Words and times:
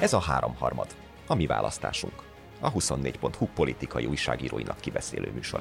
Ez 0.00 0.12
a 0.12 0.18
háromharmad, 0.18 0.86
a 1.26 1.34
mi 1.34 1.46
választásunk. 1.46 2.12
A 2.60 2.72
24.hu 2.72 3.46
politikai 3.54 4.04
újságíróinak 4.04 4.80
kibeszélő 4.80 5.30
műsor. 5.34 5.60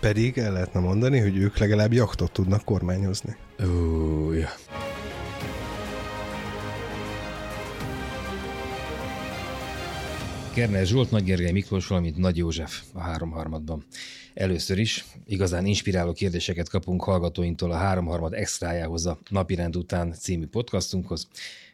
Pedig 0.00 0.38
el 0.38 0.52
lehetne 0.52 0.80
mondani, 0.80 1.18
hogy 1.18 1.36
ők 1.36 1.58
legalább 1.58 1.92
jaktot 1.92 2.32
tudnak 2.32 2.64
kormányozni. 2.64 3.36
Ó, 3.64 4.32
ja. 4.32 4.48
Kerner 10.54 10.86
Zsolt, 10.86 11.10
Nagy 11.10 11.24
Gergely 11.24 11.52
Miklós, 11.52 11.86
valamint 11.86 12.16
Nagy 12.16 12.36
József 12.36 12.82
a 12.92 13.00
háromharmadban. 13.00 13.84
Először 14.34 14.78
is 14.78 15.04
igazán 15.26 15.66
inspiráló 15.66 16.12
kérdéseket 16.12 16.68
kapunk 16.68 17.02
hallgatóinktól 17.02 17.70
a 17.70 17.76
háromharmad 17.76 18.32
extrájához 18.32 19.06
a 19.06 19.18
Napirend 19.30 19.76
után 19.76 20.12
című 20.12 20.46
podcastunkhoz. 20.46 21.28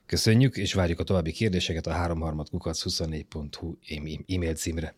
Köszönjük, 0.07 0.57
és 0.57 0.73
várjuk 0.73 0.99
a 0.99 1.05
további 1.05 1.33
kérdéseket 1.33 1.87
a 1.87 1.93
háromharmad 1.93 2.49
kukac 2.49 2.83
24.hu 2.85 3.77
e-mail 4.27 4.55
címre. 4.55 4.95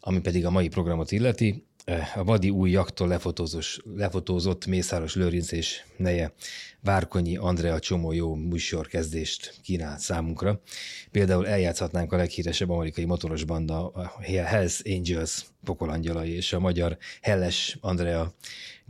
Ami 0.00 0.20
pedig 0.20 0.46
a 0.46 0.50
mai 0.50 0.68
programot 0.68 1.12
illeti, 1.12 1.64
a 2.14 2.24
Vadi 2.24 2.50
új 2.50 2.70
jaktól 2.70 3.20
lefotózott 3.94 4.66
Mészáros 4.66 5.14
Lőrinc 5.14 5.52
és 5.52 5.84
neje 5.96 6.32
Várkonyi 6.80 7.36
Andrea 7.36 7.78
csomó 7.78 8.12
jó 8.12 8.34
műsorkezdést 8.34 9.54
kínált 9.62 9.98
számunkra. 9.98 10.60
Például 11.10 11.48
eljátszhatnánk 11.48 12.12
a 12.12 12.16
leghíresebb 12.16 12.70
amerikai 12.70 13.04
motoros 13.04 13.44
banda, 13.44 13.88
a 13.88 14.20
Hells 14.22 14.82
Angels 14.84 15.44
pokolangyalai 15.64 16.30
és 16.30 16.52
a 16.52 16.60
magyar 16.60 16.96
Helles 17.20 17.78
Andrea 17.80 18.34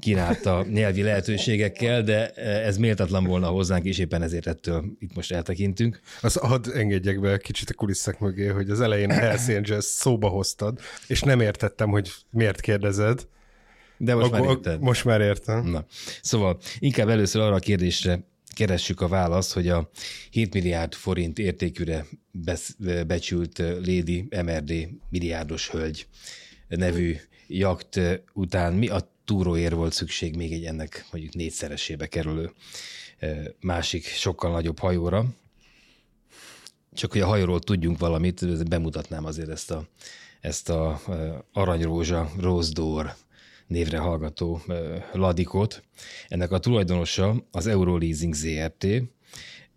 kínálta 0.01 0.67
nyelvi 0.71 1.03
lehetőségekkel, 1.03 2.03
de 2.03 2.31
ez 2.65 2.77
méltatlan 2.77 3.25
volna 3.25 3.47
hozzánk, 3.47 3.85
és 3.85 3.99
éppen 3.99 4.23
ezért 4.23 4.47
ettől 4.47 4.85
itt 4.99 5.15
most 5.15 5.33
eltekintünk. 5.33 6.01
Az 6.21 6.35
hadd 6.35 6.71
engedjek 6.71 7.21
be 7.21 7.39
kicsit 7.39 7.71
a 7.71 7.75
kulisszák 7.75 8.19
mögé, 8.19 8.47
hogy 8.47 8.71
az 8.71 8.81
elején 8.81 9.11
a 9.11 9.15
Hells 9.15 9.49
Angels 9.49 9.85
szóba 9.85 10.29
hoztad, 10.29 10.79
és 11.07 11.21
nem 11.21 11.41
értettem, 11.41 11.91
hogy 11.91 12.13
miért 12.31 12.61
kérdezed. 12.61 13.27
De 13.97 14.15
most 14.15 14.27
Akkor, 14.27 14.41
már 14.41 14.49
érted. 14.49 14.81
Most 14.81 15.05
már 15.05 15.21
értem. 15.21 15.67
Na. 15.67 15.85
Szóval 16.23 16.59
inkább 16.79 17.09
először 17.09 17.43
arra 17.43 17.55
a 17.55 17.59
kérdésre 17.59 18.29
keressük 18.55 19.01
a 19.01 19.09
választ, 19.09 19.53
hogy 19.53 19.69
a 19.69 19.91
7 20.31 20.55
milliárd 20.55 20.95
forint 20.95 21.39
értékűre 21.39 22.07
becsült 23.07 23.59
Lady 23.59 24.29
MRD 24.45 24.89
milliárdos 25.11 25.71
hölgy 25.71 26.07
nevű 26.69 27.17
jakt 27.47 28.01
után 28.33 28.73
mi 28.73 28.89
a 28.89 29.13
túróért 29.31 29.75
volt 29.75 29.93
szükség 29.93 30.37
még 30.37 30.53
egy 30.53 30.65
ennek 30.65 31.07
mondjuk 31.13 31.35
négyszeresébe 31.35 32.07
kerülő 32.07 32.53
másik 33.61 34.05
sokkal 34.05 34.51
nagyobb 34.51 34.79
hajóra. 34.79 35.25
Csak 36.93 37.13
hogy 37.13 37.21
a 37.21 37.27
hajóról 37.27 37.61
tudjunk 37.61 37.99
valamit, 37.99 38.69
bemutatnám 38.69 39.25
azért 39.25 39.49
ezt 39.49 39.71
a, 39.71 39.89
ezt 40.41 40.69
a 40.69 41.01
aranyrózsa, 41.53 42.31
Door 42.73 43.15
névre 43.67 43.99
hallgató 43.99 44.63
ladikot. 45.13 45.83
Ennek 46.29 46.51
a 46.53 46.59
tulajdonosa 46.59 47.47
az 47.51 47.67
Euroleasing 47.67 48.35
ZRT, 48.35 48.87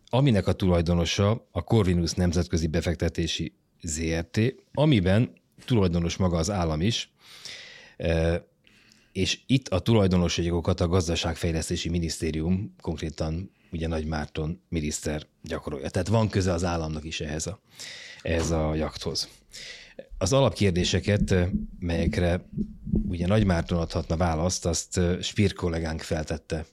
aminek 0.09 0.47
a 0.47 0.53
tulajdonosa 0.53 1.47
a 1.51 1.61
Corvinus 1.63 2.11
Nemzetközi 2.11 2.67
Befektetési 2.67 3.53
ZRT, 3.81 4.39
amiben 4.73 5.33
tulajdonos 5.65 6.17
maga 6.17 6.37
az 6.37 6.49
állam 6.49 6.81
is, 6.81 7.11
és 9.13 9.39
itt 9.45 9.67
a 9.67 9.79
tulajdonosságokat 9.79 10.79
a 10.81 10.87
Gazdaságfejlesztési 10.87 11.89
Minisztérium, 11.89 12.75
konkrétan 12.81 13.51
ugye 13.71 13.87
Nagy 13.87 14.05
Márton 14.05 14.61
miniszter 14.69 15.27
gyakorolja. 15.43 15.89
Tehát 15.89 16.07
van 16.07 16.29
köze 16.29 16.51
az 16.51 16.63
államnak 16.63 17.03
is 17.03 17.21
ehhez 17.21 17.47
a, 17.47 17.59
ehhez 18.21 18.51
a 18.51 18.75
jakthoz. 18.75 19.29
Az 20.17 20.33
alapkérdéseket, 20.33 21.35
melyekre 21.79 22.49
ugye 23.07 23.27
Nagy 23.27 23.45
Márton 23.45 23.79
adhatna 23.79 24.17
választ, 24.17 24.65
azt 24.65 24.99
Spir 25.21 25.53
kollégánk 25.53 26.01
feltette 26.01 26.65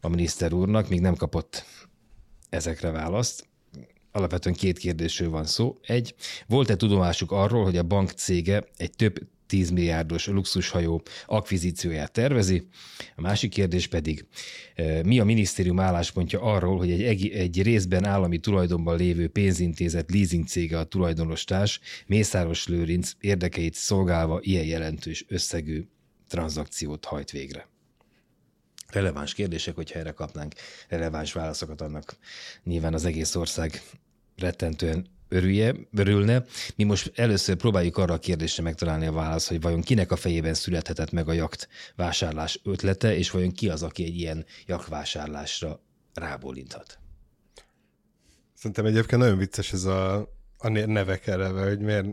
a 0.00 0.08
miniszter 0.08 0.52
úrnak, 0.52 0.88
még 0.88 1.00
nem 1.00 1.14
kapott 1.14 1.64
ezekre 2.48 2.90
választ. 2.90 3.46
Alapvetően 4.12 4.54
két 4.54 4.78
kérdésről 4.78 5.30
van 5.30 5.46
szó. 5.46 5.78
Egy, 5.82 6.14
volt-e 6.46 6.76
tudomásuk 6.76 7.32
arról, 7.32 7.64
hogy 7.64 7.76
a 7.76 7.82
bank 7.82 8.10
cége 8.10 8.64
egy 8.76 8.90
több 8.90 9.18
10 9.52 9.70
milliárdos 9.70 10.26
luxushajó 10.26 11.02
akvizícióját 11.26 12.12
tervezi. 12.12 12.66
A 13.16 13.20
másik 13.20 13.50
kérdés 13.50 13.86
pedig, 13.86 14.26
e, 14.74 15.02
mi 15.04 15.20
a 15.20 15.24
minisztérium 15.24 15.80
álláspontja 15.80 16.40
arról, 16.40 16.78
hogy 16.78 16.90
egy, 16.90 17.28
egy 17.28 17.62
részben 17.62 18.04
állami 18.04 18.38
tulajdonban 18.38 18.96
lévő 18.96 19.28
pénzintézet 19.28 20.10
leasing 20.10 20.46
cége 20.46 20.78
a 20.78 20.84
tulajdonostárs 20.84 21.80
Mészáros 22.06 22.66
Lőrinc 22.66 23.12
érdekeit 23.20 23.74
szolgálva 23.74 24.38
ilyen 24.42 24.64
jelentős 24.64 25.24
összegű 25.28 25.84
tranzakciót 26.28 27.04
hajt 27.04 27.30
végre 27.30 27.68
releváns 28.88 29.34
kérdések, 29.34 29.74
hogyha 29.74 29.98
erre 29.98 30.10
kapnánk 30.10 30.54
releváns 30.88 31.32
válaszokat, 31.32 31.80
annak 31.80 32.16
nyilván 32.64 32.94
az 32.94 33.04
egész 33.04 33.34
ország 33.34 33.82
rettentően 34.36 35.06
örülje, 35.32 35.74
örülne. 35.96 36.44
Mi 36.76 36.84
most 36.84 37.12
először 37.14 37.56
próbáljuk 37.56 37.96
arra 37.96 38.14
a 38.14 38.18
kérdésre 38.18 38.62
megtalálni 38.62 39.06
a 39.06 39.12
választ, 39.12 39.48
hogy 39.48 39.60
vajon 39.60 39.80
kinek 39.82 40.12
a 40.12 40.16
fejében 40.16 40.54
születhetett 40.54 41.10
meg 41.10 41.28
a 41.28 41.32
jakt 41.32 41.68
vásárlás 41.96 42.60
ötlete, 42.64 43.16
és 43.16 43.30
vajon 43.30 43.52
ki 43.52 43.68
az, 43.68 43.82
aki 43.82 44.04
egy 44.04 44.16
ilyen 44.16 44.44
jaktvásárlásra 44.66 45.80
rábólinthat. 46.14 46.98
Szerintem 48.54 48.86
egyébként 48.86 49.20
nagyon 49.20 49.38
vicces 49.38 49.72
ez 49.72 49.84
a, 49.84 50.28
a 50.58 50.68
nevek 50.68 51.26
eleve, 51.26 51.68
hogy 51.68 51.78
miért... 51.78 52.06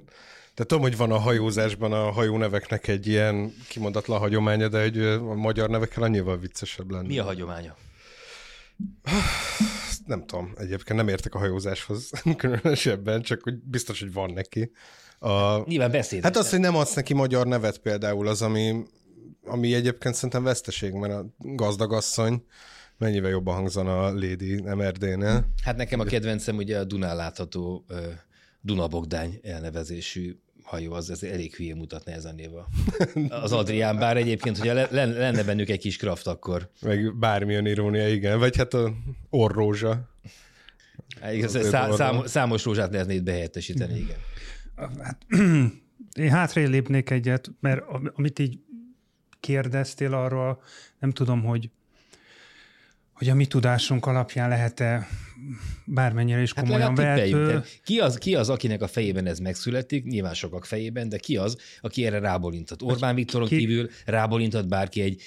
De 0.55 0.65
tudom, 0.65 0.83
hogy 0.83 0.97
van 0.97 1.11
a 1.11 1.17
hajózásban 1.17 1.93
a 1.93 2.11
hajóneveknek 2.11 2.87
egy 2.87 3.07
ilyen 3.07 3.53
kimondatlan 3.69 4.19
hagyománya, 4.19 4.67
de 4.67 4.81
hogy 4.81 4.99
a 4.99 5.33
magyar 5.33 5.69
nevekkel 5.69 6.03
annyival 6.03 6.37
viccesebb 6.37 6.91
lenne. 6.91 7.07
Mi 7.07 7.19
a 7.19 7.23
hagyománya? 7.23 7.75
nem 10.09 10.25
tudom, 10.25 10.53
egyébként 10.57 10.99
nem 10.99 11.07
értek 11.07 11.35
a 11.35 11.37
hajózáshoz 11.37 12.11
különösebben, 12.37 13.21
csak 13.21 13.43
hogy 13.43 13.55
biztos, 13.55 13.99
hogy 13.99 14.13
van 14.13 14.31
neki. 14.33 14.71
A, 15.19 15.63
Nyilván 15.65 15.91
beszéd. 15.91 16.23
Hát 16.23 16.37
az, 16.37 16.49
hogy 16.49 16.59
nem 16.59 16.75
adsz 16.75 16.93
neki 16.93 17.13
magyar 17.13 17.47
nevet 17.47 17.77
például, 17.77 18.27
az, 18.27 18.41
ami, 18.41 18.83
ami 19.43 19.73
egyébként 19.73 20.15
szerintem 20.15 20.43
veszteség, 20.43 20.93
mert 20.93 21.13
a 21.13 21.25
gazdagasszony 21.37 22.43
mennyivel 22.97 23.29
jobban 23.29 23.55
hangzana 23.55 24.05
a 24.05 24.13
Lady 24.13 24.61
MRD-nél. 24.61 25.45
Hát 25.63 25.77
nekem 25.77 25.99
a 25.99 26.03
kedvencem 26.03 26.55
ugye 26.55 26.79
a 26.79 26.83
Dunán 26.83 27.15
látható 27.15 27.85
Dunabogdány 28.61 29.39
elnevezésű 29.43 30.39
hajó, 30.69 30.93
az, 30.93 31.09
az 31.09 31.23
elég 31.23 31.55
hülye 31.55 31.75
mutatna 31.75 32.11
ez 32.11 32.25
a 32.25 32.31
név 32.31 32.49
az 33.29 33.51
Adrián, 33.51 33.97
bár 33.97 34.17
egyébként, 34.17 34.57
hogyha 34.57 34.87
lenne 34.91 35.43
bennük 35.43 35.69
egy 35.69 35.79
kis 35.79 35.97
kraft, 35.97 36.27
akkor... 36.27 36.69
Meg 36.81 37.17
bármilyen 37.17 37.65
irónia, 37.65 38.09
igen, 38.09 38.39
vagy 38.39 38.57
hát 38.57 38.73
a 38.73 38.93
orrózsa. 39.29 40.09
Hát, 41.21 41.33
igaz, 41.33 41.67
szá, 41.67 41.91
szám, 41.91 42.25
számos 42.25 42.63
rózsát 42.63 42.91
lehetne 42.91 43.13
itt 43.13 43.23
behelyettesíteni, 43.23 43.99
igen. 43.99 44.17
Hát, 44.75 45.25
én 46.23 46.29
hátrébb 46.29 46.69
lépnék 46.69 47.09
egyet, 47.09 47.51
mert 47.59 47.81
amit 48.13 48.39
így 48.39 48.59
kérdeztél 49.39 50.13
arról, 50.13 50.61
nem 50.99 51.11
tudom, 51.11 51.43
hogy 51.43 51.69
hogy 53.13 53.29
a 53.29 53.35
mi 53.35 53.45
tudásunk 53.45 54.05
alapján 54.05 54.49
lehet-e 54.49 55.07
bármennyire 55.93 56.41
is 56.41 56.53
hát 56.53 56.65
komolyan 56.65 56.95
vehető. 56.95 57.63
Ki 57.83 57.99
az, 57.99 58.17
ki 58.17 58.35
az, 58.35 58.49
akinek 58.49 58.81
a 58.81 58.87
fejében 58.87 59.25
ez 59.25 59.39
megszületik, 59.39 60.05
nyilván 60.05 60.33
sokak 60.33 60.65
fejében, 60.65 61.09
de 61.09 61.17
ki 61.17 61.37
az, 61.37 61.57
aki 61.81 62.05
erre 62.05 62.19
rábolintott? 62.19 62.83
Orbán 62.83 63.15
Viktoron 63.15 63.47
ki... 63.47 63.57
kívül 63.57 63.89
rábolintott 64.05 64.67
bárki 64.67 65.01
egy, 65.01 65.21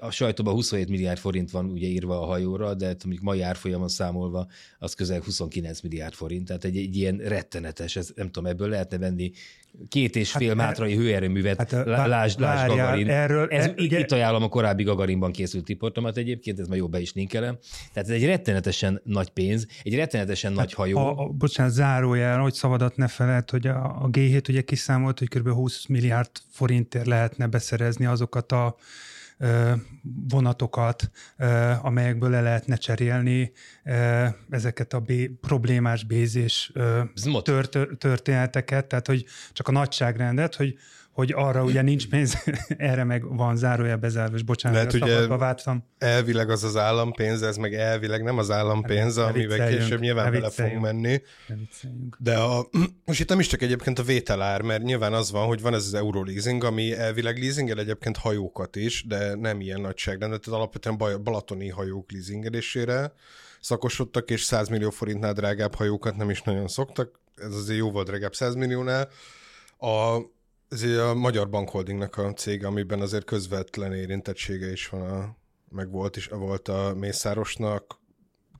a 0.00 0.10
sajtóban 0.10 0.54
27 0.54 0.88
milliárd 0.88 1.18
forint 1.18 1.50
van 1.50 1.70
ugye 1.70 1.86
írva 1.86 2.22
a 2.22 2.24
hajóra, 2.24 2.74
de 2.74 2.86
mondjuk 2.86 3.22
mai 3.22 3.40
árfolyamon 3.40 3.88
számolva 3.88 4.46
az 4.78 4.94
közel 4.94 5.20
29 5.20 5.80
milliárd 5.80 6.14
forint, 6.14 6.46
tehát 6.46 6.64
egy, 6.64 6.76
egy 6.76 6.96
ilyen 6.96 7.16
rettenetes, 7.16 7.96
ez, 7.96 8.12
nem 8.14 8.30
tudom, 8.30 8.50
ebből 8.50 8.68
lehetne 8.68 8.98
venni 8.98 9.32
két 9.88 10.16
és 10.16 10.32
hát 10.32 10.40
fél 10.40 10.48
hát, 10.48 10.56
mátrai 10.56 10.96
hőerőművet, 10.96 11.70
hát, 11.70 11.86
lásd, 11.86 12.40
lásd 12.40 12.68
Gagarin. 12.68 13.08
Erről, 13.08 13.48
ez, 13.48 13.64
er, 13.64 13.74
ugye... 13.78 13.98
Itt 13.98 14.12
ajánlom 14.12 14.42
a 14.42 14.48
korábbi 14.48 14.82
Gagarinban 14.82 15.32
készült 15.32 15.68
riportomat 15.68 16.16
egyébként, 16.16 16.58
ez 16.58 16.66
már 16.66 16.78
jó 16.78 16.88
be 16.88 17.00
is 17.00 17.12
linkelem. 17.12 17.58
Tehát 17.92 18.08
ez 18.08 18.14
egy 18.14 18.24
rettenetesen 18.24 19.00
nagy 19.04 19.28
pénz, 19.28 19.66
egy 19.82 19.94
rettenetesen 20.04 20.50
hát 20.50 20.58
nagy 20.58 20.72
hajó. 20.72 20.98
A, 20.98 21.18
a, 21.18 21.28
bocsánat, 21.28 21.72
zárójel, 21.72 22.38
hogy 22.38 22.54
szabadat 22.54 22.96
ne 22.96 23.08
feled, 23.08 23.50
hogy 23.50 23.66
a, 23.66 24.02
a 24.02 24.08
G7 24.10 24.48
ugye 24.48 24.62
kiszámolt, 24.62 25.18
hogy 25.18 25.28
kb. 25.28 25.48
20 25.48 25.86
milliárd 25.86 26.30
forintért 26.50 27.06
lehetne 27.06 27.46
beszerezni 27.46 28.06
azokat 28.06 28.52
a 28.52 28.76
vonatokat, 30.28 31.10
amelyekből 31.82 32.30
le 32.30 32.40
lehetne 32.40 32.76
cserélni 32.76 33.52
ezeket 34.50 34.92
a 34.92 35.00
bé, 35.00 35.26
problémás 35.26 36.04
bézés 36.04 36.72
tört, 37.42 37.78
történeteket, 37.98 38.86
tehát 38.86 39.06
hogy 39.06 39.24
csak 39.52 39.68
a 39.68 39.72
nagyságrendet, 39.72 40.54
hogy 40.54 40.78
hogy 41.14 41.32
arra 41.36 41.64
ugye 41.64 41.82
nincs 41.82 42.08
pénz, 42.08 42.44
erre 42.76 43.04
meg 43.04 43.36
van 43.36 43.56
zárója 43.56 43.96
bezárva, 43.96 44.36
és 44.36 44.42
bocsánat, 44.42 44.76
Lehet, 44.76 44.92
ugye- 44.92 45.36
váltam. 45.36 45.84
Elvileg 45.98 46.50
az 46.50 46.64
az 46.64 46.76
állampénz, 46.76 47.42
ez 47.42 47.56
meg 47.56 47.74
elvileg 47.74 48.22
nem 48.22 48.38
az 48.38 48.50
állampénz, 48.50 49.18
amivel 49.18 49.68
később 49.68 50.00
nyilván 50.00 50.32
bele 50.32 50.50
fogunk 50.50 50.80
menni. 50.80 51.22
De 52.18 52.36
a, 52.36 52.68
most 53.06 53.20
itt 53.20 53.28
nem 53.28 53.40
is 53.40 53.46
csak 53.46 53.62
egyébként 53.62 53.98
a 53.98 54.02
vételár, 54.02 54.62
mert 54.62 54.82
nyilván 54.82 55.12
az 55.12 55.30
van, 55.30 55.46
hogy 55.46 55.60
van 55.60 55.74
ez 55.74 55.84
az 55.84 55.94
Euroleasing, 55.94 56.64
ami 56.64 56.92
elvileg 56.92 57.38
leasingel 57.38 57.78
egyébként 57.78 58.16
hajókat 58.16 58.76
is, 58.76 59.04
de 59.06 59.34
nem 59.34 59.60
ilyen 59.60 59.80
nagyságrendben, 59.80 60.40
tehát 60.40 60.58
alapvetően 60.58 61.22
balatoni 61.22 61.68
hajók 61.68 62.12
leasingelésére 62.12 63.12
szakosodtak, 63.60 64.30
és 64.30 64.42
100 64.42 64.68
millió 64.68 64.90
forintnál 64.90 65.32
drágább 65.32 65.74
hajókat 65.74 66.16
nem 66.16 66.30
is 66.30 66.42
nagyon 66.42 66.68
szoktak, 66.68 67.20
ez 67.36 67.54
azért 67.54 67.78
jóval 67.78 68.04
drágább 68.04 68.34
100 68.34 68.54
milliónál. 68.54 69.08
A, 69.78 70.18
ez 70.74 70.98
a 70.98 71.14
Magyar 71.14 71.48
Bankholdingnak 71.48 72.16
a 72.16 72.32
cég, 72.32 72.64
amiben 72.64 73.00
azért 73.00 73.24
közvetlen 73.24 73.92
érintettsége 73.92 74.70
is 74.70 74.88
van, 74.88 75.10
a, 75.10 75.36
meg 75.68 75.90
volt 75.90 76.16
is, 76.16 76.26
volt 76.26 76.68
a 76.68 76.94
Mészárosnak, 76.96 78.00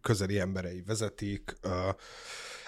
közeli 0.03 0.39
emberei 0.39 0.83
vezetik, 0.87 1.57
a, 1.63 1.97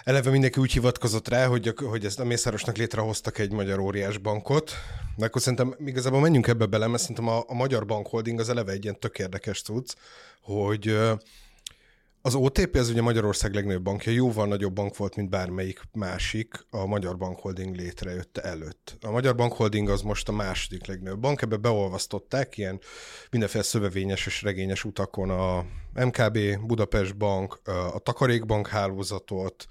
Eleve 0.04 0.30
mindenki 0.30 0.60
úgy 0.60 0.72
hivatkozott 0.72 1.28
rá, 1.28 1.46
hogy, 1.46 1.74
hogy 1.76 2.04
ezt 2.04 2.20
a 2.20 2.24
Mészárosnak 2.24 2.76
létrehoztak 2.76 3.38
egy 3.38 3.52
magyar 3.52 3.78
óriás 3.78 4.18
bankot, 4.18 4.72
de 5.16 5.24
akkor 5.24 5.40
szerintem 5.40 5.74
igazából 5.84 6.20
menjünk 6.20 6.46
ebbe 6.46 6.66
bele, 6.66 6.86
mert 6.86 7.00
szerintem 7.00 7.28
a, 7.28 7.44
a 7.46 7.54
Magyar 7.54 7.86
Bank 7.86 8.06
Holding 8.06 8.40
az 8.40 8.48
eleve 8.48 8.72
egy 8.72 8.82
ilyen 8.82 9.00
tök 9.00 9.18
érdekes 9.18 9.62
cucc, 9.62 9.94
hogy 10.40 10.98
az 12.26 12.34
OTP 12.34 12.76
az 12.76 12.88
ugye 12.88 13.02
Magyarország 13.02 13.54
legnagyobb 13.54 13.82
bankja, 13.82 14.12
jóval 14.12 14.46
nagyobb 14.46 14.72
bank 14.72 14.96
volt, 14.96 15.16
mint 15.16 15.30
bármelyik 15.30 15.80
másik 15.92 16.66
a 16.70 16.86
Magyar 16.86 17.16
Bank 17.16 17.38
Holding 17.38 17.74
létrejötte 17.74 18.40
előtt. 18.40 18.96
A 19.00 19.10
Magyar 19.10 19.34
Bank 19.34 19.52
Holding 19.52 19.88
az 19.88 20.02
most 20.02 20.28
a 20.28 20.32
második 20.32 20.86
legnagyobb 20.86 21.20
bank, 21.20 21.42
ebbe 21.42 21.56
beolvasztották 21.56 22.56
ilyen 22.56 22.80
mindenféle 23.30 23.64
szövevényes 23.64 24.26
és 24.26 24.42
regényes 24.42 24.84
utakon 24.84 25.30
a 25.30 25.64
MKB, 26.04 26.38
Budapest 26.66 27.16
Bank, 27.16 27.60
a 27.92 27.98
Takarékbank 27.98 28.68
hálózatot, 28.68 29.66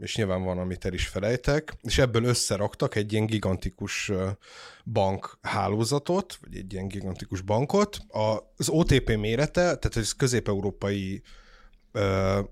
és 0.00 0.16
nyilván 0.16 0.42
van, 0.42 0.58
amit 0.58 0.84
el 0.84 0.92
is 0.92 1.06
felejtek, 1.06 1.76
és 1.82 1.98
ebből 1.98 2.24
összeraktak 2.24 2.94
egy 2.94 3.12
ilyen 3.12 3.26
gigantikus 3.26 4.12
ö, 4.90 4.92
bank 4.92 5.38
hálózatot, 5.42 6.38
vagy 6.40 6.56
egy 6.56 6.72
ilyen 6.72 6.88
gigantikus 6.88 7.40
bankot. 7.40 7.98
Az 8.56 8.68
OTP 8.68 9.16
mérete, 9.16 9.60
tehát 9.60 9.96
ez 9.96 10.12
közép-európai 10.12 11.22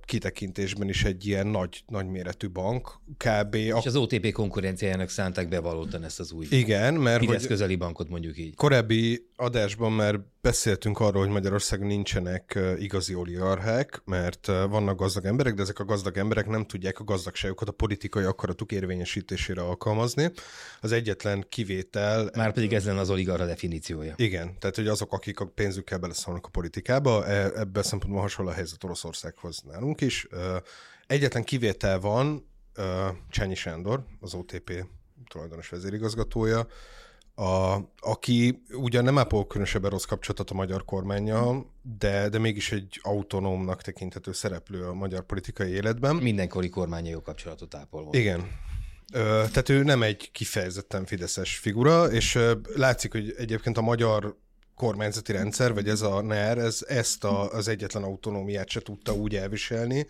kitekintésben 0.05 0.89
is 0.89 1.05
egy 1.05 1.27
ilyen 1.27 1.47
nagy, 1.47 1.83
nagy 1.87 2.07
méretű 2.07 2.49
bank, 2.49 3.01
kb. 3.17 3.55
És 3.55 3.73
A, 3.73 3.81
az 3.85 3.97
OTP 3.97 4.33
konkurenciájának 4.33 5.09
szánták 5.09 5.49
bevallottan 5.49 6.05
ezt 6.05 6.21
az 6.21 6.33
új 6.33 6.47
igen, 6.51 6.95
mert 6.95 7.25
hogy 7.25 7.47
közeli 7.47 7.77
bankot 7.77 8.09
mondjuk 8.09 8.39
így. 8.39 8.55
korábbi 8.55 9.28
adásban 9.41 9.93
már 9.93 10.21
beszéltünk 10.41 11.01
arról, 11.01 11.23
hogy 11.23 11.33
Magyarországon 11.33 11.87
nincsenek 11.87 12.59
igazi 12.79 13.15
oligarchák, 13.15 14.03
mert 14.05 14.47
vannak 14.47 14.99
gazdag 14.99 15.25
emberek, 15.25 15.55
de 15.55 15.63
ezek 15.63 15.79
a 15.79 15.85
gazdag 15.85 16.17
emberek 16.17 16.47
nem 16.47 16.65
tudják 16.65 16.99
a 16.99 17.05
gazdagságukat 17.05 17.69
a 17.69 17.73
politikai 17.73 18.25
akaratuk 18.25 18.73
érvényesítésére 18.73 19.61
alkalmazni. 19.61 20.31
Az 20.81 20.93
egyetlen 20.93 21.45
kivétel 21.49 22.31
Már 22.37 22.53
pedig 22.53 22.73
ez 22.73 22.85
lenne 22.85 23.01
az 23.01 23.11
oligarha 23.11 23.47
definíciója. 23.47 24.15
Igen, 24.17 24.59
tehát 24.59 24.77
hogy 24.77 24.89
azok, 24.89 25.13
akik 25.13 25.41
a 25.41 25.47
pénzükkel 25.47 25.99
beleszólnak 25.99 26.47
a 26.47 26.49
politikába, 26.49 27.27
e- 27.27 27.53
ebben 27.55 27.83
szempontból 27.83 28.21
hasonló 28.21 28.51
a 28.51 28.55
helyzet 28.55 28.85
Oroszországhoz 28.85 29.63
nálunk 29.67 30.01
is. 30.01 30.27
Egyetlen 31.07 31.45
kivétel 31.45 32.01
van, 32.01 32.49
Csányi 33.31 33.55
Sándor, 33.55 34.05
az 34.21 34.35
OTP 34.35 34.87
tulajdonos 35.29 35.69
vezérigazgatója, 35.69 36.67
a, 37.39 37.81
aki 37.99 38.63
ugyan 38.73 39.05
nem 39.05 39.19
ápol 39.19 39.47
különösebben 39.47 39.91
rossz 39.91 40.05
kapcsolatot 40.05 40.51
a 40.51 40.55
magyar 40.55 40.85
kormányjal, 40.85 41.73
de, 41.99 42.29
de 42.29 42.39
mégis 42.39 42.73
egy 42.73 43.01
autonómnak 43.03 43.83
tekinthető 43.83 44.33
szereplő 44.33 44.85
a 44.85 44.95
magyar 44.95 45.23
politikai 45.23 45.71
életben. 45.71 46.17
Mindenkori 46.17 46.69
kormánya 46.69 47.11
jó 47.11 47.23
kapcsolatot 47.23 47.75
ápol 47.75 48.03
volt. 48.03 48.17
Igen. 48.17 48.51
Ö, 49.13 49.45
tehát 49.49 49.69
ő 49.69 49.83
nem 49.83 50.03
egy 50.03 50.31
kifejezetten 50.33 51.05
fideszes 51.05 51.57
figura, 51.57 52.11
és 52.11 52.35
ö, 52.35 52.53
látszik, 52.75 53.13
hogy 53.13 53.35
egyébként 53.37 53.79
a 53.79 53.83
magyar 53.83 54.37
kormányzati 54.75 55.33
rendszer, 55.33 55.75
vagy 55.75 55.89
ez 55.89 56.01
a 56.01 56.23
NER, 56.23 56.59
ez 56.59 56.85
ezt 56.89 57.25
a, 57.25 57.53
az 57.53 57.69
egyetlen 57.69 58.03
autonómiát 58.03 58.69
se 58.69 58.81
tudta 58.81 59.13
úgy 59.13 59.37
elviselni, 59.37 60.07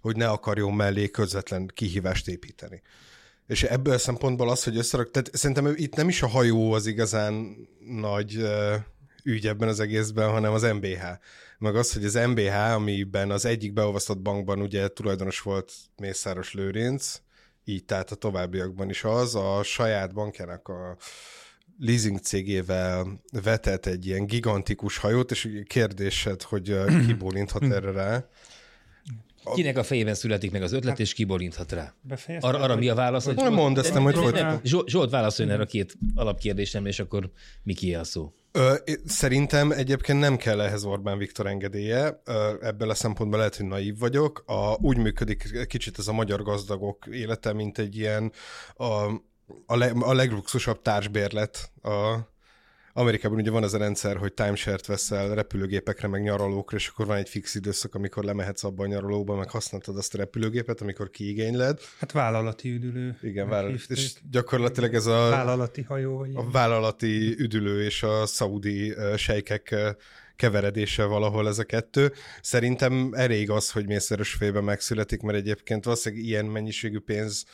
hogy 0.00 0.16
ne 0.16 0.28
akarjon 0.28 0.72
mellé 0.72 1.10
közvetlen 1.10 1.70
kihívást 1.74 2.28
építeni. 2.28 2.82
És 3.52 3.62
ebből 3.62 3.94
a 3.94 3.98
szempontból 3.98 4.50
az, 4.50 4.64
hogy 4.64 4.76
összerak, 4.76 5.10
tehát 5.10 5.30
szerintem 5.36 5.72
itt 5.76 5.94
nem 5.94 6.08
is 6.08 6.22
a 6.22 6.26
hajó 6.26 6.72
az 6.72 6.86
igazán 6.86 7.56
nagy 7.86 8.36
ö, 8.36 8.74
ügy 9.24 9.46
ebben 9.46 9.68
az 9.68 9.80
egészben, 9.80 10.30
hanem 10.30 10.52
az 10.52 10.62
MBH. 10.62 11.04
Meg 11.58 11.76
az, 11.76 11.92
hogy 11.92 12.04
az 12.04 12.14
MBH, 12.14 12.54
amiben 12.54 13.30
az 13.30 13.44
egyik 13.44 13.72
beolvasztott 13.72 14.20
bankban 14.20 14.60
ugye 14.60 14.88
tulajdonos 14.88 15.40
volt 15.40 15.72
Mészáros 15.96 16.52
Lőrinc, 16.52 17.20
így 17.64 17.84
tehát 17.84 18.10
a 18.10 18.14
továbbiakban 18.14 18.90
is 18.90 19.04
az, 19.04 19.34
a 19.34 19.62
saját 19.62 20.12
bankjának 20.14 20.68
a 20.68 20.96
leasing 21.78 22.18
cégével 22.18 23.20
vetett 23.42 23.86
egy 23.86 24.06
ilyen 24.06 24.26
gigantikus 24.26 24.96
hajót, 24.98 25.30
és 25.30 25.62
kérdésed, 25.66 26.42
hogy 26.42 26.78
ki 27.06 27.12
bólinthat 27.12 27.62
erre 27.62 27.90
rá. 27.90 28.24
Kinek 29.54 29.76
a 29.76 29.82
fejében 29.82 30.14
születik 30.14 30.50
meg 30.50 30.62
az 30.62 30.72
ötlet, 30.72 31.00
és 31.00 31.12
kiborinthat 31.14 31.72
rá? 31.72 31.94
Befejezted, 32.02 32.54
Arra, 32.54 32.62
arra 32.64 32.76
mi 32.76 32.88
a 32.88 32.94
válasz? 32.94 33.24
Hogy 33.24 33.34
nem, 33.36 33.56
hogy 33.56 33.82
Nem, 33.92 34.02
folytatod. 34.12 34.34
nem, 34.34 34.60
Zsolt, 34.64 34.88
Zsolt 34.88 35.10
válaszoljon 35.10 35.54
erre 35.54 35.62
a 35.64 35.66
két 35.66 35.96
alapkérdésemre, 36.14 36.88
és 36.88 36.98
akkor 36.98 37.30
mi 37.62 37.72
ki 37.72 37.94
a 37.94 38.04
szó? 38.04 38.32
Ö, 38.52 38.74
szerintem 39.04 39.70
egyébként 39.70 40.18
nem 40.20 40.36
kell 40.36 40.60
ehhez 40.60 40.84
Orbán 40.84 41.18
Viktor 41.18 41.46
engedélye, 41.46 42.20
Ö, 42.24 42.54
ebből 42.60 42.90
a 42.90 42.94
szempontból 42.94 43.38
lehet, 43.38 43.56
hogy 43.56 43.66
naív 43.66 43.98
vagyok. 43.98 44.42
A, 44.46 44.76
úgy 44.80 44.96
működik 44.96 45.66
kicsit 45.66 45.98
ez 45.98 46.08
a 46.08 46.12
magyar 46.12 46.42
gazdagok 46.42 47.06
élete, 47.10 47.52
mint 47.52 47.78
egy 47.78 47.96
ilyen 47.96 48.32
a, 48.74 48.84
a, 49.66 49.76
le, 49.76 49.92
a 50.00 50.12
legluxusabb 50.14 50.82
társbérlet 50.82 51.70
a, 51.82 52.18
Amerikában 52.92 53.38
ugye 53.38 53.50
van 53.50 53.62
ez 53.62 53.74
a 53.74 53.78
rendszer, 53.78 54.16
hogy 54.16 54.32
timeshare-t 54.32 54.86
veszel 54.86 55.34
repülőgépekre, 55.34 56.08
meg 56.08 56.22
nyaralókra, 56.22 56.76
és 56.76 56.88
akkor 56.88 57.06
van 57.06 57.16
egy 57.16 57.28
fix 57.28 57.54
időszak, 57.54 57.94
amikor 57.94 58.24
lemehetsz 58.24 58.64
abba 58.64 58.82
a 58.82 58.86
nyaralóba, 58.86 59.36
meg 59.36 59.50
használtad 59.50 59.96
azt 59.96 60.14
a 60.14 60.18
repülőgépet, 60.18 60.80
amikor 60.80 61.10
kiigényled. 61.10 61.80
Hát 61.98 62.12
vállalati 62.12 62.70
üdülő. 62.70 63.18
Igen, 63.22 63.48
vállal, 63.48 63.70
Meghívték. 63.70 63.96
és 63.96 64.12
gyakorlatilag 64.30 64.94
ez 64.94 65.06
a, 65.06 65.28
Vállalati 65.30 65.82
hajó, 65.82 66.18
vagy 66.18 66.30
a 66.34 66.50
vállalati 66.50 67.34
üdülő 67.38 67.84
és 67.84 68.02
a 68.02 68.26
szaudi 68.26 68.94
sejkek 69.16 69.74
keveredése 70.36 71.04
valahol 71.04 71.48
ez 71.48 71.58
a 71.58 71.64
kettő. 71.64 72.12
Szerintem 72.40 73.10
elég 73.12 73.50
az, 73.50 73.70
hogy 73.70 73.86
Mészáros 73.86 74.34
fejében 74.34 74.64
megszületik, 74.64 75.20
mert 75.20 75.38
egyébként 75.38 75.84
valószínűleg 75.84 76.24
ilyen 76.24 76.44
mennyiségű 76.44 76.98
pénz 76.98 77.44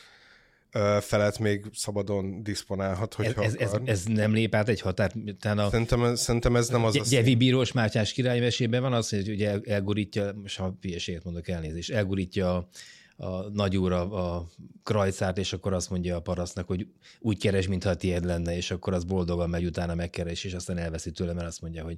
felett 0.99 1.39
még 1.39 1.65
szabadon 1.73 2.43
diszponálhat, 2.43 3.15
Ez, 3.19 3.25
hogyha 3.25 3.43
ez, 3.43 3.55
ez, 3.55 3.73
akar. 3.73 3.89
ez 3.89 4.03
nem 4.05 4.33
lép 4.33 4.55
át 4.55 4.69
egy 4.69 4.81
határ, 4.81 5.13
talán 5.39 5.57
a 5.59 5.69
Szerintem, 6.15 6.55
ez 6.55 6.67
nem 6.67 6.85
az 6.85 6.95
a 6.95 6.99
Gy-. 6.99 7.09
Gyevi 7.09 7.35
Bírós 7.35 7.71
Mátyás 7.71 8.13
király 8.13 8.39
mesében 8.39 8.81
van 8.81 8.93
az, 8.93 9.09
hogy 9.09 9.29
ugye 9.29 9.49
el- 9.49 9.63
elgurítja, 9.65 10.33
most 10.41 10.57
ha 10.57 10.77
hülyeséget 10.81 11.23
mondok 11.23 11.47
elnézést, 11.47 11.91
elgurítja 11.91 12.55
a, 12.55 12.67
a 13.25 13.49
nagyúra 13.53 14.11
a 14.11 14.47
krajcát, 14.83 15.37
és 15.37 15.53
akkor 15.53 15.73
azt 15.73 15.89
mondja 15.89 16.15
a 16.15 16.21
parasztnak, 16.21 16.67
hogy 16.67 16.87
úgy 17.19 17.37
keres, 17.37 17.67
mintha 17.67 17.89
a 17.89 17.95
tiéd 17.95 18.25
lenne, 18.25 18.55
és 18.55 18.71
akkor 18.71 18.93
az 18.93 19.03
boldogan 19.03 19.49
megy 19.49 19.65
utána 19.65 19.95
megkeres, 19.95 20.43
és 20.43 20.53
aztán 20.53 20.77
elveszi 20.77 21.11
tőle, 21.11 21.33
mert 21.33 21.47
azt 21.47 21.61
mondja, 21.61 21.83
hogy 21.83 21.97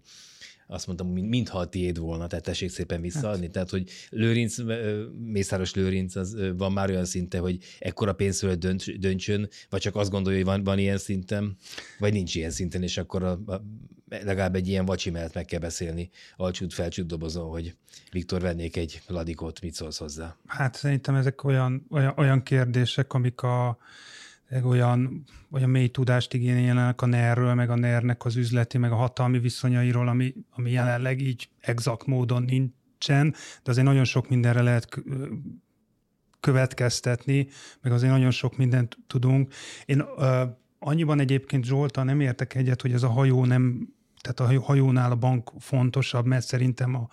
azt 0.72 0.88
mondtam, 0.88 1.08
mint- 1.12 1.30
mintha 1.30 1.60
a 1.60 1.66
tiéd 1.66 2.00
volna, 2.00 2.28
tehát 2.28 2.46
tessék 2.46 2.70
szépen 2.70 3.02
visszaadni. 3.02 3.44
Hát. 3.44 3.52
Tehát, 3.52 3.70
hogy 3.70 3.90
Lőrinc, 4.10 4.56
Mészáros 5.20 5.74
Lőrinc 5.74 6.16
az 6.16 6.38
van 6.58 6.72
már 6.72 6.90
olyan 6.90 7.06
szinte, 7.06 7.40
hogy 7.40 7.58
ekkora 7.80 8.14
pénz 8.14 8.40
fölött 8.40 8.60
dönts, 8.60 8.92
döntsön, 8.92 9.50
vagy 9.70 9.82
csak 9.82 9.96
azt 9.96 10.10
gondolja, 10.12 10.38
hogy 10.38 10.48
van, 10.48 10.64
van 10.64 10.80
ilyen 10.80 10.98
szinten, 10.98 11.58
vagy 12.00 12.14
nincs 12.14 12.36
ilyen 12.36 12.52
szinten, 12.52 12.84
és 12.84 12.98
akkor 12.98 13.24
a, 13.24 13.32
a, 13.32 13.62
legalább 14.10 14.56
egy 14.56 14.68
ilyen 14.68 14.86
vacsi 14.86 15.10
mellett 15.10 15.34
meg 15.34 15.46
kell 15.46 15.60
beszélni 15.60 16.10
alcsút 16.36 16.74
felcsút 16.74 17.08
dobozon, 17.08 17.50
hogy 17.50 17.76
Viktor 18.12 18.42
vennék 18.42 18.78
egy 18.78 19.02
ladikot, 19.08 19.62
mit 19.62 19.74
szólsz 19.74 19.98
hozzá? 19.98 20.36
Hát 20.46 20.76
szerintem 20.76 21.16
ezek 21.16 21.44
olyan, 21.44 21.86
olyan, 21.90 22.14
olyan 22.18 22.44
kérdések, 22.44 23.14
amik 23.14 23.42
a 23.42 23.78
olyan, 24.64 25.24
olyan 25.52 25.70
mély 25.70 25.88
tudást 25.88 26.34
igényelnek 26.34 27.02
a 27.02 27.06
NER-ről, 27.06 27.54
meg 27.54 27.70
a 27.70 27.76
NER-nek 27.76 28.26
az 28.26 28.36
üzleti, 28.36 28.78
meg 28.78 28.92
a 28.92 28.96
hatalmi 28.96 29.40
viszonyairól, 29.40 30.08
ami, 30.08 30.34
ami 30.50 30.72
jelenleg 30.72 31.22
így 31.22 31.50
exakt 31.60 32.06
módon 32.06 32.44
nincsen, 32.44 33.32
de 33.64 33.72
azért 33.72 33.88
nagyon 33.88 34.04
sok 34.04 34.30
mindenre 34.30 34.62
lehet 34.62 34.90
kö- 34.90 35.06
következtetni, 36.40 37.48
meg 37.82 37.92
azért 37.92 38.12
nagyon 38.12 38.32
sok 38.32 38.58
mindent 38.58 38.98
tudunk. 39.08 39.54
Én 39.86 40.04
ö, 40.18 40.44
annyiban 40.80 41.20
egyébként 41.20 41.64
Zsoltal 41.64 42.04
nem 42.04 42.20
értek 42.20 42.56
egyet, 42.56 42.82
hogy 42.82 42.94
ez 42.94 43.04
a 43.04 43.10
hajó 43.10 43.46
nem, 43.46 43.94
tehát 44.22 44.40
a 44.40 44.46
hajó- 44.46 44.62
hajónál 44.62 45.12
a 45.12 45.16
bank 45.16 45.52
fontosabb, 45.60 46.26
mert 46.26 46.46
szerintem 46.46 46.96
a 46.96 47.08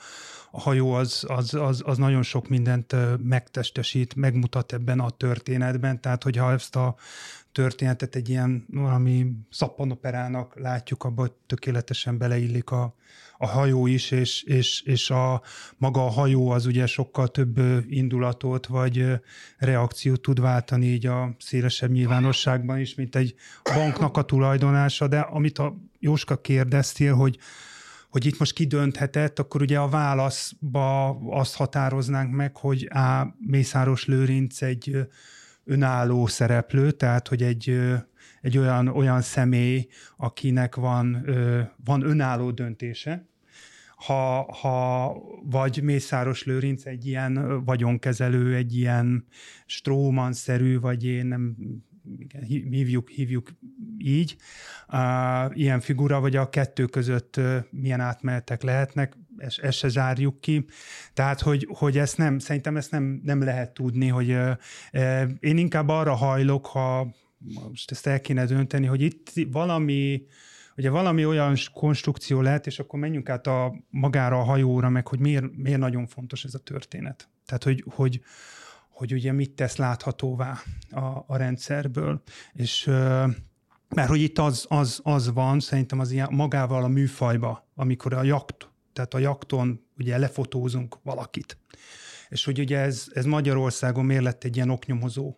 a 0.51 0.61
hajó 0.61 0.93
az, 0.93 1.25
az, 1.29 1.55
az, 1.55 1.83
az 1.85 1.99
nagyon 1.99 2.23
sok 2.23 2.49
mindent 2.49 2.95
megtestesít, 3.23 4.15
megmutat 4.15 4.73
ebben 4.73 5.01
a 5.01 5.11
történetben, 5.11 6.01
tehát 6.01 6.23
hogyha 6.23 6.53
ezt 6.53 6.77
a 6.77 6.97
történetet 7.53 8.15
egy 8.15 8.29
ilyen 8.29 8.65
valami 8.71 9.27
szappanoperának 9.51 10.61
látjuk, 10.61 11.05
abban 11.05 11.33
tökéletesen 11.47 12.19
beleillik 12.19 12.71
a, 12.71 12.95
a 13.39 13.47
hajó 13.47 13.87
is, 13.87 14.11
és, 14.11 14.43
és, 14.43 14.83
és 14.83 15.11
a 15.11 15.43
maga 15.77 16.05
a 16.05 16.11
hajó 16.11 16.51
az 16.51 16.67
ugye 16.67 16.87
sokkal 16.87 17.29
több 17.29 17.59
indulatot 17.89 18.67
vagy 18.67 19.05
reakciót 19.57 20.21
tud 20.21 20.41
váltani 20.41 20.87
így 20.87 21.07
a 21.07 21.35
szélesebb 21.39 21.91
nyilvánosságban 21.91 22.79
is, 22.79 22.95
mint 22.95 23.17
egy 23.17 23.35
banknak 23.75 24.17
a 24.17 24.23
tulajdonása, 24.23 25.09
de 25.09 25.19
amit 25.19 25.59
a 25.59 25.77
Jóska 25.99 26.41
kérdeztél, 26.41 27.15
hogy 27.15 27.39
hogy 28.09 28.27
itt 28.27 28.39
most 28.39 28.53
kidönthetett, 28.53 29.39
akkor 29.39 29.63
ugye 29.63 29.79
a 29.79 29.89
válaszba 29.89 31.09
azt 31.31 31.57
határoznánk 31.57 32.35
meg, 32.35 32.57
hogy 32.57 32.89
A. 32.91 33.37
Mészáros 33.39 34.07
Lőrinc 34.07 34.63
egy 34.63 35.07
önálló 35.65 36.27
szereplő, 36.27 36.91
tehát 36.91 37.29
hogy 37.29 37.43
egy, 37.43 37.79
egy 38.41 38.59
olyan, 38.59 38.89
olyan 38.89 39.21
személy, 39.21 39.87
akinek 40.17 40.75
van, 40.75 41.27
van 41.85 42.03
önálló 42.03 42.51
döntése, 42.51 43.27
ha, 43.99 44.53
ha 44.53 45.17
vagy 45.43 45.83
Mészáros 45.83 46.45
Lőrinc 46.45 46.87
egy 46.87 47.07
ilyen 47.07 47.65
vagyonkezelő, 47.65 48.55
egy 48.55 48.77
ilyen 48.77 49.27
stróman-szerű, 49.67 50.81
vagy 50.81 51.05
én 51.05 51.27
nem 51.27 51.57
igen, 52.19 52.43
hívjuk, 52.43 53.09
hívjuk 53.09 53.51
így, 53.99 54.37
uh, 54.89 55.59
ilyen 55.59 55.81
figura, 55.81 56.21
vagy 56.21 56.37
a 56.37 56.51
kettő 56.51 56.85
között 56.85 57.41
milyen 57.71 58.01
átmenetek 58.01 58.63
lehetnek, 58.63 59.17
ezt, 59.37 59.59
ezt 59.59 59.79
se 59.79 59.89
zárjuk 59.89 60.41
ki. 60.41 60.65
Tehát, 61.15 61.41
hogy, 61.41 61.69
hogy 61.71 61.99
ezt 61.99 62.17
nem, 62.17 62.39
szerintem 62.39 62.77
ezt 62.77 62.91
nem, 62.91 63.21
nem 63.25 63.43
lehet 63.43 63.75
tudni, 63.75 64.09
hogy 64.09 64.31
uh, 64.31 65.23
én 65.41 65.59
inkább 65.59 65.89
arra 65.89 66.15
hajlok, 66.15 66.67
ha 66.67 67.15
most 67.69 67.91
ezt 67.91 68.07
el 68.07 68.21
kéne 68.21 68.45
dönteni, 68.45 68.87
hogy 68.87 69.01
itt 69.01 69.33
valami, 69.51 70.27
ugye 70.77 70.91
valami 70.91 71.25
olyan 71.25 71.57
konstrukció 71.73 72.41
lehet, 72.41 72.67
és 72.67 72.79
akkor 72.79 72.99
menjünk 72.99 73.29
át 73.29 73.47
a, 73.47 73.75
magára 73.91 74.39
a 74.39 74.45
hajóra, 74.45 74.89
meg 74.89 75.09
hogy 75.09 75.19
miért, 75.19 75.57
miért 75.57 75.79
nagyon 75.79 76.07
fontos 76.07 76.45
ez 76.45 76.55
a 76.55 76.59
történet. 76.59 77.29
Tehát, 77.47 77.65
hogy, 77.65 77.85
hogy, 77.89 78.21
hogy 78.99 79.13
ugye 79.13 79.33
mit 79.33 79.51
tesz 79.51 79.77
láthatóvá 79.77 80.59
a, 80.91 81.25
a 81.27 81.37
rendszerből, 81.37 82.23
és 82.53 82.85
mert 83.89 84.09
hogy 84.09 84.21
itt 84.21 84.39
az, 84.39 84.67
az, 84.69 85.01
az 85.03 85.33
van, 85.33 85.61
szerintem 85.61 85.99
az 85.99 86.11
ilyen 86.11 86.29
magával 86.31 86.85
a 86.85 86.89
műfajba, 86.89 87.69
amikor 87.75 88.13
a 88.13 88.23
jakt, 88.23 88.71
tehát 88.93 89.15
a 89.15 89.19
jakton 89.19 89.85
ugye 89.99 90.19
lefotózunk 90.19 90.99
valakit. 91.03 91.59
És 92.29 92.45
hogy 92.45 92.59
ugye 92.59 92.79
ez, 92.79 93.07
ez 93.13 93.25
Magyarországon 93.25 94.05
miért 94.05 94.23
lett 94.23 94.45
egy 94.45 94.57
ilyen 94.57 94.71
oknyomozó 94.71 95.37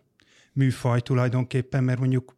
műfaj 0.53 1.01
tulajdonképpen, 1.01 1.83
mert 1.83 1.99
mondjuk 1.99 2.35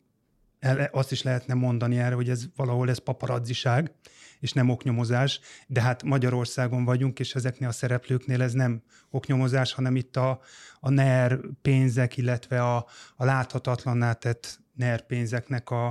el, 0.63 0.89
azt 0.91 1.12
is 1.12 1.22
lehetne 1.24 1.53
mondani 1.53 1.98
erre, 2.00 2.15
hogy 2.15 2.29
ez 2.29 2.46
valahol 2.55 2.89
ez 2.89 2.98
paparazziság, 2.98 3.91
és 4.39 4.53
nem 4.53 4.70
oknyomozás, 4.70 5.39
de 5.67 5.82
hát 5.82 6.03
Magyarországon 6.03 6.86
vagyunk, 6.86 7.20
és 7.20 7.36
ezeknél 7.36 7.67
a 7.67 7.72
szereplőknél 7.72 8.41
ez 8.41 8.53
nem 8.53 8.84
oknyomozás, 9.10 9.74
hanem 9.74 9.96
itt 9.96 10.15
a, 10.17 10.39
a 10.79 10.89
NER 10.89 11.39
pénzek, 11.62 12.17
illetve 12.17 12.62
a, 12.62 12.86
a 13.15 13.25
láthatatlanná 13.25 14.13
tett 14.13 14.60
NER 14.74 15.05
pénzeknek 15.05 15.70
a, 15.70 15.88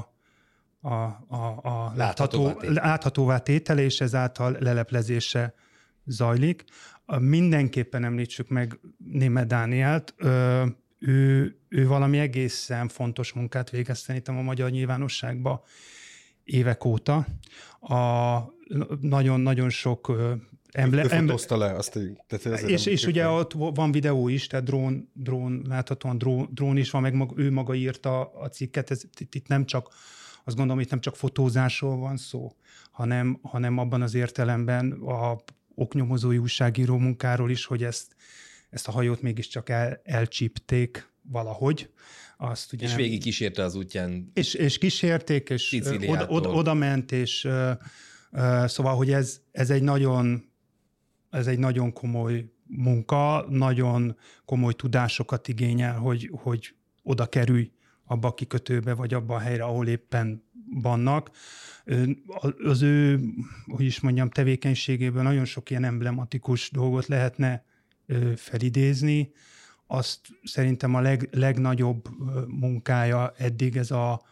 a, 0.81 0.95
a, 1.29 1.59
a 1.63 1.93
látható, 1.97 2.61
láthatóvá 2.61 3.39
tétele, 3.39 3.83
és 3.83 4.01
ezáltal 4.01 4.57
leleplezése 4.61 5.55
zajlik. 6.05 6.65
Mindenképpen 7.19 8.05
említsük 8.05 8.49
meg 8.49 8.79
Német 8.97 9.47
Dánielt, 9.47 10.15
ő, 11.03 11.57
ő 11.69 11.87
valami 11.87 12.19
egészen 12.19 12.89
fontos 12.89 13.33
munkát 13.33 13.71
végezte 13.71 14.23
a 14.27 14.33
magyar 14.33 14.71
nyilvánosságba 14.71 15.65
évek 16.45 16.85
óta. 16.85 17.27
A 17.81 18.39
nagyon-nagyon 19.01 19.71
sok. 19.71 20.13
Emble, 20.71 21.03
le 21.49 21.73
azt, 21.73 21.99
tehát 22.27 22.61
és, 22.61 22.87
és 22.87 23.07
ugye 23.07 23.29
ott 23.29 23.53
van 23.53 23.93
videó 23.93 24.29
is, 24.29 24.47
tehát 24.47 24.65
drón, 24.65 25.11
drón 25.13 25.65
láthatóan 25.69 26.19
drón, 26.19 26.49
drón 26.53 26.77
is 26.77 26.91
van, 26.91 27.03
meg 27.03 27.15
maga, 27.15 27.35
ő 27.37 27.51
maga 27.51 27.75
írta 27.75 28.33
a 28.33 28.49
cikket, 28.49 28.91
ez, 28.91 29.03
itt, 29.19 29.35
itt 29.35 29.47
nem 29.47 29.65
csak 29.65 29.89
azt 30.45 30.57
gondolom, 30.57 30.81
itt 30.81 30.91
nem 30.91 31.01
csak 31.01 31.17
fotózásról 31.17 31.97
van 31.97 32.17
szó, 32.17 32.53
hanem, 32.91 33.39
hanem 33.43 33.79
abban 33.79 34.03
az 34.03 34.15
értelemben 34.15 34.93
a 34.93 35.37
oknyomozói 35.75 36.39
újságíró 36.39 36.97
munkáról 36.97 37.51
is, 37.51 37.65
hogy 37.65 37.85
ezt, 37.85 38.15
ezt 38.73 38.89
a 38.89 38.93
hajót 38.93 39.23
mégiscsak 39.23 39.69
el, 39.69 40.01
elcsípték 40.05 41.11
valahogy. 41.23 41.91
Azt 42.37 42.73
ugye 42.73 42.87
és 42.87 42.95
végig 42.95 43.23
kísérte 43.23 43.63
az 43.63 43.75
útján. 43.75 44.31
És, 44.35 44.55
és 44.55 44.79
kísérték, 44.79 45.49
és 45.49 45.81
oda, 46.09 46.27
oda, 46.27 46.51
oda 46.51 46.75
ment, 46.75 47.13
és 47.13 47.45
uh, 47.45 47.71
uh, 48.33 48.67
szóval, 48.67 48.97
hogy 48.97 49.13
ez, 49.13 49.41
ez 49.53 49.71
egy 49.71 49.83
nagyon 49.83 50.51
ez 51.33 51.47
egy 51.47 51.59
nagyon 51.59 51.93
komoly 51.93 52.53
munka, 52.67 53.47
nagyon 53.49 54.17
komoly 54.45 54.73
tudásokat 54.73 55.49
igényel, 55.49 55.99
hogy, 55.99 56.31
hogy 56.33 56.75
oda 57.03 57.27
kerülj 57.27 57.71
abba 58.05 58.29
a 58.29 58.35
kikötőbe, 58.35 58.95
vagy 58.95 59.15
abba 59.15 59.35
a 59.35 59.39
helyre, 59.39 59.65
ahol 59.65 59.89
éppen 59.89 60.43
vannak. 60.71 61.31
Az 62.65 62.83
ő, 62.83 63.21
hogy 63.67 63.85
is 63.85 64.01
mondjam, 64.01 64.31
tevékenységéből 64.31 65.23
nagyon 65.23 65.45
sok 65.45 65.71
ilyen 65.71 65.85
emblematikus 65.85 66.71
dolgot 66.71 67.07
lehetne 67.07 67.65
felidézni. 68.37 69.33
Azt 69.87 70.21
szerintem 70.43 70.95
a 70.95 71.01
leg, 71.01 71.29
legnagyobb 71.33 72.09
munkája 72.47 73.33
eddig 73.37 73.77
ez 73.77 73.91
a, 73.91 74.23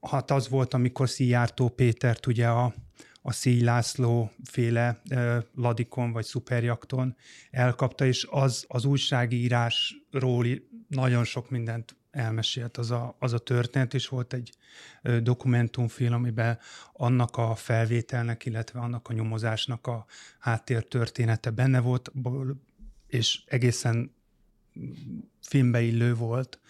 hát 0.00 0.30
az 0.30 0.48
volt, 0.48 0.74
amikor 0.74 1.08
Szijjártó 1.08 1.68
Pétert 1.68 2.26
ugye 2.26 2.48
a, 2.48 2.74
a 3.22 3.32
Szíj 3.32 3.60
László 3.60 4.30
féle 4.44 5.02
ladikon 5.54 6.12
vagy 6.12 6.24
szuperjakton 6.24 7.16
elkapta, 7.50 8.06
és 8.06 8.26
az 8.30 8.64
az 8.68 8.84
újságírásról 8.84 10.46
nagyon 10.88 11.24
sok 11.24 11.50
mindent 11.50 11.96
elmesélt 12.10 12.76
az 12.76 12.90
a, 12.90 13.16
az 13.18 13.32
a 13.32 13.38
történet, 13.38 13.94
és 13.94 14.08
volt 14.08 14.32
egy 14.32 14.50
dokumentumfilm, 15.22 16.12
amiben 16.12 16.58
annak 16.92 17.36
a 17.36 17.54
felvételnek, 17.54 18.44
illetve 18.44 18.80
annak 18.80 19.08
a 19.08 19.12
nyomozásnak 19.12 19.86
a 19.86 20.06
háttértörténete 20.38 21.50
benne 21.50 21.80
volt, 21.80 22.12
és 23.08 23.40
egészen 23.46 24.14
filmbe 25.40 25.80
illő 25.80 26.14
volt, 26.14 26.60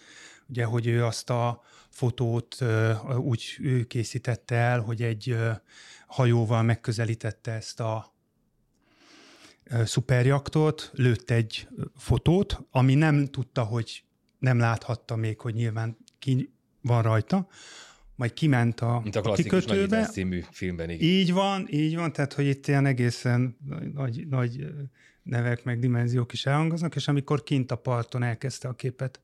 ugye, 0.47 0.63
hogy 0.63 0.87
ő 0.87 1.05
azt 1.05 1.29
a 1.29 1.61
fotót 1.89 2.57
úgy 3.17 3.57
készítette 3.87 4.55
el, 4.55 4.79
hogy 4.79 5.01
egy 5.01 5.37
hajóval 6.07 6.63
megközelítette 6.63 7.51
ezt 7.51 7.79
a 7.79 8.13
szuperjaktot, 9.83 10.91
lőtt 10.93 11.29
egy 11.29 11.67
fotót, 11.95 12.65
ami 12.71 12.95
nem 12.95 13.25
tudta, 13.25 13.63
hogy 13.63 14.03
nem 14.39 14.59
láthatta 14.59 15.15
még, 15.15 15.39
hogy 15.39 15.53
nyilván 15.53 15.97
ki 16.19 16.53
van 16.81 17.01
rajta, 17.01 17.47
majd 18.15 18.33
kiment 18.33 18.79
a, 18.79 18.99
Mint 19.03 19.15
a 19.15 19.33
kikötőbe. 19.33 20.05
című 20.05 20.43
filmben, 20.51 20.89
igen. 20.89 21.09
Így 21.09 21.33
van, 21.33 21.67
így 21.69 21.95
van, 21.95 22.11
tehát 22.13 22.33
hogy 22.33 22.45
itt 22.45 22.67
ilyen 22.67 22.85
egészen 22.85 23.57
nagy, 23.93 24.27
nagy 24.27 24.65
nevek 25.29 25.63
meg 25.63 25.79
dimenziók 25.79 26.33
is 26.33 26.45
elhangoznak, 26.45 26.95
és 26.95 27.07
amikor 27.07 27.43
kint 27.43 27.71
a 27.71 27.75
parton 27.75 28.23
elkezdte 28.23 28.67
a 28.67 28.73
képet 28.73 29.21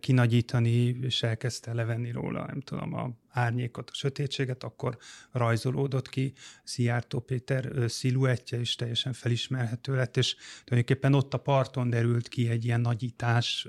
kinagyítani, 0.00 0.98
és 1.00 1.22
elkezdte 1.22 1.72
levenni 1.72 2.10
róla, 2.10 2.46
nem 2.46 2.60
tudom, 2.60 2.94
a 2.94 3.10
árnyékot, 3.28 3.90
a 3.90 3.94
sötétséget, 3.94 4.64
akkor 4.64 4.96
rajzolódott 5.32 6.08
ki 6.08 6.32
Szijjártó 6.64 7.20
Péter 7.20 7.72
sziluettje, 7.88 8.60
is 8.60 8.74
teljesen 8.74 9.12
felismerhető 9.12 9.94
lett, 9.94 10.16
és 10.16 10.36
tulajdonképpen 10.64 11.14
ott 11.14 11.34
a 11.34 11.38
parton 11.38 11.90
derült 11.90 12.28
ki 12.28 12.48
egy 12.48 12.64
ilyen 12.64 12.80
nagyítás, 12.80 13.68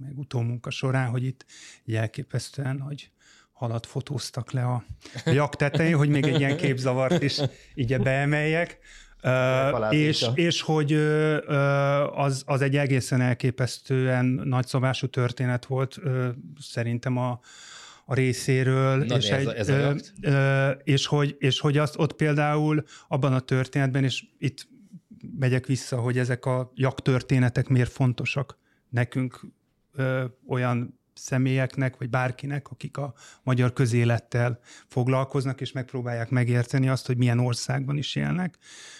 meg 0.00 0.18
utómunka 0.18 0.70
során, 0.70 1.08
hogy 1.08 1.24
itt 1.24 1.44
egy 1.84 1.94
elképesztően 1.94 2.76
nagy 2.76 3.10
halat 3.52 3.86
fotóztak 3.86 4.50
le 4.50 4.64
a 4.64 4.84
jak 5.24 5.56
tetején, 5.56 5.96
hogy 5.96 6.08
még 6.08 6.24
egy 6.24 6.38
ilyen 6.40 6.56
képzavart 6.56 7.22
is 7.22 7.40
így 7.74 7.98
beemeljek. 7.98 8.78
Uh, 9.26 9.94
és, 9.94 10.26
és 10.34 10.60
hogy 10.60 10.92
uh, 10.92 12.18
az, 12.18 12.42
az 12.46 12.60
egy 12.60 12.76
egészen 12.76 13.20
elképesztően 13.20 14.24
nagyszabású 14.24 15.06
történet 15.06 15.66
volt 15.66 15.96
uh, 15.96 16.28
szerintem 16.60 17.16
a, 17.16 17.40
a 18.04 18.14
részéről. 18.14 18.96
Na, 18.96 19.16
és, 19.16 19.28
ez, 19.28 19.46
egy, 19.46 19.54
ez 19.54 19.68
a 19.68 19.94
ö, 20.20 20.70
és, 20.70 21.06
hogy, 21.06 21.36
és 21.38 21.60
hogy 21.60 21.78
azt 21.78 21.98
ott 21.98 22.12
például 22.12 22.84
abban 23.08 23.32
a 23.32 23.40
történetben, 23.40 24.04
és 24.04 24.24
itt 24.38 24.68
megyek 25.38 25.66
vissza, 25.66 26.00
hogy 26.00 26.18
ezek 26.18 26.44
a 26.44 26.72
jak 26.74 27.02
történetek 27.02 27.68
miért 27.68 27.90
fontosak 27.90 28.58
nekünk 28.88 29.40
ö, 29.94 30.24
olyan 30.48 30.95
személyeknek, 31.18 31.96
vagy 31.96 32.10
bárkinek, 32.10 32.68
akik 32.68 32.96
a 32.96 33.14
magyar 33.42 33.72
közélettel 33.72 34.58
foglalkoznak, 34.86 35.60
és 35.60 35.72
megpróbálják 35.72 36.30
megérteni 36.30 36.88
azt, 36.88 37.06
hogy 37.06 37.16
milyen 37.16 37.38
országban 37.38 37.96
is 37.96 38.14
élnek. 38.14 38.58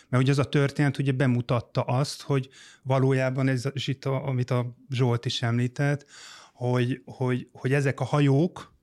Mert 0.08 0.22
ugye 0.22 0.32
az 0.32 0.38
a 0.38 0.44
történet 0.44 0.98
ugye 0.98 1.12
bemutatta 1.12 1.82
azt, 1.82 2.22
hogy 2.22 2.48
valójában, 2.82 3.48
ez, 3.48 3.64
és 3.72 3.86
itt 3.86 4.04
a, 4.04 4.26
amit 4.26 4.50
a 4.50 4.76
Zsolt 4.90 5.24
is 5.24 5.42
említett, 5.42 6.06
hogy, 6.52 7.02
hogy, 7.04 7.48
hogy 7.52 7.72
ezek 7.72 8.00
a 8.00 8.04
hajók, 8.04 8.74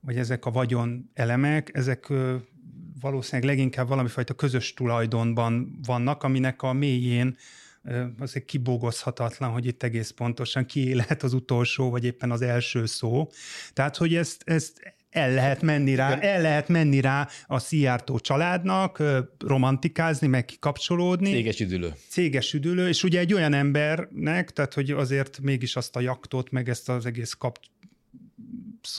vagy 0.00 0.16
ezek 0.16 0.46
a 0.46 0.50
vagyon 0.50 1.10
elemek, 1.14 1.70
ezek 1.72 2.12
valószínűleg 3.00 3.50
leginkább 3.50 3.88
valamifajta 3.88 4.34
közös 4.34 4.74
tulajdonban 4.74 5.78
vannak, 5.86 6.22
aminek 6.22 6.62
a 6.62 6.72
mélyén 6.72 7.36
azért 8.18 8.44
kibogozhatatlan, 8.44 9.50
hogy 9.50 9.66
itt 9.66 9.82
egész 9.82 10.10
pontosan 10.10 10.66
ki 10.66 10.94
lehet 10.94 11.22
az 11.22 11.32
utolsó, 11.32 11.90
vagy 11.90 12.04
éppen 12.04 12.30
az 12.30 12.42
első 12.42 12.86
szó. 12.86 13.30
Tehát, 13.72 13.96
hogy 13.96 14.14
ezt, 14.14 14.42
ezt 14.44 14.94
el 15.10 15.30
lehet 15.30 15.62
menni 15.62 15.94
rá, 15.94 16.18
el 16.18 16.40
lehet 16.40 16.68
menni 16.68 17.00
rá 17.00 17.28
a 17.46 17.58
Szijjártó 17.58 18.18
családnak, 18.18 19.02
romantikázni, 19.38 20.26
meg 20.26 20.44
kikapcsolódni. 20.44 21.30
Céges 21.30 21.60
üdülő. 21.60 21.92
Céges 22.08 22.52
üdülő, 22.52 22.88
és 22.88 23.02
ugye 23.02 23.18
egy 23.18 23.34
olyan 23.34 23.52
embernek, 23.52 24.50
tehát 24.50 24.74
hogy 24.74 24.90
azért 24.90 25.40
mégis 25.40 25.76
azt 25.76 25.96
a 25.96 26.00
jaktot, 26.00 26.50
meg 26.50 26.68
ezt 26.68 26.88
az 26.88 27.06
egész 27.06 27.32
kap, 27.32 27.58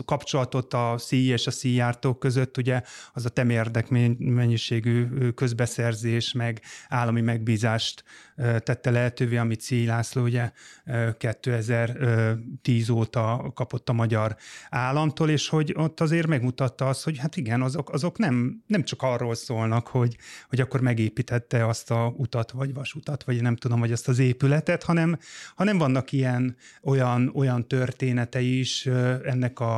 kapcsolatot 0.06 0.74
a 0.74 0.96
szíj 0.98 1.32
és 1.32 1.48
a 1.48 1.52
szíjártók 1.52 2.20
között, 2.20 2.58
ugye 2.58 2.82
az 3.14 3.26
a 3.26 3.30
temérdek 3.30 3.90
mennyiségű 4.18 5.08
közbeszerzés, 5.32 6.32
meg 6.32 6.62
állami 6.88 7.22
megbízást 7.22 8.04
tette 8.36 8.92
lehetővé, 8.92 9.38
amit 9.38 9.62
Szíj 9.62 9.86
László 9.86 10.24
ugye 10.24 10.52
2010 11.18 12.90
óta 12.90 13.52
kapott 13.54 13.90
a 13.90 13.94
magyar 13.94 14.36
államtól, 14.70 15.30
és 15.30 15.50
hogy 15.50 15.74
ott 15.78 16.00
azért 16.00 16.28
megmutatta 16.28 16.88
azt, 16.88 17.04
hogy 17.04 17.18
hát 17.18 17.36
igen, 17.36 17.62
azok, 17.62 17.90
azok 17.90 18.18
nem, 18.18 18.64
nem 18.68 18.84
csak 18.84 19.02
arról 19.02 19.36
szólnak, 19.36 19.88
hogy, 19.88 20.18
hogy 20.50 20.62
akkor 20.62 20.82
megépítette 20.82 21.68
azt 21.68 21.92
a 21.92 22.14
utat, 22.18 22.52
vagy 22.52 22.74
vasutat, 22.74 23.24
vagy 23.24 23.42
nem 23.42 23.56
tudom, 23.56 23.80
vagy 23.80 23.92
azt 23.92 24.08
az 24.08 24.20
épületet, 24.20 24.84
hanem, 24.84 25.18
hanem 25.56 25.78
vannak 25.78 26.12
ilyen 26.12 26.56
olyan, 26.84 27.32
olyan 27.36 27.68
történetei 27.68 28.60
is 28.60 28.86
ennek 29.24 29.60
a, 29.60 29.71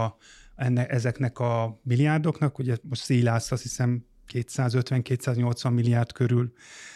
enne, 0.56 0.88
ezeknek 0.88 1.40
a 1.40 1.80
milliárdoknak, 1.84 2.60
ugye 2.60 2.76
most 2.82 3.04
Szílász 3.04 3.52
azt 3.52 3.62
hiszem 3.62 4.06
250-280 4.34 5.74
milliárd 5.74 6.12
körül 6.12 6.54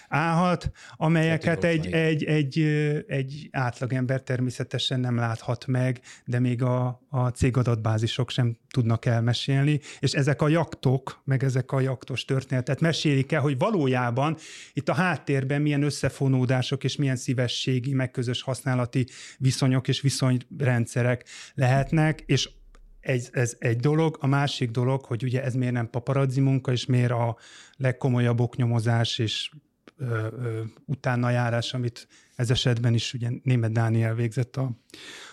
állhat, 0.09 0.71
amelyeket 0.95 1.63
egy, 1.63 1.87
egy, 1.87 2.23
egy, 2.23 2.59
egy 3.07 3.49
átlagember 3.51 4.21
természetesen 4.21 4.99
nem 4.99 5.15
láthat 5.15 5.67
meg, 5.67 5.99
de 6.25 6.39
még 6.39 6.63
a, 6.63 7.01
a 7.09 7.27
cégadatbázisok 7.27 8.29
sem 8.29 8.57
tudnak 8.69 9.05
elmesélni, 9.05 9.79
és 9.99 10.13
ezek 10.13 10.41
a 10.41 10.47
jaktok, 10.47 11.21
meg 11.23 11.43
ezek 11.43 11.71
a 11.71 11.79
jaktos 11.79 12.25
történetet 12.25 12.79
mesélik 12.79 13.31
el, 13.31 13.41
hogy 13.41 13.57
valójában 13.57 14.37
itt 14.73 14.89
a 14.89 14.93
háttérben 14.93 15.61
milyen 15.61 15.83
összefonódások 15.83 16.83
és 16.83 16.95
milyen 16.95 17.15
szívességi, 17.15 17.93
meg 17.93 18.11
közös 18.11 18.41
használati 18.41 19.07
viszonyok 19.37 19.87
és 19.87 20.01
viszonyrendszerek 20.01 21.25
lehetnek, 21.53 22.23
és 22.25 22.49
ez, 23.07 23.29
ez 23.31 23.55
egy 23.59 23.79
dolog, 23.79 24.17
a 24.19 24.27
másik 24.27 24.71
dolog, 24.71 25.05
hogy 25.05 25.23
ugye 25.23 25.43
ez 25.43 25.53
miért 25.53 25.73
nem 25.73 25.89
paparazzi 25.89 26.41
munka, 26.41 26.71
és 26.71 26.85
miért 26.85 27.11
a 27.11 27.37
legkomolyabb 27.77 28.39
oknyomozás 28.39 29.19
és 29.19 29.51
ö, 29.97 30.27
ö, 30.41 30.61
utána 30.85 31.29
járás, 31.29 31.73
amit 31.73 32.07
ez 32.35 32.49
esetben 32.49 32.93
is 32.93 33.13
ugye 33.13 33.29
német 33.43 33.71
Dániel 33.71 34.15
végzett 34.15 34.55
a, 34.55 34.71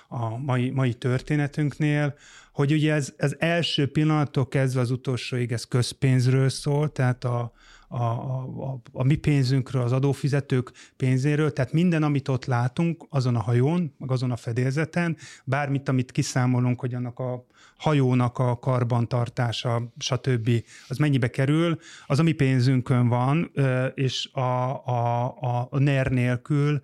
a 0.08 0.36
mai, 0.38 0.70
mai 0.70 0.94
történetünknél, 0.94 2.14
hogy 2.52 2.72
ugye 2.72 2.92
ez, 2.92 3.12
ez 3.16 3.34
első 3.38 3.90
pillanattól 3.90 4.48
kezdve 4.48 4.80
az 4.80 4.90
utolsóig 4.90 5.52
ez 5.52 5.64
közpénzről 5.64 6.48
szól, 6.48 6.92
tehát 6.92 7.24
a, 7.24 7.52
a, 7.94 8.72
a, 8.72 8.80
a 8.92 9.02
mi 9.02 9.14
pénzünkről, 9.14 9.82
az 9.82 9.92
adófizetők 9.92 10.72
pénzéről, 10.96 11.52
tehát 11.52 11.72
minden, 11.72 12.02
amit 12.02 12.28
ott 12.28 12.44
látunk 12.44 13.06
azon 13.08 13.36
a 13.36 13.40
hajón, 13.40 13.94
meg 13.98 14.10
azon 14.10 14.30
a 14.30 14.36
fedélzeten, 14.36 15.16
bármit, 15.44 15.88
amit 15.88 16.12
kiszámolunk, 16.12 16.80
hogy 16.80 16.94
annak 16.94 17.18
a 17.18 17.46
hajónak 17.76 18.38
a 18.38 18.58
karbantartása, 18.58 19.92
stb. 19.98 20.50
az 20.88 20.96
mennyibe 20.96 21.30
kerül, 21.30 21.78
az 22.06 22.18
a 22.18 22.22
mi 22.22 22.32
pénzünkön 22.32 23.08
van, 23.08 23.52
és 23.94 24.28
a, 24.32 24.40
a, 24.86 25.24
a, 25.70 25.78
NER 25.78 26.10
nélkül, 26.10 26.80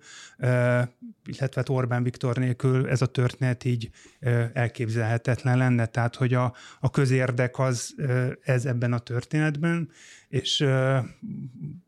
illetve 1.25 1.63
Orbán 1.67 2.03
Viktor 2.03 2.37
nélkül 2.37 2.87
ez 2.89 3.01
a 3.01 3.05
történet 3.05 3.63
így 3.63 3.89
elképzelhetetlen 4.53 5.57
lenne. 5.57 5.85
Tehát, 5.85 6.15
hogy 6.15 6.33
a, 6.33 6.53
a 6.79 6.89
közérdek 6.89 7.59
az 7.59 7.95
ez 8.43 8.65
ebben 8.65 8.93
a 8.93 8.99
történetben, 8.99 9.89
és 10.31 10.65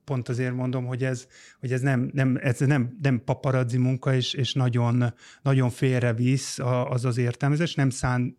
pont 0.03 0.29
azért 0.29 0.53
mondom, 0.53 0.86
hogy 0.86 1.03
ez, 1.03 1.27
hogy 1.60 1.71
ez 1.71 1.82
nem, 1.82 2.10
nem, 2.13 2.38
ez 2.41 2.60
nem, 2.60 2.97
nem 3.01 3.21
paparazzi 3.25 3.77
munka, 3.77 4.13
és, 4.13 4.34
és 4.34 4.53
nagyon, 4.53 5.13
nagyon 5.41 5.69
félrevisz 5.69 6.60
az 6.89 7.06
az 7.06 7.17
értelmezés, 7.17 7.75
nem 7.75 7.89
szán 7.89 8.38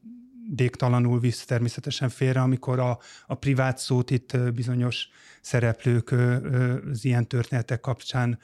déktalanul 0.50 1.20
visz 1.20 1.44
természetesen 1.44 2.08
félre, 2.08 2.40
amikor 2.40 2.78
a, 2.78 2.98
a 3.26 3.34
privát 3.34 3.78
szót 3.78 4.10
itt 4.10 4.38
bizonyos 4.54 5.08
szereplők 5.40 6.10
az 6.90 7.04
ilyen 7.04 7.28
történetek 7.28 7.80
kapcsán 7.80 8.38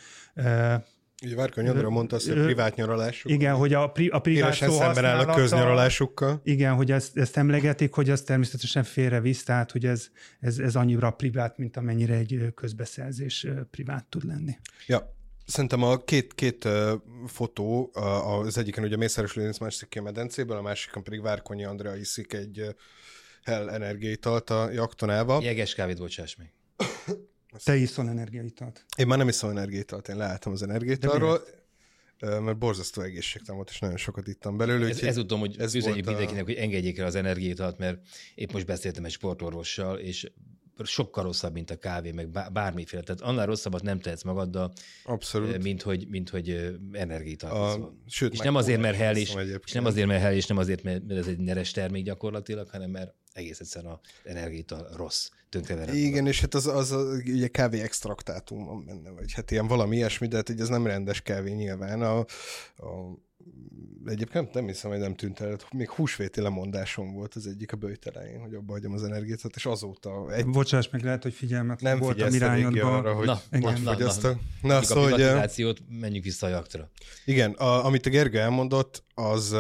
Ugye 1.25 1.35
Várkony 1.35 1.69
Andra 1.69 1.91
mondta 1.91 2.17
azt, 2.17 2.29
hogy 2.29 2.39
a 2.39 2.45
privát 2.45 2.77
nyaralásuk. 2.77 3.31
Igen, 3.31 3.55
hogy 3.55 3.75
a, 3.75 3.87
pri, 3.87 4.09
a 4.09 4.19
privát 4.19 4.55
szó 4.55 4.73
szemben 4.73 5.05
áll 5.05 5.19
a 5.19 5.35
köznyaраlásukkal. 5.35 6.41
Igen, 6.45 6.75
hogy 6.75 6.93
ezt, 6.93 7.17
ezt 7.17 7.37
emlegetik, 7.37 7.93
hogy 7.95 8.11
az 8.11 8.23
természetesen 8.23 8.85
félrevisz, 8.85 9.45
tehát 9.45 9.71
hogy 9.71 9.87
ez, 9.87 10.09
ez, 10.41 10.59
ez 10.59 10.77
annyira 10.77 11.11
privát, 11.11 11.59
mint 11.59 11.77
amennyire 11.77 12.15
egy 12.15 12.53
közbeszerzés 12.55 13.47
privát 13.71 14.07
tud 14.07 14.25
lenni. 14.25 14.57
Ja, 14.87 15.19
Szerintem 15.47 15.83
a 15.83 15.97
két, 15.97 16.35
két 16.35 16.65
uh, 16.65 16.93
fotó, 17.27 17.91
uh, 17.95 18.29
az 18.29 18.59
egyiken 18.59 18.85
ugye 18.85 18.97
Mészáros 18.97 19.35
Lőrinc 19.35 19.59
másik 19.59 19.97
a 19.99 20.03
medencéből, 20.03 20.57
a 20.57 20.63
másikon 20.63 21.03
pedig 21.03 21.23
Várkonyi 21.23 21.65
Andrea 21.65 21.97
iszik 21.97 22.33
egy 22.33 22.61
uh, 22.61 22.69
Hell 23.43 23.69
energiaitalt 23.69 24.51
a 24.51 24.71
jaktonával. 24.71 25.43
Jeges 25.43 25.75
kávét, 25.75 25.99
bocsáss 25.99 26.37
meg. 26.37 26.53
Te 27.65 27.77
iszol 27.77 28.09
energiaitalt. 28.09 28.85
Én 28.97 29.07
már 29.07 29.19
nem 29.19 29.29
iszom 29.29 29.51
energiaitalt, 29.51 30.09
én 30.09 30.17
leálltam 30.17 30.53
az 30.53 30.63
energiaitalról, 30.63 31.41
mert 32.21 32.59
borzasztó 32.59 33.03
egészségtelen 33.03 33.57
volt, 33.57 33.71
és 33.71 33.79
nagyon 33.79 33.97
sokat 33.97 34.29
ittam 34.29 34.57
belőle. 34.57 34.89
Ez, 34.89 35.03
ez 35.03 35.15
tudom, 35.15 35.41
hogy 35.41 35.57
ez 35.59 35.75
üzenjük 35.75 36.07
mindenkinek, 36.07 36.43
a... 36.43 36.45
hogy 36.45 36.55
engedjék 36.55 36.99
el 36.99 37.07
az 37.07 37.15
energiaitalt, 37.15 37.79
mert 37.79 37.99
épp 38.35 38.53
most 38.53 38.67
beszéltem 38.67 39.05
egy 39.05 39.11
sportorvossal, 39.11 39.99
és 39.99 40.31
sokkal 40.85 41.25
rosszabb, 41.25 41.53
mint 41.53 41.71
a 41.71 41.77
kávé, 41.77 42.11
meg 42.11 42.31
bármiféle. 42.53 43.03
Tehát 43.03 43.21
annál 43.21 43.47
rosszabbat 43.47 43.83
nem 43.83 44.01
tehetsz 44.01 44.23
magaddal, 44.23 44.73
Abszolút. 45.05 45.63
mint 45.63 45.83
hogy, 45.83 46.07
mint 46.09 46.29
hogy 46.29 46.79
energiát 46.93 47.47
Sőt, 48.07 48.33
és 48.33 48.39
nem 48.39 48.55
azért, 48.55 48.81
mert 48.81 48.97
hell, 48.97 49.17
és, 49.17 49.35
és 49.65 49.73
nem 49.73 49.85
azért, 49.85 50.07
mert 50.07 50.23
hell, 50.23 50.35
és 50.35 50.47
nem 50.47 50.57
azért, 50.57 50.83
mert 50.83 51.11
ez 51.11 51.27
egy 51.27 51.39
neres 51.39 51.71
termék 51.71 52.05
gyakorlatilag, 52.05 52.69
hanem 52.69 52.91
mert 52.91 53.15
egész 53.33 53.61
egyszerűen 53.61 53.93
az 53.93 54.31
energiát 54.31 54.75
rossz, 54.97 55.29
tönkreverett. 55.49 55.95
Igen, 55.95 56.27
és 56.27 56.41
hát 56.41 56.55
az, 56.55 56.67
az, 56.67 56.93
az 56.93 57.23
ugye 57.27 57.49
kávé 57.49 57.81
extraktátum 57.81 58.65
van 58.65 58.85
benne, 58.85 59.11
vagy 59.11 59.33
hát 59.33 59.51
ilyen 59.51 59.67
valami 59.67 59.97
ilyesmi, 59.97 60.27
de 60.27 60.37
hát 60.37 60.51
ez 60.51 60.69
nem 60.69 60.87
rendes 60.87 61.21
kávé 61.21 61.53
nyilván. 61.53 62.03
A, 62.03 62.19
a 62.19 62.27
egyébként 64.07 64.55
nem 64.55 64.67
hiszem, 64.67 64.91
hogy 64.91 65.01
nem 65.01 65.15
tűnt 65.15 65.41
el. 65.41 65.57
Még 65.73 65.91
húsvéti 65.91 66.41
lemondásom 66.41 67.13
volt 67.13 67.35
az 67.35 67.47
egyik 67.47 67.73
a 67.73 67.77
bőjtelején, 67.77 68.41
hogy 68.41 68.55
abba 68.55 68.73
hagyjam 68.73 68.93
az 68.93 69.03
energiát, 69.03 69.41
és 69.55 69.67
azóta... 69.67 70.33
Egy... 70.33 70.47
Bocsáss 70.47 70.89
meg, 70.89 71.03
lehet, 71.03 71.23
hogy 71.23 71.35
figyelmet 71.35 71.81
nem 71.81 71.99
voltam 71.99 72.35
irányodban. 72.35 72.95
arra, 72.95 73.15
hogy 73.15 73.27
na, 73.27 73.41
na, 73.51 73.59
na, 73.61 73.97
na, 73.99 74.29
a... 74.29 74.39
na, 74.63 74.83
szóval, 74.83 75.13
a 75.13 75.75
menjünk 75.89 76.25
vissza 76.25 76.47
a 76.47 76.51
jaktra. 76.51 76.91
Igen, 77.25 77.51
a, 77.51 77.85
amit 77.85 78.07
a 78.07 78.11
Gergő 78.11 78.39
elmondott, 78.39 79.05
az 79.15 79.57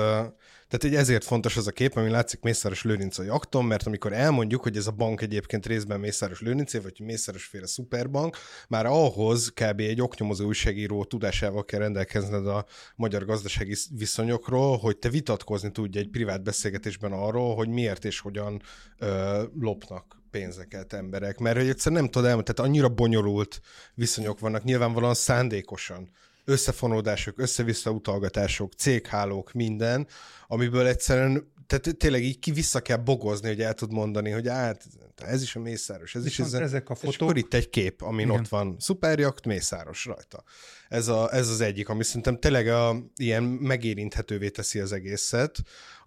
tehát 0.70 0.84
egy 0.96 1.00
ezért 1.00 1.24
fontos 1.24 1.56
az 1.56 1.66
a 1.66 1.70
kép, 1.70 1.96
ami 1.96 2.10
látszik 2.10 2.40
Mészáros 2.40 2.82
Lőrinc 2.82 3.18
a 3.18 3.22
jakton, 3.22 3.64
mert 3.64 3.86
amikor 3.86 4.12
elmondjuk, 4.12 4.62
hogy 4.62 4.76
ez 4.76 4.86
a 4.86 4.90
bank 4.90 5.20
egyébként 5.20 5.66
részben 5.66 6.00
Mészáros 6.00 6.40
Lőrincé, 6.40 6.78
vagy 6.78 7.00
Mészáros 7.00 7.44
féle 7.44 7.66
szuperbank, 7.66 8.36
már 8.68 8.86
ahhoz 8.86 9.48
kb. 9.48 9.80
egy 9.80 10.00
oknyomozó 10.00 10.46
újságíró 10.46 11.04
tudásával 11.04 11.64
kell 11.64 11.80
rendelkezned 11.80 12.46
a 12.46 12.66
magyar 12.96 13.24
gazdasági 13.24 13.76
viszonyokról, 13.98 14.76
hogy 14.76 14.96
te 14.96 15.08
vitatkozni 15.08 15.70
tudj 15.70 15.98
egy 15.98 16.08
privát 16.08 16.42
beszélgetésben 16.42 17.12
arról, 17.12 17.54
hogy 17.54 17.68
miért 17.68 18.04
és 18.04 18.20
hogyan 18.20 18.62
ö, 18.98 19.42
lopnak 19.60 20.22
pénzeket 20.30 20.92
emberek, 20.92 21.38
mert 21.38 21.56
hogy 21.56 21.68
egyszerűen 21.68 22.00
nem 22.00 22.10
tudod 22.10 22.28
elmondani, 22.28 22.56
tehát 22.56 22.70
annyira 22.70 22.88
bonyolult 22.88 23.60
viszonyok 23.94 24.38
vannak, 24.38 24.64
nyilvánvalóan 24.64 25.14
szándékosan 25.14 26.10
összefonódások, 26.50 27.38
össze-vissza 27.38 27.90
utalgatások, 27.90 28.72
céghálók, 28.72 29.52
minden, 29.52 30.06
amiből 30.46 30.86
egyszerűen 30.86 31.52
tehát 31.66 31.96
tényleg 31.96 32.24
így 32.24 32.38
ki 32.38 32.50
vissza 32.50 32.80
kell 32.80 32.96
bogozni, 32.96 33.48
hogy 33.48 33.60
el 33.60 33.74
tud 33.74 33.92
mondani, 33.92 34.30
hogy 34.30 34.48
hát. 34.48 34.84
Ez 35.16 35.42
is 35.42 35.56
a 35.56 35.60
Mészáros. 35.60 36.14
Ez 36.14 36.26
is 36.26 36.36
Viszont 36.36 36.54
ez, 36.54 36.60
ezek 36.60 36.88
a 36.88 36.92
És 36.92 36.98
fotók- 37.00 37.20
akkor 37.20 37.36
itt 37.36 37.54
egy 37.54 37.70
kép, 37.70 38.02
amin 38.02 38.26
Igen. 38.26 38.40
ott 38.40 38.48
van 38.48 38.76
szuperjakt, 38.78 39.46
Mészáros 39.46 40.04
rajta. 40.04 40.42
Ez, 40.88 41.08
a, 41.08 41.34
ez 41.34 41.48
az 41.48 41.60
egyik, 41.60 41.88
ami 41.88 42.04
szerintem 42.04 42.38
tényleg 42.38 42.68
a, 42.68 42.96
ilyen 43.16 43.42
megérinthetővé 43.42 44.48
teszi 44.48 44.78
az 44.78 44.92
egészet. 44.92 45.58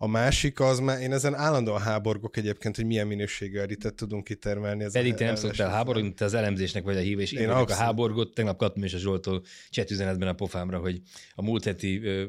A 0.03 0.07
másik 0.07 0.59
az, 0.59 0.79
már 0.79 1.01
én 1.01 1.13
ezen 1.13 1.35
állandóan 1.35 1.81
háborgok 1.81 2.37
egyébként, 2.37 2.75
hogy 2.75 2.85
milyen 2.85 3.07
minőségű 3.07 3.59
editet 3.59 3.93
tudunk 3.93 4.23
kitermelni. 4.23 4.83
Ez 4.83 4.91
Pedig 4.91 5.13
te 5.13 5.25
nem 5.25 5.35
szoktál 5.35 5.69
háborogni, 5.69 6.13
te 6.13 6.25
az 6.25 6.33
elemzésnek 6.33 6.83
vagy 6.83 6.97
a 6.97 6.99
hív, 6.99 7.19
és 7.19 7.31
én, 7.31 7.41
Én 7.41 7.49
a 7.49 7.73
háborgott. 7.73 8.33
Tegnap 8.33 8.57
kaptam 8.57 8.83
is 8.83 8.93
a 8.93 8.97
Zsoltól 8.97 9.43
chat 9.71 9.91
üzenetben 9.91 10.27
a 10.27 10.33
pofámra, 10.33 10.77
hogy 10.77 11.01
a 11.35 11.41
múlt 11.41 11.63
heti 11.63 12.03
ö, 12.03 12.23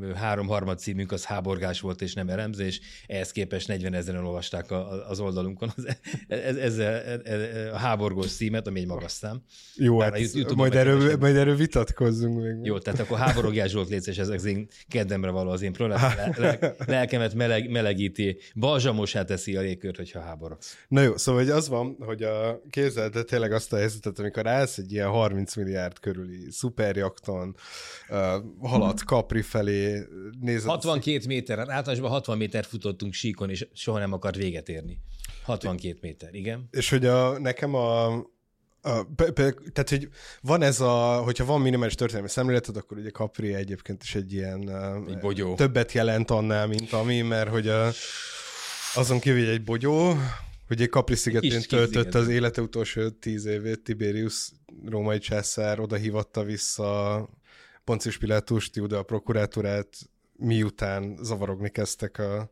ö, 0.00 0.12
három 0.12 0.46
harmad 0.46 0.78
címünk 0.78 1.12
az 1.12 1.24
háborgás 1.24 1.80
volt, 1.80 2.02
és 2.02 2.14
nem 2.14 2.28
elemzés. 2.28 2.80
Ehhez 3.06 3.30
képest 3.30 3.68
40 3.68 3.94
ezeren 3.94 4.24
olvasták 4.24 4.70
a, 4.70 5.08
az 5.08 5.20
oldalunkon 5.20 5.72
az, 5.76 5.96
ez, 6.28 6.56
ezzel 6.56 6.94
e- 6.94 7.20
e- 7.24 7.72
a 7.72 7.76
háborgós 7.76 8.32
címet, 8.32 8.66
ami 8.66 8.80
egy 8.80 8.86
magas 8.86 9.12
szám. 9.12 9.42
Jó, 9.76 9.96
Bár 9.96 10.12
hát 10.12 10.54
majd 10.54 10.74
erről, 10.74 11.16
majd 11.16 11.36
erről 11.36 11.56
vitatkozzunk 11.56 12.42
még. 12.42 12.54
Jó, 12.62 12.78
tehát 12.78 13.00
akkor 13.00 13.18
háborogjál 13.18 13.68
Zsolt 13.68 13.88
létsz, 13.88 14.06
és 14.06 14.18
ez 14.18 14.28
az 14.28 14.44
én 14.44 14.68
kedvemre 14.88 15.30
való 15.30 15.50
az 15.50 15.62
én 15.62 15.72
proletár 15.72 16.36
le, 16.86 17.06
lelkemet 17.18 17.34
meleg, 17.48 17.70
melegíti, 17.70 18.38
balzsamosá 18.54 19.24
teszi 19.24 19.56
a 19.56 19.60
légkört, 19.60 19.96
hogyha 19.96 20.20
háborogsz. 20.20 20.76
Na 20.88 21.00
jó, 21.00 21.16
szóval 21.16 21.40
hogy 21.42 21.50
az 21.50 21.68
van, 21.68 21.96
hogy 21.98 22.22
a 22.22 22.60
képzeld 22.70 23.12
de 23.12 23.22
tényleg 23.22 23.52
azt 23.52 23.72
a 23.72 23.76
helyzetet, 23.76 24.18
amikor 24.18 24.46
állsz 24.46 24.78
egy 24.78 24.92
ilyen 24.92 25.08
30 25.08 25.56
milliárd 25.56 25.98
körüli 25.98 26.50
szuperjakton, 26.50 27.56
uh, 28.08 28.18
haladsz 28.68 29.02
Capri 29.02 29.42
felé, 29.42 30.02
nézed... 30.40 30.68
62 30.68 31.26
méter, 31.26 31.58
hát 31.58 31.68
általában 31.68 32.10
60 32.10 32.36
méter 32.36 32.64
futottunk 32.64 33.12
síkon, 33.12 33.50
és 33.50 33.68
soha 33.72 33.98
nem 33.98 34.12
akart 34.12 34.36
véget 34.36 34.68
érni. 34.68 34.98
62 35.42 35.98
méter, 36.00 36.34
igen. 36.34 36.68
És 36.70 36.90
hogy 36.90 37.06
a, 37.06 37.38
nekem 37.38 37.74
a, 37.74 38.06
tehát, 39.72 39.88
hogy 39.88 40.08
van 40.40 40.62
ez 40.62 40.80
a, 40.80 41.16
hogyha 41.22 41.44
van 41.44 41.60
minimális 41.60 41.94
történelmi 41.94 42.28
szemléleted, 42.28 42.76
akkor 42.76 42.98
ugye 42.98 43.10
Capri 43.10 43.54
egyébként 43.54 44.02
is 44.02 44.14
egy 44.14 44.32
ilyen 44.32 44.68
Egy 45.08 45.18
bogyó. 45.18 45.54
többet 45.54 45.92
jelent 45.92 46.30
annál, 46.30 46.66
mint 46.66 46.92
ami, 46.92 47.20
mert 47.20 47.48
hogy 47.48 47.68
a, 47.68 47.90
azon 48.94 49.18
kívül, 49.18 49.40
hogy 49.40 49.54
egy 49.54 49.64
bogyó, 49.64 50.16
hogy 50.66 50.82
egy 50.82 50.90
Capri 50.90 51.14
szigetén 51.14 51.62
töltött 51.62 52.14
az 52.14 52.28
élete 52.28 52.60
utolsó 52.60 53.08
tíz 53.08 53.44
évét, 53.44 53.82
Tiberius 53.82 54.52
római 54.84 55.18
császár 55.18 55.80
oda 55.80 55.96
hívatta 55.96 56.42
vissza 56.42 57.28
Poncius 57.84 58.18
Pilátust, 58.18 58.76
Júda 58.76 58.98
a 58.98 59.02
prokurátorát, 59.02 59.88
miután 60.36 61.18
zavarogni 61.22 61.70
kezdtek 61.70 62.18
a, 62.18 62.50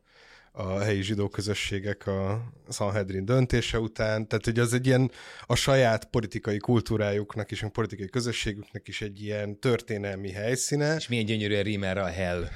a 0.55 0.79
helyi 0.79 1.01
zsidó 1.01 1.29
közösségek 1.29 2.07
a 2.07 2.51
Sanhedrin 2.69 3.25
döntése 3.25 3.79
után. 3.79 4.27
Tehát, 4.27 4.45
hogy 4.45 4.59
az 4.59 4.73
egy 4.73 4.85
ilyen 4.85 5.11
a 5.45 5.55
saját 5.55 6.05
politikai 6.05 6.57
kultúrájuknak 6.57 7.51
és 7.51 7.63
a 7.63 7.69
politikai 7.69 8.09
közösségüknek 8.09 8.87
is 8.87 9.01
egy 9.01 9.23
ilyen 9.23 9.59
történelmi 9.59 10.31
helyszíne, 10.31 10.95
És 10.95 11.07
milyen 11.07 11.25
gyönyörűen 11.25 11.63
rímel 11.63 11.97
a 11.97 12.05
hell 12.05 12.47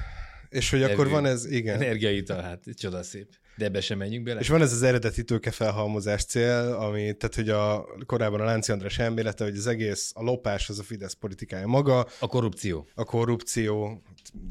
és 0.50 0.70
hogy 0.70 0.84
akkor 0.84 1.10
van 1.10 1.26
ez, 1.26 1.46
igen. 1.52 1.82
energiaital, 1.82 2.42
hát 2.42 2.64
csodaszép. 2.78 3.28
De 3.58 3.66
ebbe 3.66 3.82
sem 3.82 3.98
menjünk 3.98 4.24
bele. 4.26 4.40
És 4.40 4.50
van 4.50 4.62
ez 4.62 4.74
az 4.74 4.84
eredeti 4.84 5.24
tőkefelhalmozás 5.24 6.24
cél, 6.26 6.76
ami, 6.80 7.14
tehát 7.18 7.36
hogy 7.36 7.50
a, 7.50 7.86
korábban 8.06 8.40
a 8.42 8.44
Lánci 8.44 8.72
András 8.72 9.00
elmélete, 9.00 9.44
hogy 9.44 9.56
az 9.58 9.68
egész, 9.68 10.12
a 10.16 10.24
lopás 10.24 10.70
az 10.70 10.80
a 10.80 10.84
Fidesz 10.84 11.14
politikája 11.14 11.68
maga, 11.68 12.08
A 12.20 12.28
korrupció. 12.28 12.88
a 12.96 13.04
korrupció, 13.04 14.02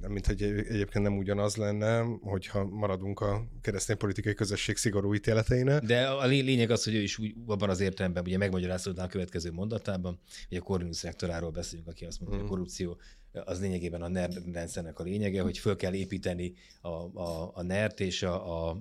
mint 0.08 0.26
hogy 0.26 0.42
egy- 0.42 0.66
egyébként 0.66 1.04
nem 1.04 1.16
ugyanaz 1.16 1.56
lenne, 1.56 1.98
hogyha 2.22 2.64
maradunk 2.64 3.20
a 3.20 3.46
keresztény 3.60 3.96
politikai 3.96 4.34
közösség 4.34 4.76
szigorú 4.76 5.14
ítéleteinek. 5.14 5.82
De 5.82 6.06
a 6.06 6.26
lé- 6.26 6.44
lényeg 6.44 6.70
az, 6.70 6.84
hogy 6.84 6.94
ő 6.94 7.00
is 7.02 7.18
úgy, 7.18 7.34
abban 7.46 7.70
az 7.70 7.80
értelemben 7.80 8.22
ugye 8.26 8.38
megmagyarázódna 8.38 9.02
a 9.02 9.06
következő 9.06 9.50
mondatában, 9.52 10.20
hogy 10.48 10.58
a 10.58 10.60
Corvinus 10.60 11.02
rektoráról 11.02 11.50
beszélünk, 11.50 11.88
aki 11.88 12.04
azt 12.04 12.20
mondja, 12.20 12.38
hogy 12.38 12.46
a 12.46 12.50
korrupció 12.50 12.98
az 13.44 13.60
lényegében 13.60 14.02
a 14.02 14.08
NER 14.08 14.30
rendszernek 14.52 14.98
a 14.98 15.02
lényege, 15.02 15.42
hogy 15.42 15.58
föl 15.58 15.76
kell 15.76 15.94
építeni 15.94 16.54
a, 16.80 16.88
a, 16.88 17.50
a 17.54 17.62
NERT, 17.62 18.00
és 18.00 18.22
a, 18.22 18.68
a, 18.68 18.70
a, 18.70 18.76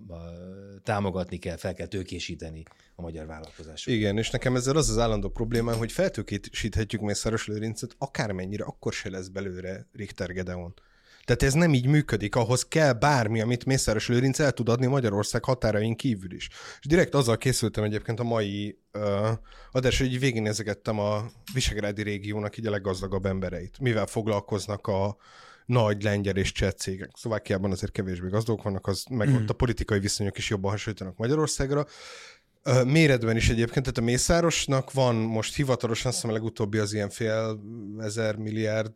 támogatni 0.84 1.38
kell, 1.38 1.56
fel 1.56 1.74
kell 1.74 1.88
tőkésíteni 1.88 2.64
a 2.96 3.02
magyar 3.02 3.26
vállalkozásokat. 3.26 4.00
Igen, 4.00 4.18
és 4.18 4.30
nekem 4.30 4.56
ezzel 4.56 4.76
az 4.76 4.90
az 4.90 4.98
állandó 4.98 5.30
problémám, 5.30 5.78
hogy 5.78 5.92
feltőkésíthetjük 5.92 7.02
Mészáros 7.02 7.48
Lőrincet, 7.48 7.96
akármennyire, 7.98 8.64
akkor 8.64 8.94
se 8.94 9.10
lesz 9.10 9.28
belőle 9.28 9.88
Richter 9.94 10.34
Gedeon. 10.34 10.74
Tehát 11.26 11.44
ez 11.44 11.54
nem 11.54 11.74
így 11.74 11.88
működik, 11.88 12.36
ahhoz 12.36 12.66
kell 12.68 12.94
bármi, 12.94 13.42
amit 13.42 13.66
Mészáros 13.66 14.08
Lőrinc 14.08 14.40
el 14.40 14.52
tud 14.52 14.70
adni 14.70 14.86
Magyarország 14.86 15.44
határain 15.44 15.96
kívül 15.96 16.34
is. 16.34 16.50
És 16.80 16.86
direkt 16.86 17.14
azzal 17.14 17.38
készültem 17.38 17.84
egyébként 17.84 18.20
a 18.20 18.24
mai 18.24 18.80
uh, 18.94 19.30
adás, 19.72 20.00
hogy 20.00 20.20
végignézegettem 20.20 21.00
a 21.00 21.26
Visegrádi 21.54 22.02
régiónak 22.02 22.58
így 22.58 22.68
a 22.68 22.72
leggazdagabb 22.72 23.26
embereit. 23.26 23.80
Mivel 23.80 24.06
foglalkoznak 24.06 24.88
a 24.88 25.18
nagy 25.66 26.04
lengyel 26.04 26.36
és 26.36 26.52
cseh 26.52 26.72
cégek. 26.72 27.10
Szlovákiában 27.14 27.72
azért 27.72 27.92
kevésbé 27.92 28.28
gazdagok 28.28 28.64
vannak, 28.64 28.88
az 28.88 29.04
meg 29.10 29.34
ott 29.34 29.50
a 29.50 29.54
politikai 29.54 30.00
viszonyok 30.00 30.38
is 30.38 30.50
jobban 30.50 30.72
hasonlítanak 30.72 31.18
Magyarországra. 31.18 31.86
Méretben 32.86 33.36
is 33.36 33.50
egyébként, 33.50 33.86
tehát 33.86 33.98
a 33.98 34.02
Mészárosnak 34.02 34.92
van 34.92 35.16
most 35.16 35.56
hivatalosan, 35.56 36.08
azt 36.08 36.16
hiszem 36.16 36.36
legutóbbi 36.36 36.78
az 36.78 36.94
ilyen 36.94 37.10
fél 37.10 37.60
ezer 38.00 38.36
milliárd 38.36 38.92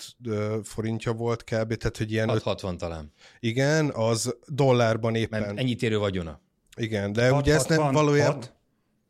forintja 0.63 1.13
volt 1.13 1.43
kb. 1.43 1.73
Tehát, 1.75 1.97
hogy 1.97 2.11
ilyen... 2.11 2.39
60 2.39 2.77
talán. 2.77 3.13
Igen, 3.39 3.89
az 3.93 4.35
dollárban 4.47 5.15
éppen. 5.15 5.41
Mert 5.41 5.59
ennyit 5.59 5.83
érő 5.83 5.97
vagyona. 5.97 6.41
Igen, 6.77 7.13
de 7.13 7.29
6, 7.29 7.41
ugye 7.41 7.57
60, 7.57 7.77
ezt 7.77 7.83
nem 7.83 7.93
valójában... 7.93 8.43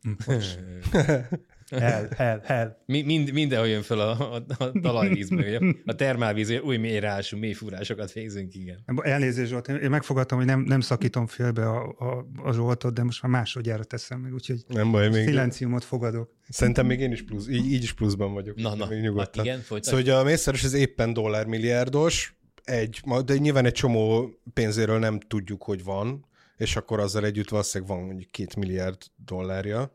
Hell, 1.70 2.08
hell, 2.16 2.40
hell. 2.44 2.76
Mi, 2.86 3.02
mind, 3.02 3.32
mindenhol 3.32 3.68
jön 3.68 3.82
fel 3.82 4.00
a, 4.00 4.34
a, 4.34 4.44
a 4.58 4.70
talajvízből, 4.80 5.76
a 5.84 5.94
termálvíz, 5.94 6.50
új 6.50 6.76
mélyre 6.76 7.08
ásunk, 7.08 7.42
mély 7.42 7.52
fúrásokat 7.52 8.12
végzünk, 8.12 8.54
igen. 8.54 8.84
Elnézést, 9.02 9.50
Zsolt, 9.50 9.68
én 9.68 9.90
megfogadtam, 9.90 10.38
hogy 10.38 10.46
nem, 10.46 10.60
nem 10.60 10.80
szakítom 10.80 11.26
félbe 11.26 11.68
a, 11.68 11.94
a, 11.98 12.26
a 12.42 12.52
Zsoltot, 12.52 12.94
de 12.94 13.02
most 13.02 13.22
már 13.22 13.32
másodjára 13.32 13.84
teszem 13.84 14.20
meg, 14.20 14.32
úgyhogy 14.32 14.64
Nem 14.66 14.90
baj, 14.90 15.08
még... 15.08 15.26
szilenciumot 15.26 15.84
fogadok. 15.84 16.34
Szerintem 16.48 16.86
még 16.86 17.00
én 17.00 17.12
is 17.12 17.24
plusz, 17.24 17.48
így, 17.48 17.72
így 17.72 17.82
is 17.82 17.92
pluszban 17.92 18.32
vagyok. 18.32 18.56
Na, 18.56 18.74
na, 18.74 18.86
még 18.86 19.00
nyugodtan. 19.00 19.34
hát 19.34 19.44
igen, 19.44 19.60
folytasd. 19.60 19.90
Szóval 19.90 20.00
hogy 20.00 20.10
a 20.10 20.24
Mészáros 20.24 20.64
ez 20.64 20.72
éppen 20.72 21.12
dollármilliárdos, 21.12 22.34
egy, 22.64 23.00
de 23.24 23.36
nyilván 23.36 23.64
egy 23.64 23.72
csomó 23.72 24.30
pénzéről 24.52 24.98
nem 24.98 25.20
tudjuk, 25.20 25.62
hogy 25.62 25.84
van, 25.84 26.24
és 26.56 26.76
akkor 26.76 27.00
azzal 27.00 27.24
együtt 27.24 27.48
valószínűleg 27.48 27.96
van 27.96 28.04
mondjuk 28.04 28.30
két 28.30 28.56
milliárd 28.56 28.96
dollárja. 29.24 29.92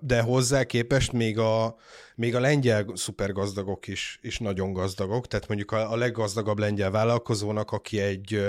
De 0.00 0.20
hozzá 0.20 0.64
képest 0.64 1.12
még 1.12 1.38
a, 1.38 1.76
még 2.14 2.34
a 2.34 2.40
lengyel 2.40 2.86
szupergazdagok 2.94 3.86
is, 3.86 4.18
is 4.22 4.38
nagyon 4.38 4.72
gazdagok, 4.72 5.26
tehát 5.26 5.48
mondjuk 5.48 5.72
a, 5.72 5.92
a 5.92 5.96
leggazdagabb 5.96 6.58
lengyel 6.58 6.90
vállalkozónak, 6.90 7.70
aki 7.70 8.00
egy 8.00 8.40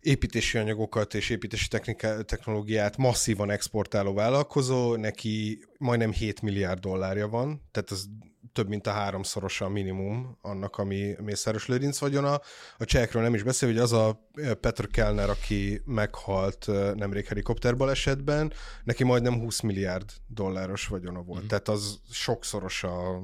építési 0.00 0.58
anyagokat 0.58 1.14
és 1.14 1.30
építési 1.30 1.68
technika, 1.68 2.22
technológiát 2.22 2.96
masszívan 2.96 3.50
exportáló 3.50 4.14
vállalkozó, 4.14 4.96
neki 4.96 5.64
majdnem 5.78 6.12
7 6.12 6.42
milliárd 6.42 6.80
dollárja 6.80 7.28
van, 7.28 7.62
tehát 7.70 7.90
az 7.90 8.08
több 8.52 8.68
mint 8.68 8.86
a 8.86 8.90
háromszorosa 8.90 9.64
a 9.64 9.68
minimum 9.68 10.38
annak, 10.40 10.78
ami 10.78 11.14
Mészáros 11.22 11.66
Lőrinc 11.66 11.98
vagyona. 11.98 12.40
A 12.78 12.84
csehekről 12.84 13.22
nem 13.22 13.34
is 13.34 13.42
beszél, 13.42 13.68
hogy 13.68 13.78
az 13.78 13.92
a 13.92 14.28
Petr 14.60 14.86
Kellner, 14.86 15.30
aki 15.30 15.82
meghalt 15.84 16.66
nemrég 16.94 17.26
helikopterbalesetben, 17.26 18.52
neki 18.84 19.04
majdnem 19.04 19.40
20 19.40 19.60
milliárd 19.60 20.10
dolláros 20.26 20.86
vagyona 20.86 21.22
volt. 21.22 21.44
Mm. 21.44 21.46
Tehát 21.46 21.68
az 21.68 22.00
sokszorosa, 22.10 23.22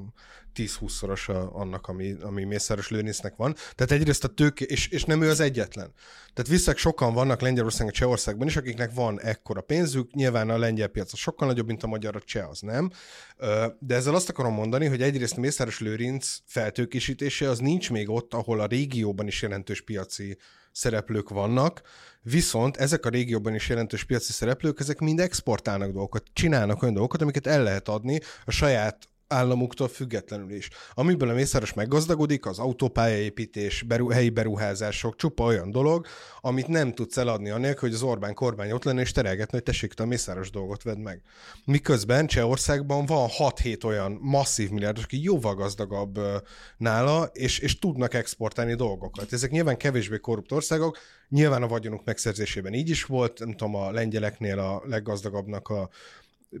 10-20-szorosa 0.59 1.51
annak, 1.51 1.87
ami, 1.87 2.15
ami 2.21 2.43
Mészáros 2.43 2.89
Lőrincnek 2.89 3.35
van. 3.35 3.55
Tehát 3.75 3.91
egyrészt 3.91 4.23
a 4.23 4.27
tőke, 4.27 4.65
és, 4.65 4.87
és 4.87 5.03
nem 5.03 5.21
ő 5.21 5.29
az 5.29 5.39
egyetlen. 5.39 5.93
Tehát 6.33 6.51
visszak 6.51 6.77
sokan 6.77 7.13
vannak 7.13 7.41
Lengyelországban, 7.41 7.93
Csehországban 7.93 8.47
is, 8.47 8.55
akiknek 8.55 8.93
van 8.93 9.21
ekkora 9.21 9.61
pénzük. 9.61 10.13
Nyilván 10.13 10.49
a 10.49 10.57
lengyel 10.57 10.87
piac 10.87 11.13
az 11.13 11.19
sokkal 11.19 11.47
nagyobb, 11.47 11.67
mint 11.67 11.83
a 11.83 11.87
magyar, 11.87 12.15
a 12.15 12.21
cseh 12.21 12.49
az 12.49 12.59
nem. 12.59 12.91
De 13.79 13.95
ezzel 13.95 14.15
azt 14.15 14.29
akarom 14.29 14.53
mondani, 14.53 14.85
hogy 14.85 15.01
egyrészt 15.01 15.37
a 15.37 15.39
Mészáros 15.39 15.79
Lőrinc 15.79 16.37
feltőkésítése 16.45 17.49
az 17.49 17.59
nincs 17.59 17.91
még 17.91 18.09
ott, 18.09 18.33
ahol 18.33 18.59
a 18.59 18.65
régióban 18.65 19.27
is 19.27 19.41
jelentős 19.41 19.81
piaci 19.81 20.37
szereplők 20.71 21.29
vannak, 21.29 21.81
viszont 22.21 22.77
ezek 22.77 23.05
a 23.05 23.09
régióban 23.09 23.55
is 23.55 23.69
jelentős 23.69 24.03
piaci 24.03 24.31
szereplők, 24.31 24.79
ezek 24.79 24.99
mind 24.99 25.19
exportálnak 25.19 25.91
dolgokat, 25.91 26.23
csinálnak 26.33 26.81
olyan 26.81 26.93
dolgokat, 26.93 27.21
amiket 27.21 27.47
el 27.47 27.63
lehet 27.63 27.87
adni 27.87 28.19
a 28.45 28.51
saját 28.51 29.09
államuktól 29.29 29.87
függetlenül 29.87 30.51
is. 30.51 30.69
Amiből 30.93 31.29
a 31.29 31.33
Mészáros 31.33 31.73
meggazdagodik, 31.73 32.45
az 32.45 32.59
autópályaépítés, 32.59 33.81
beru, 33.81 34.09
helyi 34.09 34.29
beruházások, 34.29 35.15
csupa 35.15 35.43
olyan 35.43 35.71
dolog, 35.71 36.05
amit 36.41 36.67
nem 36.67 36.93
tudsz 36.93 37.17
eladni 37.17 37.49
annélkül, 37.49 37.89
hogy 37.89 37.93
az 37.93 38.03
Orbán 38.03 38.33
kormány 38.33 38.71
ott 38.71 38.83
lenne 38.83 39.01
és 39.01 39.11
terelgetne, 39.11 39.57
hogy 39.57 39.63
tessék, 39.63 39.93
te 39.93 40.03
a 40.03 40.05
Mészáros 40.05 40.49
dolgot 40.49 40.83
vedd 40.83 40.97
meg. 40.97 41.21
Miközben 41.65 42.27
Csehországban 42.27 43.05
van 43.05 43.29
6-7 43.37 43.85
olyan 43.85 44.17
masszív 44.21 44.69
milliárdos, 44.69 45.03
aki 45.03 45.23
jóval 45.23 45.55
gazdagabb 45.55 46.19
nála, 46.77 47.29
és, 47.33 47.59
és 47.59 47.79
tudnak 47.79 48.13
exportálni 48.13 48.75
dolgokat. 48.75 49.33
Ezek 49.33 49.51
nyilván 49.51 49.77
kevésbé 49.77 50.17
korrupt 50.17 50.51
országok, 50.51 50.97
nyilván 51.29 51.63
a 51.63 51.67
vagyonuk 51.67 52.05
megszerzésében 52.05 52.73
így 52.73 52.89
is 52.89 53.03
volt, 53.03 53.39
nem 53.39 53.51
tudom, 53.51 53.75
a 53.75 53.91
lengyeleknél 53.91 54.59
a 54.59 54.83
leggazdagabbnak 54.85 55.67
a 55.67 55.89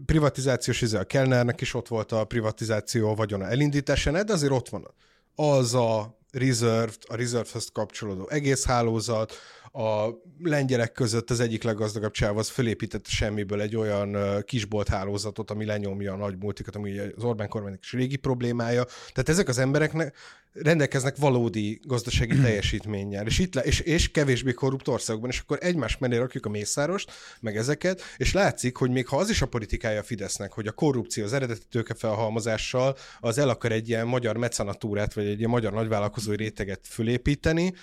privatizációs 0.05 0.81
izé, 0.81 0.97
a 0.97 1.03
Kellnernek 1.03 1.61
is 1.61 1.73
ott 1.73 1.87
volt 1.87 2.11
a 2.11 2.25
privatizáció 2.25 3.15
vagyona 3.15 3.47
elindításán, 3.47 4.25
de 4.25 4.33
azért 4.33 4.51
ott 4.51 4.69
van 4.69 4.87
az 5.35 5.73
a 5.73 6.17
Reserve, 6.31 6.93
a 7.07 7.15
Reserve-hez 7.15 7.69
kapcsolódó 7.73 8.29
egész 8.29 8.65
hálózat, 8.65 9.33
a 9.71 10.09
lengyelek 10.43 10.91
között 10.91 11.29
az 11.29 11.39
egyik 11.39 11.63
leggazdagabb 11.63 12.11
csáv 12.11 12.37
az 12.37 12.49
fölépített 12.49 13.07
semmiből 13.07 13.61
egy 13.61 13.75
olyan 13.75 14.17
kisbolt 14.43 14.87
hálózatot, 14.87 15.51
ami 15.51 15.65
lenyomja 15.65 16.13
a 16.13 16.17
nagy 16.17 16.37
multikat, 16.37 16.75
ami 16.75 16.97
az 16.97 17.23
Orbán 17.23 17.47
kormánynak 17.47 17.83
is 17.83 17.91
régi 17.91 18.15
problémája. 18.15 18.83
Tehát 18.83 19.29
ezek 19.29 19.47
az 19.47 19.57
embereknek 19.57 20.15
rendelkeznek 20.53 21.17
valódi 21.17 21.79
gazdasági 21.83 22.39
teljesítménnyel, 22.41 23.25
és, 23.25 23.39
itt 23.39 23.53
le, 23.53 23.61
és, 23.61 23.79
és 23.79 24.11
kevésbé 24.11 24.51
korrupt 24.51 24.87
országokban, 24.87 25.29
és 25.29 25.39
akkor 25.39 25.57
egymás 25.61 25.97
mellé 25.97 26.17
rakjuk 26.17 26.45
a 26.45 26.49
mészárost, 26.49 27.11
meg 27.39 27.57
ezeket, 27.57 28.01
és 28.17 28.33
látszik, 28.33 28.77
hogy 28.77 28.91
még 28.91 29.07
ha 29.07 29.17
az 29.17 29.29
is 29.29 29.41
a 29.41 29.47
politikája 29.47 30.03
Fidesznek, 30.03 30.51
hogy 30.51 30.67
a 30.67 30.71
korrupció 30.71 31.23
az 31.23 31.33
eredeti 31.33 31.65
tőkefelhalmozással 31.69 32.97
az 33.19 33.37
el 33.37 33.49
akar 33.49 33.71
egy 33.71 33.89
ilyen 33.89 34.07
magyar 34.07 34.37
mecenatúrát, 34.37 35.13
vagy 35.13 35.25
egy 35.25 35.37
ilyen 35.37 35.49
magyar 35.49 35.73
nagyvállalkozói 35.73 36.35
réteget 36.35 36.79
fölépíteni, 36.83 37.73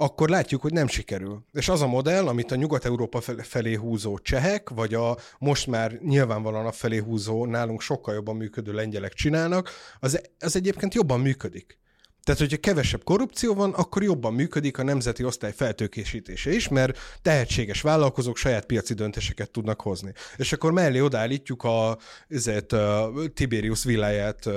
akkor 0.00 0.28
látjuk, 0.28 0.60
hogy 0.60 0.72
nem 0.72 0.88
sikerül. 0.88 1.44
És 1.52 1.68
az 1.68 1.80
a 1.80 1.86
modell, 1.86 2.26
amit 2.26 2.50
a 2.50 2.56
Nyugat-Európa 2.56 3.20
felé 3.20 3.74
húzó 3.74 4.18
csehek, 4.18 4.68
vagy 4.68 4.94
a 4.94 5.16
most 5.38 5.66
már 5.66 5.92
nyilvánvalóan 5.92 6.66
a 6.66 6.72
felé 6.72 6.98
húzó, 6.98 7.46
nálunk 7.46 7.80
sokkal 7.80 8.14
jobban 8.14 8.36
működő 8.36 8.72
lengyelek 8.72 9.12
csinálnak, 9.12 9.70
az, 9.98 10.20
az 10.38 10.56
egyébként 10.56 10.94
jobban 10.94 11.20
működik. 11.20 11.78
Tehát, 12.22 12.40
hogyha 12.40 12.56
kevesebb 12.56 13.04
korrupció 13.04 13.54
van, 13.54 13.72
akkor 13.72 14.02
jobban 14.02 14.34
működik 14.34 14.78
a 14.78 14.82
nemzeti 14.82 15.24
osztály 15.24 15.52
feltőkésítése 15.52 16.52
is, 16.52 16.68
mert 16.68 16.98
tehetséges 17.22 17.80
vállalkozók 17.80 18.36
saját 18.36 18.66
piaci 18.66 18.94
döntéseket 18.94 19.50
tudnak 19.50 19.80
hozni. 19.80 20.12
És 20.36 20.52
akkor 20.52 20.72
mellé 20.72 21.00
odaállítjuk 21.00 21.64
a, 21.64 21.98
ezért, 22.28 22.72
a 22.72 23.12
Tiberius 23.34 23.84
villáját 23.84 24.48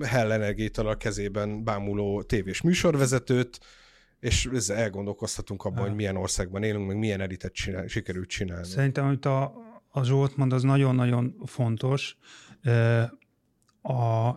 Hell 0.00 0.32
Energy 0.32 0.70
a 0.74 0.96
kezében 0.96 1.64
bámuló 1.64 2.22
tévés 2.22 2.60
műsorvezetőt, 2.60 3.60
és 4.20 4.48
ezzel 4.54 4.76
elgondolkozhatunk 4.76 5.64
abban, 5.64 5.86
hogy 5.86 5.94
milyen 5.94 6.16
országban 6.16 6.62
élünk, 6.62 6.86
meg 6.86 6.96
milyen 6.96 7.20
elitet 7.20 7.52
csinál, 7.52 7.86
sikerült 7.86 8.28
csinálni. 8.28 8.66
Szerintem, 8.66 9.04
amit 9.04 9.24
a, 9.24 9.54
a 9.88 10.04
Zsolt 10.04 10.36
mond, 10.36 10.52
az 10.52 10.62
nagyon-nagyon 10.62 11.36
fontos, 11.46 12.16
a, 13.82 14.28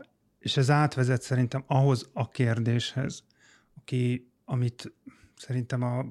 és 0.47 0.57
ez 0.57 0.69
átvezet 0.69 1.21
szerintem 1.21 1.63
ahhoz 1.67 2.09
a 2.13 2.29
kérdéshez, 2.29 3.23
aki, 3.77 4.31
amit 4.45 4.93
szerintem 5.35 5.81
a, 5.81 6.05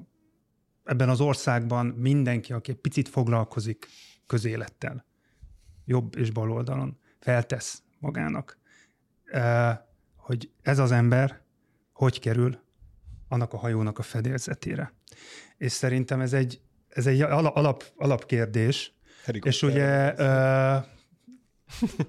ebben 0.83 1.09
az 1.09 1.19
országban 1.19 1.85
mindenki, 1.85 2.53
aki 2.53 2.71
egy 2.71 2.77
picit 2.77 3.07
foglalkozik 3.07 3.87
közélettel, 4.25 5.05
jobb 5.85 6.15
és 6.15 6.31
bal 6.31 6.51
oldalon, 6.51 6.97
feltesz 7.19 7.83
magának, 7.99 8.57
hogy 10.15 10.51
ez 10.61 10.79
az 10.79 10.91
ember 10.91 11.41
hogy 11.91 12.19
kerül 12.19 12.59
annak 13.27 13.53
a 13.53 13.57
hajónak 13.57 13.99
a 13.99 14.03
fedélzetére. 14.03 14.93
És 15.57 15.71
szerintem 15.71 16.21
ez 16.21 16.33
egy, 16.33 16.61
ez 16.89 17.07
egy 17.07 17.21
alap, 17.21 17.83
alapkérdés, 17.95 18.93
és 19.41 19.63
ugye 19.63 20.15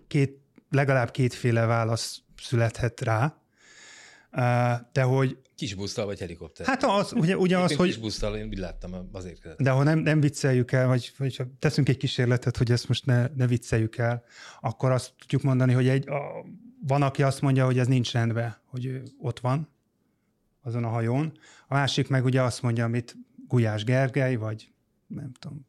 két, 0.07 0.41
legalább 0.71 1.11
kétféle 1.11 1.65
válasz 1.67 2.23
születhet 2.43 3.01
rá, 3.01 3.37
de 4.93 5.03
hogy... 5.03 5.39
Kis 5.55 5.75
busztal 5.75 6.07
vagy 6.07 6.19
helikopter? 6.19 6.67
Hát 6.67 6.85
az, 6.85 7.13
ugye, 7.13 7.37
ugye 7.37 7.59
az, 7.59 7.75
hogy... 7.75 7.87
Kis 7.87 7.99
busztal, 7.99 8.37
én 8.37 8.47
úgy 8.49 8.59
láttam 8.59 9.09
az 9.13 9.25
érkezet. 9.25 9.63
De 9.63 9.71
ha 9.71 9.83
nem, 9.83 9.99
nem 9.99 10.21
vicceljük 10.21 10.73
el, 10.73 10.87
vagy, 10.87 11.13
vagy 11.19 11.37
ha 11.37 11.45
teszünk 11.59 11.89
egy 11.89 11.97
kísérletet, 11.97 12.57
hogy 12.57 12.71
ezt 12.71 12.89
most 12.89 13.07
ne, 13.07 13.27
ne 13.27 13.47
vicceljük 13.47 13.97
el, 13.97 14.25
akkor 14.61 14.91
azt 14.91 15.13
tudjuk 15.19 15.43
mondani, 15.43 15.73
hogy 15.73 15.89
egy, 15.89 16.09
a, 16.09 16.21
van, 16.87 17.03
aki 17.03 17.23
azt 17.23 17.41
mondja, 17.41 17.65
hogy 17.65 17.79
ez 17.79 17.87
nincs 17.87 18.13
rendben, 18.13 18.57
hogy 18.65 19.03
ott 19.19 19.41
van, 19.41 19.69
azon 20.63 20.85
a 20.85 20.89
hajón. 20.89 21.39
A 21.69 21.75
másik 21.75 22.09
meg 22.09 22.25
ugye 22.25 22.43
azt 22.43 22.63
mondja, 22.63 22.85
amit 22.85 23.17
Gulyás 23.49 23.85
Gergely, 23.85 24.35
vagy 24.35 24.73
nem 25.07 25.33
tudom, 25.39 25.67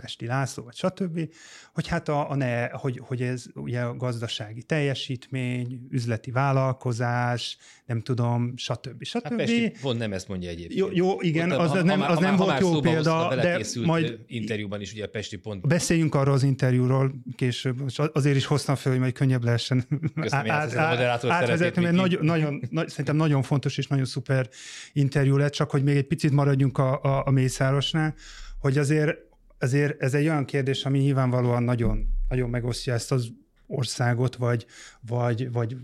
Pesti 0.00 0.26
László, 0.26 0.64
vagy 0.64 0.74
stb., 0.74 1.34
hogy 1.72 1.86
hát 1.86 2.08
a, 2.08 2.30
a 2.30 2.34
ne, 2.34 2.68
hogy, 2.68 3.00
hogy 3.02 3.22
ez 3.22 3.44
ugye 3.54 3.80
a 3.80 3.96
gazdasági 3.96 4.62
teljesítmény, 4.62 5.86
üzleti 5.90 6.30
vállalkozás, 6.30 7.56
nem 7.86 8.00
tudom, 8.00 8.52
stb. 8.56 9.04
stb. 9.04 9.22
Hát 9.22 9.36
Pesti 9.36 9.72
pont 9.80 9.98
nem 9.98 10.12
ezt 10.12 10.28
mondja 10.28 10.48
egyébként. 10.48 10.78
Jó, 10.78 10.88
jó 10.92 11.20
igen, 11.20 11.50
Ott, 11.50 11.58
az, 11.58 11.70
ha, 11.70 11.82
nem, 11.82 12.00
az 12.00 12.14
ha, 12.14 12.20
nem 12.20 12.36
ha, 12.36 12.44
volt 12.44 12.60
jó 12.60 12.80
példa, 12.80 13.34
de 13.34 13.60
majd 13.84 14.18
interjúban 14.26 14.80
is 14.80 14.92
ugye 14.92 15.04
a 15.04 15.08
Pesti 15.08 15.36
pont. 15.36 15.66
Beszéljünk 15.66 16.14
arról 16.14 16.34
az 16.34 16.42
interjúról 16.42 17.14
később, 17.36 17.82
és 17.86 17.98
azért 18.12 18.36
is 18.36 18.46
hoztam 18.46 18.74
fel, 18.74 18.92
hogy 18.92 19.00
majd 19.00 19.12
könnyebb 19.12 19.44
lehessen 19.44 19.86
Köszönöm, 20.20 20.50
át, 20.50 20.74
át, 20.74 21.24
átvezetni, 21.24 21.82
mert 21.82 21.94
nagyon, 21.94 22.24
nagyon, 22.24 22.62
nagy, 22.70 22.88
szerintem 22.88 23.16
nagyon 23.16 23.42
fontos 23.42 23.78
és 23.78 23.86
nagyon 23.86 24.04
szuper 24.04 24.48
interjú 24.92 25.36
lett, 25.36 25.52
csak 25.52 25.70
hogy 25.70 25.82
még 25.82 25.96
egy 25.96 26.06
picit 26.06 26.30
maradjunk 26.30 26.78
a, 26.78 27.02
a, 27.02 27.22
a 27.26 27.30
Mészárosnál, 27.30 28.14
hogy 28.58 28.78
azért 28.78 29.16
ezért 29.60 30.02
ez 30.02 30.14
egy 30.14 30.26
olyan 30.26 30.44
kérdés, 30.44 30.84
ami 30.84 30.98
nyilvánvalóan 30.98 31.62
nagyon, 31.62 32.08
nagyon 32.28 32.50
megosztja 32.50 32.92
ezt 32.94 33.12
az 33.12 33.28
országot, 33.66 34.36
vagy, 34.36 34.66
vagy, 35.00 35.52
vagy 35.52 35.76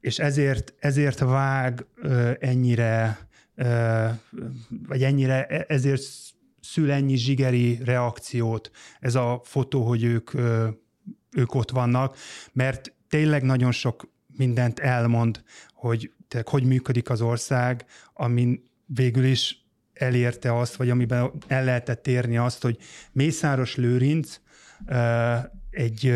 és 0.00 0.18
ezért, 0.18 0.74
ezért 0.78 1.18
vág 1.18 1.86
ennyire, 2.38 3.18
vagy 4.86 5.02
ennyire, 5.02 5.46
e, 5.46 5.64
ezért 5.68 6.02
szül 6.60 6.90
ennyi 6.90 7.16
zsigeri 7.16 7.78
reakciót 7.84 8.70
ez 9.00 9.14
a 9.14 9.40
fotó, 9.44 9.82
hogy 9.82 10.02
ők, 10.04 10.30
ők 11.30 11.54
ott 11.54 11.70
vannak, 11.70 12.16
mert 12.52 12.94
tényleg 13.08 13.42
nagyon 13.42 13.72
sok 13.72 14.12
mindent 14.36 14.78
elmond, 14.78 15.42
hogy 15.72 16.12
hogy 16.42 16.64
működik 16.64 17.10
az 17.10 17.20
ország, 17.20 17.84
amin 18.12 18.70
végül 18.86 19.24
is 19.24 19.69
elérte 20.00 20.56
azt, 20.58 20.76
vagy 20.76 20.90
amiben 20.90 21.30
el 21.46 21.64
lehetett 21.64 22.06
érni 22.06 22.36
azt, 22.36 22.62
hogy 22.62 22.78
Mészáros 23.12 23.76
Lőrinc 23.76 24.40
egy 25.70 26.14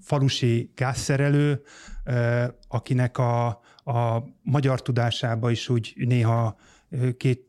falusi 0.00 0.70
gázszerelő, 0.74 1.62
akinek 2.68 3.18
a, 3.18 3.46
a 3.84 4.24
magyar 4.42 4.82
tudásába 4.82 5.50
is 5.50 5.68
úgy 5.68 5.94
néha 5.96 6.56
két 7.16 7.46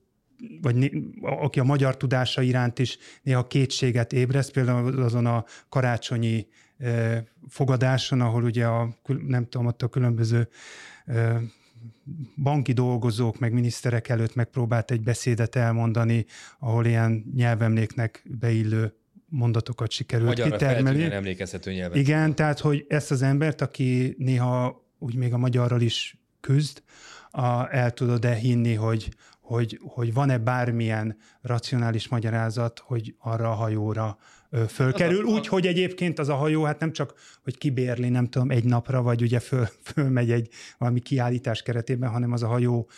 vagy 0.62 0.92
aki 1.22 1.60
a 1.60 1.64
magyar 1.64 1.98
tudása 1.98 2.42
iránt 2.42 2.80
is 2.80 2.98
néha 3.24 3.48
kétséget 3.48 4.14
ébreszt, 4.14 4.52
például 4.52 5.02
azon 5.02 5.26
a 5.26 5.46
karácsonyi 5.70 6.48
fogadáson, 7.48 8.22
ahol 8.22 8.44
ugye 8.44 8.66
a, 8.66 8.96
nem 9.28 9.46
tudom, 9.46 9.68
ott 9.68 9.82
a 9.82 9.88
különböző 9.88 10.50
banki 12.36 12.74
dolgozók, 12.74 13.40
meg 13.40 13.54
miniszterek 13.54 14.10
előtt 14.10 14.36
megpróbált 14.36 14.92
egy 14.92 15.02
beszédet 15.02 15.56
elmondani, 15.56 16.26
ahol 16.60 16.86
ilyen 16.86 17.32
nyelvemléknek 17.36 18.24
beillő 18.40 18.94
mondatokat 19.30 19.92
sikerült 19.92 20.28
Magyarra 20.28 20.52
kitermelni. 20.52 21.04
emlékezhető 21.04 21.72
nyelven. 21.72 22.00
Igen, 22.00 22.36
tehát, 22.36 22.60
hogy 22.60 22.86
ezt 22.88 23.12
az 23.12 23.22
embert, 23.22 23.62
aki 23.62 24.16
néha 24.18 24.86
úgy 25.00 25.16
még 25.16 25.34
a 25.34 25.38
magyarral 25.38 25.82
is 25.82 26.18
küzd, 26.40 26.84
a, 27.32 27.76
el 27.76 27.92
tudod-e 27.92 28.34
hinni, 28.34 28.74
hogy, 28.74 29.10
hogy, 29.50 29.80
hogy 29.84 30.14
van-e 30.14 30.38
bármilyen 30.38 31.18
racionális 31.42 32.08
magyarázat, 32.08 32.80
hogy 32.80 33.16
arra 33.20 33.52
a 33.52 33.54
hajóra 33.54 34.18
fölkerül, 34.68 35.24
úgy, 35.24 35.48
hogy 35.48 35.68
egyébként 35.68 36.20
az 36.20 36.30
a 36.30 36.36
hajó, 36.36 36.64
hát 36.64 36.80
nem 36.80 36.92
csak, 36.92 37.14
hogy 37.44 37.58
kibérli, 37.58 38.10
nem 38.10 38.28
tudom, 38.28 38.52
egy 38.52 38.64
napra, 38.64 39.02
vagy 39.02 39.22
ugye 39.22 39.40
föl, 39.40 39.68
fölmegy 39.94 40.32
egy 40.32 40.50
valami 40.78 41.00
kiállítás 41.00 41.62
keretében, 41.62 42.10
hanem 42.10 42.32
az 42.32 42.44
a 42.44 42.48
hajó 42.48 42.90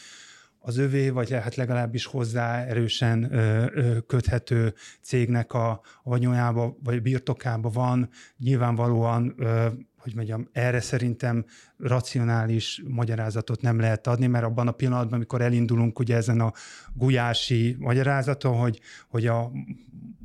az 0.59 0.77
övé, 0.77 1.09
vagy 1.09 1.31
hát 1.31 1.55
legalábbis 1.55 2.05
hozzá 2.05 2.63
erősen 2.63 3.33
ö, 3.33 3.65
ö, 3.73 3.97
köthető 3.99 4.73
cégnek 5.01 5.53
a, 5.53 5.69
a 5.69 6.09
vagyonába, 6.09 6.77
vagy 6.83 7.01
birtokába 7.01 7.69
van, 7.69 8.09
nyilvánvalóan 8.37 9.33
ö, 9.37 9.67
hogy 10.01 10.15
mondjam, 10.15 10.47
erre 10.51 10.79
szerintem 10.79 11.45
racionális 11.77 12.83
magyarázatot 12.87 13.61
nem 13.61 13.79
lehet 13.79 14.07
adni, 14.07 14.27
mert 14.27 14.45
abban 14.45 14.67
a 14.67 14.71
pillanatban, 14.71 15.13
amikor 15.13 15.41
elindulunk 15.41 15.99
ugye 15.99 16.15
ezen 16.15 16.39
a 16.39 16.53
gulyási 16.93 17.75
magyarázaton, 17.79 18.57
hogy, 18.57 18.79
hogy 19.09 19.27
a, 19.27 19.51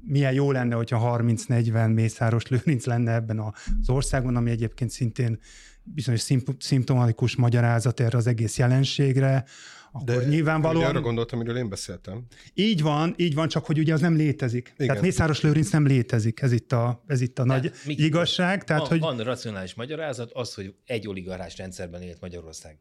milyen 0.04 0.32
jó 0.32 0.52
lenne, 0.52 0.74
hogyha 0.74 1.18
30-40 1.18 1.94
mészáros 1.94 2.46
lőrinc 2.46 2.84
lenne 2.84 3.12
ebben 3.14 3.38
az 3.38 3.88
országban, 3.88 4.36
ami 4.36 4.50
egyébként 4.50 4.90
szintén 4.90 5.38
bizonyos 5.84 6.24
szimptomatikus 6.58 7.36
magyarázat 7.36 8.00
erre 8.00 8.18
az 8.18 8.26
egész 8.26 8.58
jelenségre, 8.58 9.44
akkor 10.00 10.22
De 10.22 10.28
nyilvánvalóan... 10.28 10.86
arra 10.86 11.00
gondoltam, 11.00 11.38
amiről 11.38 11.56
én 11.56 11.68
beszéltem. 11.68 12.24
Így 12.54 12.82
van, 12.82 13.14
így 13.16 13.34
van, 13.34 13.48
csak 13.48 13.66
hogy 13.66 13.78
ugye 13.78 13.92
az 13.92 14.00
nem 14.00 14.16
létezik. 14.16 14.72
Igen. 14.74 14.86
Tehát 14.86 15.02
Mészáros 15.02 15.40
Lőrinc 15.40 15.70
nem 15.70 15.86
létezik, 15.86 16.40
ez 16.40 16.52
itt 16.52 16.72
a, 16.72 17.02
ez 17.06 17.20
itt 17.20 17.38
a 17.38 17.44
tehát 17.44 17.62
nagy 17.62 17.72
Miki, 17.86 18.04
igazság. 18.04 18.64
Tehát, 18.64 18.80
van, 18.82 18.90
hogy... 18.90 19.00
van 19.00 19.18
racionális 19.18 19.74
magyarázat, 19.74 20.30
az, 20.32 20.54
hogy 20.54 20.74
egy 20.84 21.08
oligarchás 21.08 21.56
rendszerben 21.56 22.02
élt 22.02 22.20
Magyarország. 22.20 22.78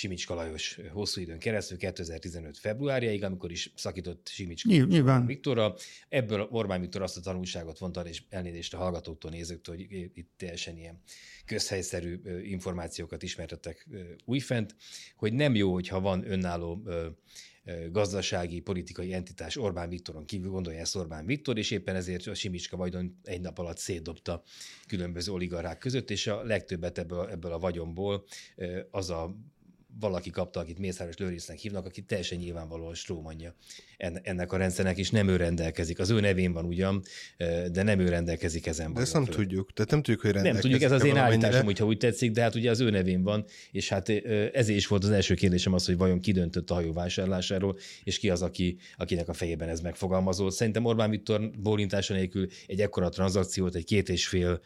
Simicska 0.00 0.34
Lajos 0.34 0.78
hosszú 0.92 1.20
időn 1.20 1.38
keresztül, 1.38 1.76
2015 1.76 2.58
februárjáig, 2.58 3.24
amikor 3.24 3.50
is 3.50 3.72
szakított 3.76 4.28
Simicska 4.28 4.68
Nyilván. 4.68 5.26
Viktorra. 5.26 5.74
Ebből 6.08 6.48
Orbán 6.50 6.80
Viktor 6.80 7.02
azt 7.02 7.16
a 7.16 7.20
tanulságot 7.20 7.78
vonta, 7.78 8.00
és 8.00 8.22
elnézést 8.28 8.74
a 8.74 8.76
hallgatóktól 8.76 9.30
nézőktől, 9.30 9.76
hogy 9.76 9.90
itt 10.14 10.30
teljesen 10.36 10.76
ilyen 10.76 11.00
közhelyszerű 11.44 12.20
információkat 12.42 13.22
ismertettek 13.22 13.88
újfent, 14.24 14.76
hogy 15.16 15.32
nem 15.32 15.54
jó, 15.54 15.72
hogyha 15.72 16.00
van 16.00 16.30
önálló 16.30 16.82
gazdasági, 17.90 18.60
politikai 18.60 19.12
entitás 19.12 19.56
Orbán 19.56 19.88
Viktoron 19.88 20.24
kívül, 20.24 20.50
gondolja 20.50 20.80
ezt 20.80 20.96
Orbán 20.96 21.26
Viktor, 21.26 21.58
és 21.58 21.70
éppen 21.70 21.96
ezért 21.96 22.26
a 22.26 22.34
Simicska 22.34 22.76
Vajdon 22.76 23.20
egy 23.22 23.40
nap 23.40 23.58
alatt 23.58 23.78
szétdobta 23.78 24.42
különböző 24.86 25.32
oligarchák 25.32 25.78
között, 25.78 26.10
és 26.10 26.26
a 26.26 26.42
legtöbbet 26.42 26.98
ebből, 26.98 27.28
ebből 27.28 27.52
a 27.52 27.58
vagyomból 27.58 28.24
az 28.90 29.10
a 29.10 29.36
valaki 30.00 30.30
kapta, 30.30 30.60
akit 30.60 30.78
Mészáros 30.78 31.16
Lőrincnek 31.16 31.58
hívnak, 31.58 31.86
aki 31.86 32.02
teljesen 32.02 32.38
nyilvánvalóan 32.38 32.94
strómanja 32.94 33.54
ennek 34.22 34.52
a 34.52 34.56
rendszernek, 34.56 34.98
és 34.98 35.10
nem 35.10 35.28
ő 35.28 35.36
rendelkezik. 35.36 35.98
Az 35.98 36.10
ő 36.10 36.20
nevén 36.20 36.52
van 36.52 36.64
ugyan, 36.64 37.02
de 37.72 37.82
nem 37.82 37.98
ő 37.98 38.08
rendelkezik 38.08 38.66
ezen. 38.66 38.92
De 38.92 39.00
ezt 39.00 39.12
nem 39.12 39.24
fölött. 39.24 39.38
tudjuk. 39.38 39.72
Tehát 39.72 39.90
nem 39.90 40.02
tudjuk, 40.02 40.20
hogy 40.20 40.32
rendelkezik. 40.32 40.70
Nem 40.70 40.78
tudjuk, 40.78 40.92
ez 40.92 41.00
az 41.00 41.08
én 41.08 41.16
állításom, 41.16 41.64
hogyha 41.64 41.84
úgy 41.84 41.98
tetszik, 41.98 42.30
de 42.30 42.42
hát 42.42 42.54
ugye 42.54 42.70
az 42.70 42.80
ő 42.80 42.90
nevén 42.90 43.22
van, 43.22 43.44
és 43.70 43.88
hát 43.88 44.08
ezért 44.52 44.78
is 44.78 44.86
volt 44.86 45.04
az 45.04 45.10
első 45.10 45.34
kérdésem 45.34 45.72
az, 45.72 45.86
hogy 45.86 45.96
vajon 45.96 46.20
ki 46.20 46.32
döntött 46.32 46.70
a 46.70 46.74
hajó 46.74 46.92
vásárlásáról, 46.92 47.78
és 48.04 48.18
ki 48.18 48.30
az, 48.30 48.42
aki, 48.42 48.76
akinek 48.96 49.28
a 49.28 49.32
fejében 49.32 49.68
ez 49.68 49.80
megfogalmazott. 49.80 50.52
Szerintem 50.52 50.84
Orbán 50.84 51.10
Viktor 51.10 51.50
bólintása 51.50 52.14
nélkül 52.14 52.48
egy 52.66 52.80
ekkora 52.80 53.08
tranzakciót, 53.08 53.74
egy 53.74 53.84
két 53.84 54.08
és 54.08 54.26
fél 54.26 54.60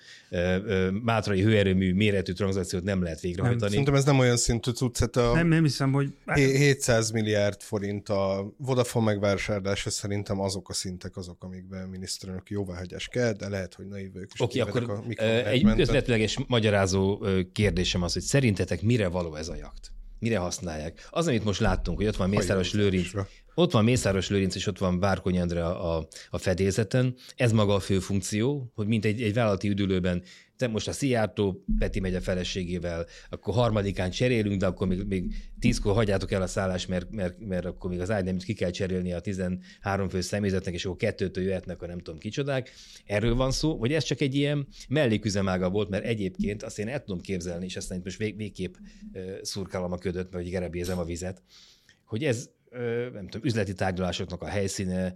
mátrai 1.03 1.43
hőerőmű 1.43 1.95
méretű 1.95 2.33
tranzakciót 2.33 2.83
nem 2.83 3.03
lehet 3.03 3.21
végrehajtani. 3.21 3.61
Nem, 3.61 3.71
szerintem 3.71 3.95
ez 3.95 4.05
nem 4.05 4.19
olyan 4.19 4.37
szintű 4.37 4.71
cucc, 4.71 5.03
a 5.17 5.33
nem, 5.35 5.47
nem 5.47 5.63
hiszem, 5.63 5.93
hogy... 5.93 6.13
700 6.35 7.11
milliárd 7.11 7.61
forint 7.61 8.09
a 8.09 8.55
Vodafone 8.57 9.05
megvásárlása 9.05 9.91
szerintem 9.91 10.41
azok 10.41 10.69
a 10.69 10.73
szintek 10.73 11.17
azok, 11.17 11.45
amikben 11.45 11.83
a 11.83 11.87
miniszterelnök 11.87 12.51
jóváhagyás 12.51 13.09
kell, 13.09 13.33
de 13.33 13.49
lehet, 13.49 13.75
hogy 13.75 13.87
naív 13.87 14.17
ők 14.17 14.31
is. 14.35 14.41
Oké, 14.41 14.61
okay, 14.61 14.83
akkor 14.83 15.05
a 15.17 15.23
egy 15.25 15.75
közvetleges 15.75 16.39
magyarázó 16.47 17.27
kérdésem 17.53 18.03
az, 18.03 18.13
hogy 18.13 18.23
szerintetek 18.23 18.83
mire 18.83 19.09
való 19.09 19.35
ez 19.35 19.49
a 19.49 19.55
jakt? 19.55 19.93
Mire 20.19 20.39
használják? 20.39 21.09
Az, 21.11 21.27
amit 21.27 21.45
most 21.45 21.61
láttunk, 21.61 21.97
hogy 21.97 22.07
ott 22.07 22.17
van 22.17 22.29
Mészáros 22.29 22.73
Lőrinc, 22.73 23.11
ott 23.55 23.73
van 23.73 23.85
Mészáros 23.85 24.29
Lőrinc, 24.29 24.55
és 24.55 24.67
ott 24.67 24.79
van 24.79 24.99
Várkony 24.99 25.41
Andrea 25.41 25.97
a, 25.97 26.09
a 26.31 26.39
fedélzeten. 26.39 27.15
Ez 27.37 27.53
maga 27.53 27.75
a 27.75 27.81
fő 27.81 27.99
funkció, 27.99 28.73
hogy 28.75 28.87
mint 28.87 29.05
egy, 29.05 29.23
egy 29.23 29.35
vállalati 29.35 29.69
üdülőben 29.69 30.23
te 30.57 30.67
most 30.67 30.89
a 30.89 30.93
Szijjártó, 30.93 31.65
Peti 31.79 32.01
megy 32.01 32.15
a 32.15 32.21
feleségével, 32.21 33.07
akkor 33.31 33.55
harmadikán 33.55 34.11
cserélünk, 34.11 34.61
de 34.61 34.67
akkor 34.67 34.87
még, 34.87 35.07
még 35.07 35.35
tízkor 35.59 35.95
hagyjátok 35.95 36.33
el 36.33 36.43
a 36.43 36.47
szállást, 36.47 36.89
mert, 36.89 37.11
mert, 37.11 37.39
mert 37.39 37.65
akkor 37.65 37.91
még 37.91 38.01
az 38.01 38.11
ágy 38.11 38.45
ki 38.45 38.55
kell 38.55 38.71
cserélni 38.71 39.13
a 39.13 39.21
13 39.21 40.09
fő 40.09 40.21
személyzetnek, 40.21 40.75
és 40.75 40.85
akkor 40.85 40.97
kettőtől 40.97 41.45
jöhetnek 41.45 41.83
a 41.83 41.87
nem 41.87 41.99
tudom 41.99 42.21
kicsodák. 42.21 42.71
Erről 43.05 43.35
van 43.35 43.51
szó, 43.51 43.79
vagy 43.79 43.93
ez 43.93 44.05
csak 44.05 44.21
egy 44.21 44.35
ilyen 44.35 44.67
melléküzemága 44.89 45.71
volt, 45.71 45.89
mert 45.89 46.05
egyébként 46.05 46.63
azt 46.63 46.79
én 46.79 46.89
el 46.89 47.05
tudom 47.05 47.21
képzelni, 47.21 47.65
és 47.65 47.77
aztán 47.77 48.01
most 48.05 48.19
vég, 48.19 48.37
végképp 48.37 48.75
szurkálom 49.43 49.93
a 49.93 49.99
ködöt, 49.99 50.33
mert 50.33 50.45
hogy 50.45 50.53
gerebézem 50.53 50.99
a 50.99 51.05
vizet, 51.05 51.43
hogy 52.05 52.25
ez 52.25 52.51
nem 53.13 53.29
tudom, 53.29 53.47
üzleti 53.47 53.73
tárgyalásoknak 53.73 54.43
a 54.43 54.47
helyszíne, 54.47 55.15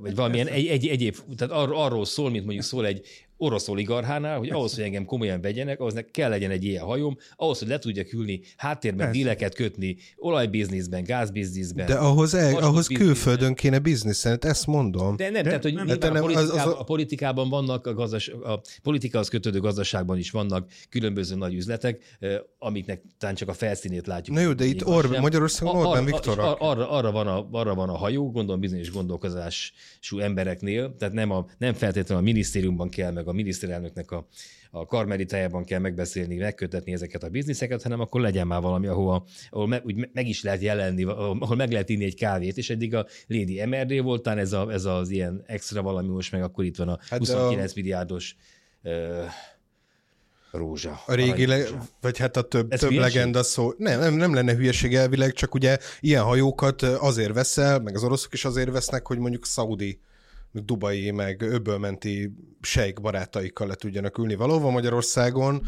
vagy 0.00 0.14
valamilyen 0.14 0.46
egy, 0.46 0.66
egy, 0.66 0.86
egyéb, 0.86 1.16
tehát 1.36 1.52
arról 1.72 2.04
szól, 2.04 2.30
mint 2.30 2.44
mondjuk 2.44 2.64
szól 2.64 2.86
egy 2.86 3.25
orosz 3.36 3.68
oligarchánál, 3.68 4.38
hogy 4.38 4.50
ahhoz, 4.50 4.74
hogy 4.74 4.84
engem 4.84 5.04
komolyan 5.04 5.40
vegyenek, 5.40 5.80
ahhoz 5.80 6.04
kell 6.10 6.28
legyen 6.28 6.50
egy 6.50 6.64
ilyen 6.64 6.84
hajóm, 6.84 7.16
ahhoz, 7.36 7.58
hogy 7.58 7.68
le 7.68 7.78
tudjak 7.78 8.12
ülni 8.12 8.40
háttérben 8.56 9.12
díleket 9.12 9.54
kötni, 9.54 9.96
olajbizniszben, 10.16 11.04
gázbizniszben. 11.04 11.86
De 11.86 11.94
ahhoz, 11.94 12.34
el, 12.34 12.56
ahhoz 12.56 12.86
külföldön 12.86 13.54
kéne 13.54 13.78
bizniszen, 13.78 14.38
ezt 14.40 14.66
mondom. 14.66 15.16
De 15.16 15.30
nem, 15.30 15.42
De, 15.42 15.48
tehát, 15.48 15.62
hogy 15.62 15.74
nem, 15.74 15.86
nem, 15.86 15.96
a, 16.16 16.20
politikában, 16.20 16.36
az, 16.36 16.50
az 16.50 16.72
a... 16.72 16.80
a 16.80 16.84
politikában 16.84 17.48
vannak, 17.48 17.86
a, 17.86 17.94
gazdas, 17.94 18.28
a 18.28 18.60
politikához 18.82 19.28
kötődő 19.28 19.60
gazdaságban 19.60 20.18
is 20.18 20.30
vannak 20.30 20.70
különböző 20.88 21.34
nagy 21.34 21.54
üzletek, 21.54 22.16
amiknek 22.58 23.02
talán 23.18 23.34
csak 23.34 23.48
a 23.48 23.52
felszínét 23.52 24.06
látjuk. 24.06 24.36
Na 24.36 24.42
jó, 24.42 24.52
de 24.52 24.64
itt 24.64 24.86
Orbán, 24.86 25.20
Magyarországon 25.20 25.86
Orbán 25.86 26.04
Viktor. 26.04 26.38
Arra, 26.38 26.90
arra, 26.90 27.10
van 27.10 27.26
a, 27.26 27.48
arra 27.50 27.74
van 27.74 27.88
a 27.88 27.96
hajó, 27.96 28.30
gondolom 28.30 28.60
bizonyos 28.60 28.90
gondolkozású 28.90 30.18
embereknél, 30.18 30.94
tehát 30.98 31.14
nem, 31.14 31.30
a, 31.30 31.46
nem 31.58 31.72
feltétlenül 31.72 32.22
a 32.22 32.26
minisztériumban 32.26 32.88
kell 32.88 33.12
meg 33.12 33.25
meg 33.26 33.34
a 33.34 33.36
miniszterelnöknek 33.36 34.10
a, 34.10 34.26
a 34.70 34.86
karmelitájában 34.86 35.64
kell 35.64 35.78
megbeszélni, 35.78 36.36
megkötetni 36.36 36.92
ezeket 36.92 37.22
a 37.22 37.28
bizniszeket, 37.28 37.82
hanem 37.82 38.00
akkor 38.00 38.20
legyen 38.20 38.46
már 38.46 38.60
valami, 38.60 38.86
ahol, 38.86 39.26
ahol 39.50 39.66
me, 39.66 39.80
úgy 39.84 40.08
meg 40.12 40.28
is 40.28 40.42
lehet 40.42 40.62
jelenni, 40.62 41.02
ahol 41.04 41.56
meg 41.56 41.70
lehet 41.70 41.88
inni 41.88 42.04
egy 42.04 42.14
kávét, 42.14 42.56
és 42.56 42.70
eddig 42.70 42.94
a 42.94 43.06
Lady 43.26 43.64
MRD 43.64 44.02
voltán 44.02 44.38
ez, 44.38 44.52
a, 44.52 44.72
ez 44.72 44.84
az 44.84 45.10
ilyen 45.10 45.42
extra 45.46 45.82
valami, 45.82 46.08
most 46.08 46.32
meg 46.32 46.42
akkor 46.42 46.64
itt 46.64 46.76
van 46.76 46.88
a 46.88 46.98
hát 47.08 47.18
29 47.18 47.70
a... 47.70 47.74
milliárdos 47.76 48.36
uh, 48.82 48.92
rózsa. 50.50 51.00
A 51.06 51.14
régi, 51.14 51.46
le, 51.46 51.64
vagy 52.00 52.18
hát 52.18 52.36
a 52.36 52.42
több, 52.42 52.74
több 52.74 52.90
legenda 52.90 53.42
szó. 53.42 53.72
Nem, 53.76 54.00
nem, 54.00 54.14
nem 54.14 54.34
lenne 54.34 54.54
hülyeség 54.54 54.94
elvileg, 54.94 55.32
csak 55.32 55.54
ugye 55.54 55.78
ilyen 56.00 56.22
hajókat 56.22 56.82
azért 56.82 57.32
veszel, 57.32 57.80
meg 57.80 57.94
az 57.94 58.04
oroszok 58.04 58.32
is 58.32 58.44
azért 58.44 58.70
vesznek, 58.70 59.06
hogy 59.06 59.18
mondjuk 59.18 59.46
Szaudi 59.46 60.00
dubai, 60.64 61.10
meg 61.10 61.42
öbölmenti 61.42 62.32
sejk 62.60 63.00
barátaikkal 63.00 63.66
le 63.66 63.74
tudjanak 63.74 64.18
ülni 64.18 64.34
valóban 64.34 64.72
Magyarországon. 64.72 65.62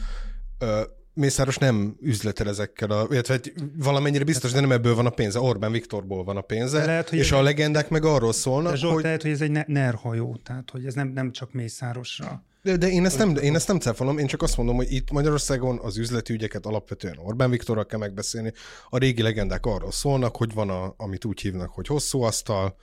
Mészáros 1.14 1.58
nem 1.58 1.96
üzletel 2.00 2.48
ezekkel, 2.48 2.90
a, 2.90 3.06
illetve 3.10 3.40
valamennyire 3.76 4.24
biztos, 4.24 4.52
de 4.52 4.60
nem 4.60 4.72
ebből 4.72 4.94
van 4.94 5.06
a 5.06 5.10
pénze, 5.10 5.40
Orbán 5.40 5.72
Viktorból 5.72 6.24
van 6.24 6.36
a 6.36 6.40
pénze, 6.40 6.84
lehet, 6.84 7.08
hogy 7.08 7.18
és 7.18 7.32
a 7.32 7.42
legendák 7.42 7.88
meg 7.88 8.04
arról 8.04 8.32
szólnak, 8.32 8.76
Zsolt, 8.76 8.94
hogy... 8.94 9.02
lehet, 9.02 9.22
hogy 9.22 9.30
ez 9.30 9.40
egy 9.40 9.66
NER 9.66 9.94
hajó, 9.94 10.40
tehát 10.44 10.70
hogy 10.70 10.86
ez 10.86 10.94
nem, 10.94 11.08
nem 11.08 11.32
csak 11.32 11.52
Mészárosra. 11.52 12.42
De, 12.62 12.76
de 12.76 12.88
én, 12.88 13.04
ezt 13.04 13.18
nem, 13.18 13.36
én 13.36 13.54
ezt 13.54 13.68
nem 13.68 13.78
cáfolom, 13.78 14.18
én 14.18 14.26
csak 14.26 14.42
azt 14.42 14.56
mondom, 14.56 14.76
hogy 14.76 14.92
itt 14.92 15.10
Magyarországon 15.10 15.78
az 15.82 15.98
üzleti 15.98 16.32
ügyeket 16.32 16.66
alapvetően 16.66 17.18
Orbán 17.18 17.50
Viktorral 17.50 17.86
kell 17.86 17.98
megbeszélni. 17.98 18.52
A 18.88 18.98
régi 18.98 19.22
legendák 19.22 19.66
arról 19.66 19.92
szólnak, 19.92 20.36
hogy 20.36 20.54
van, 20.54 20.70
a, 20.70 20.94
amit 20.96 21.24
úgy 21.24 21.40
hívnak, 21.40 21.70
hogy 21.70 21.86
hosszú 21.86 22.22
asztal, 22.22 22.76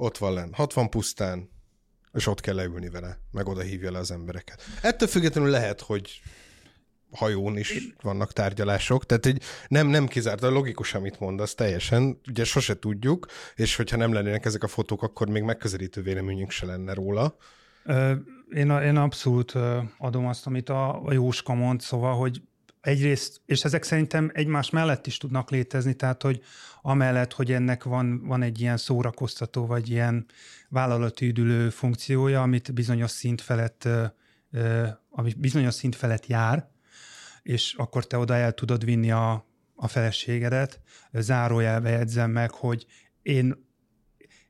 ott 0.00 0.18
van 0.18 0.32
lenn 0.32 0.52
60 0.52 0.90
pusztán, 0.90 1.50
és 2.12 2.26
ott 2.26 2.40
kell 2.40 2.54
leülni 2.54 2.88
vele, 2.88 3.18
meg 3.30 3.48
oda 3.48 3.60
hívja 3.60 3.90
le 3.90 3.98
az 3.98 4.10
embereket. 4.10 4.62
Ettől 4.82 5.08
függetlenül 5.08 5.50
lehet, 5.50 5.80
hogy 5.80 6.20
hajón 7.10 7.56
is 7.56 7.94
vannak 8.02 8.32
tárgyalások, 8.32 9.06
tehát 9.06 9.26
egy 9.26 9.42
nem, 9.68 9.86
nem 9.86 10.06
kizárt, 10.06 10.42
a 10.42 10.50
logikus, 10.50 10.94
amit 10.94 11.20
mondasz 11.20 11.54
teljesen, 11.54 12.20
ugye 12.28 12.44
sose 12.44 12.78
tudjuk, 12.78 13.26
és 13.54 13.76
hogyha 13.76 13.96
nem 13.96 14.12
lennének 14.12 14.44
ezek 14.44 14.62
a 14.62 14.68
fotók, 14.68 15.02
akkor 15.02 15.28
még 15.28 15.42
megközelítő 15.42 16.02
véleményünk 16.02 16.50
se 16.50 16.66
lenne 16.66 16.94
róla. 16.94 17.36
Én, 18.50 18.70
én 18.70 18.96
abszolút 18.96 19.52
adom 19.98 20.26
azt, 20.26 20.46
amit 20.46 20.68
a, 20.68 21.02
a 21.04 21.12
Jóska 21.12 21.54
mond, 21.54 21.80
szóval, 21.80 22.16
hogy 22.16 22.42
egyrészt, 22.88 23.40
és 23.46 23.64
ezek 23.64 23.82
szerintem 23.82 24.30
egymás 24.34 24.70
mellett 24.70 25.06
is 25.06 25.16
tudnak 25.16 25.50
létezni, 25.50 25.94
tehát 25.94 26.22
hogy 26.22 26.42
amellett, 26.82 27.32
hogy 27.32 27.52
ennek 27.52 27.84
van, 27.84 28.26
van 28.26 28.42
egy 28.42 28.60
ilyen 28.60 28.76
szórakoztató, 28.76 29.66
vagy 29.66 29.90
ilyen 29.90 30.26
vállalati 30.68 31.26
üdülő 31.26 31.70
funkciója, 31.70 32.42
amit 32.42 32.74
bizonyos 32.74 33.10
szint 33.10 33.40
felett, 33.40 33.88
ami 35.10 35.32
bizonyos 35.36 35.74
szint 35.74 35.94
felett 35.96 36.26
jár, 36.26 36.68
és 37.42 37.74
akkor 37.76 38.06
te 38.06 38.18
oda 38.18 38.34
el 38.34 38.52
tudod 38.52 38.84
vinni 38.84 39.10
a, 39.10 39.46
a 39.74 39.88
feleségedet. 39.88 40.80
Zárójelbe 41.12 41.90
jegyzem 41.90 42.30
meg, 42.30 42.50
hogy 42.50 42.86
én 43.22 43.66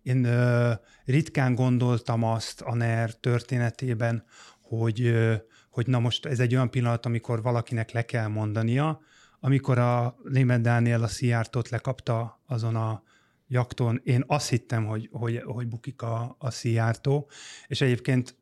én 0.03 0.24
ö, 0.24 0.72
ritkán 1.05 1.55
gondoltam 1.55 2.22
azt 2.22 2.61
a 2.61 2.74
NER 2.74 3.14
történetében, 3.14 4.24
hogy, 4.62 5.03
ö, 5.03 5.35
hogy 5.70 5.87
na 5.87 5.98
most 5.98 6.26
ez 6.26 6.40
egy 6.40 6.54
olyan 6.54 6.70
pillanat, 6.70 7.07
amikor 7.07 7.42
valakinek 7.42 7.90
le 7.90 8.04
kell 8.04 8.26
mondania, 8.26 9.00
amikor 9.40 9.78
a 9.78 10.16
német 10.24 10.61
Dániel 10.61 11.02
a 11.02 11.09
Szijjártót 11.09 11.68
lekapta 11.68 12.42
azon 12.46 12.76
a 12.76 13.02
jakton, 13.48 14.00
én 14.04 14.24
azt 14.26 14.48
hittem, 14.48 14.87
hogy, 14.87 15.09
hogy, 15.12 15.42
hogy 15.44 15.68
bukik 15.68 16.02
a, 16.02 16.37
a 16.38 16.50
Szijjártó, 16.50 17.31
és 17.66 17.81
egyébként 17.81 18.37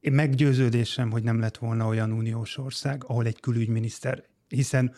én 0.00 0.12
meggyőződésem, 0.12 1.10
hogy 1.10 1.22
nem 1.22 1.40
lett 1.40 1.56
volna 1.56 1.86
olyan 1.86 2.12
uniós 2.12 2.58
ország, 2.58 3.04
ahol 3.04 3.26
egy 3.26 3.40
külügyminiszter, 3.40 4.24
hiszen 4.48 4.94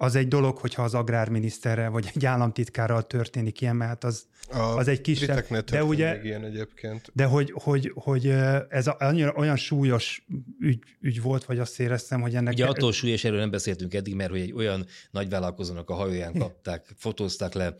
az 0.00 0.14
egy 0.14 0.28
dolog, 0.28 0.58
hogyha 0.58 0.82
az 0.82 0.94
agrárminiszterrel 0.94 1.90
vagy 1.90 2.10
egy 2.14 2.26
államtitkárral 2.26 3.06
történik 3.06 3.60
ilyen, 3.60 3.76
mert 3.76 4.04
az, 4.04 4.26
a 4.50 4.58
az 4.58 4.88
egy 4.88 5.00
kisebb. 5.00 5.64
De 5.64 5.84
ugye, 5.84 6.22
ilyen 6.22 6.44
egyébként. 6.44 7.10
De 7.14 7.24
hogy, 7.24 7.52
hogy, 7.54 7.92
hogy 7.94 8.26
ez 8.68 8.86
annyira, 8.86 9.32
olyan 9.36 9.56
súlyos 9.56 10.26
ügy, 10.60 10.82
ügy, 11.00 11.22
volt, 11.22 11.44
vagy 11.44 11.58
azt 11.58 11.80
éreztem, 11.80 12.20
hogy 12.20 12.34
ennek... 12.34 12.52
Ugye 12.52 12.66
attól 12.66 12.92
súlyos 12.92 13.24
erről 13.24 13.38
nem 13.38 13.50
beszéltünk 13.50 13.94
eddig, 13.94 14.14
mert 14.14 14.30
hogy 14.30 14.40
egy 14.40 14.52
olyan 14.52 14.86
nagy 15.10 15.28
vállalkozónak 15.28 15.90
a 15.90 15.94
hajóján 15.94 16.38
kapták, 16.38 16.86
fotózták 16.96 17.54
le 17.54 17.74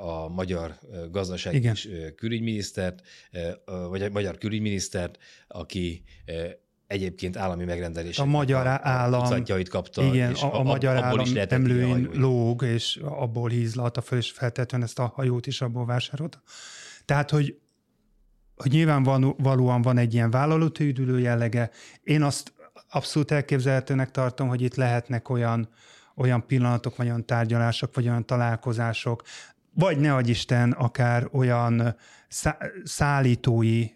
a 0.00 0.28
magyar 0.28 0.78
gazdasági 1.10 1.56
Igen. 1.56 1.76
külügyminisztert, 2.16 3.02
vagy 3.88 4.02
a 4.02 4.10
magyar 4.10 4.38
külügyminisztert, 4.38 5.18
aki 5.48 6.04
egyébként 6.86 7.36
állami 7.36 7.64
megrendelés. 7.64 8.18
A 8.18 8.24
magyar 8.24 8.66
állam. 8.66 9.44
kapta. 9.70 10.02
Igen, 10.02 10.30
és 10.30 10.42
a, 10.42 10.54
a, 10.54 10.58
a 10.58 10.62
magyar 10.62 10.96
állam 10.96 11.26
emlőin 11.48 12.08
lóg, 12.12 12.62
és 12.62 13.00
abból 13.02 13.48
hízlalta 13.48 14.00
föl, 14.00 14.18
és 14.18 14.30
feltétlenül 14.30 14.86
ezt 14.86 14.98
a 14.98 15.12
hajót 15.14 15.46
is 15.46 15.60
abból 15.60 15.86
vásárolta. 15.86 16.42
Tehát, 17.04 17.30
hogy, 17.30 17.58
hogy 18.56 18.70
nyilvánvalóan 18.70 19.82
van 19.82 19.98
egy 19.98 20.14
ilyen 20.14 20.30
vállalatüdülő 20.30 21.18
jellege. 21.18 21.70
Én 22.02 22.22
azt 22.22 22.52
abszolút 22.90 23.30
elképzelhetőnek 23.30 24.10
tartom, 24.10 24.48
hogy 24.48 24.62
itt 24.62 24.74
lehetnek 24.74 25.28
olyan, 25.28 25.68
olyan 26.16 26.46
pillanatok, 26.46 26.96
vagy 26.96 27.06
olyan 27.06 27.26
tárgyalások, 27.26 27.94
vagy 27.94 28.08
olyan 28.08 28.26
találkozások, 28.26 29.22
vagy 29.74 29.98
ne 29.98 30.20
Isten, 30.20 30.72
akár 30.72 31.28
olyan 31.32 31.96
szállítói 32.84 33.86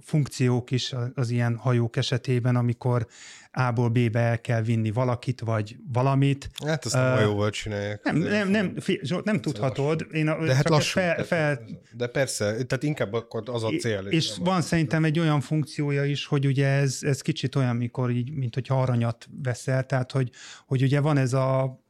funkciók 0.00 0.70
is 0.70 0.94
az 1.14 1.30
ilyen 1.30 1.56
hajók 1.56 1.96
esetében, 1.96 2.56
amikor 2.56 3.06
A-ból 3.52 3.88
B-be 3.88 4.20
el 4.20 4.40
kell 4.40 4.62
vinni 4.62 4.90
valakit, 4.90 5.40
vagy 5.40 5.76
valamit. 5.92 6.50
Hát 6.66 6.84
ezt 6.84 6.94
nem 6.94 7.04
uh, 7.04 7.14
hajóval 7.14 7.50
csinálják. 7.50 8.02
Nem, 8.04 8.16
nem, 8.16 8.48
nem, 8.48 8.74
nem, 9.02 9.20
nem 9.24 9.40
tudhatod. 9.40 10.06
Én 10.12 10.28
a, 10.28 10.44
de 10.44 10.54
hát 10.54 10.68
lassú. 10.68 11.00
Fel, 11.00 11.24
fel... 11.24 11.60
De 11.92 12.06
persze, 12.06 12.44
tehát 12.44 12.82
inkább 12.82 13.12
akkor 13.12 13.42
az 13.46 13.64
a 13.64 13.70
cél. 13.78 14.06
És 14.08 14.36
van 14.40 14.62
szerintem 14.62 15.04
egy 15.04 15.18
olyan 15.18 15.40
funkciója 15.40 16.04
is, 16.04 16.26
hogy 16.26 16.46
ugye 16.46 16.66
ez, 16.66 16.98
ez 17.00 17.20
kicsit 17.20 17.54
olyan, 17.54 17.76
mikor 17.76 18.10
így, 18.10 18.34
mint 18.34 18.54
hogy 18.54 18.66
aranyat 18.68 19.28
veszel, 19.42 19.86
tehát 19.86 20.12
hogy, 20.12 20.30
hogy 20.66 20.82
ugye 20.82 21.00
van 21.00 21.16
ez 21.16 21.32
a 21.32 21.80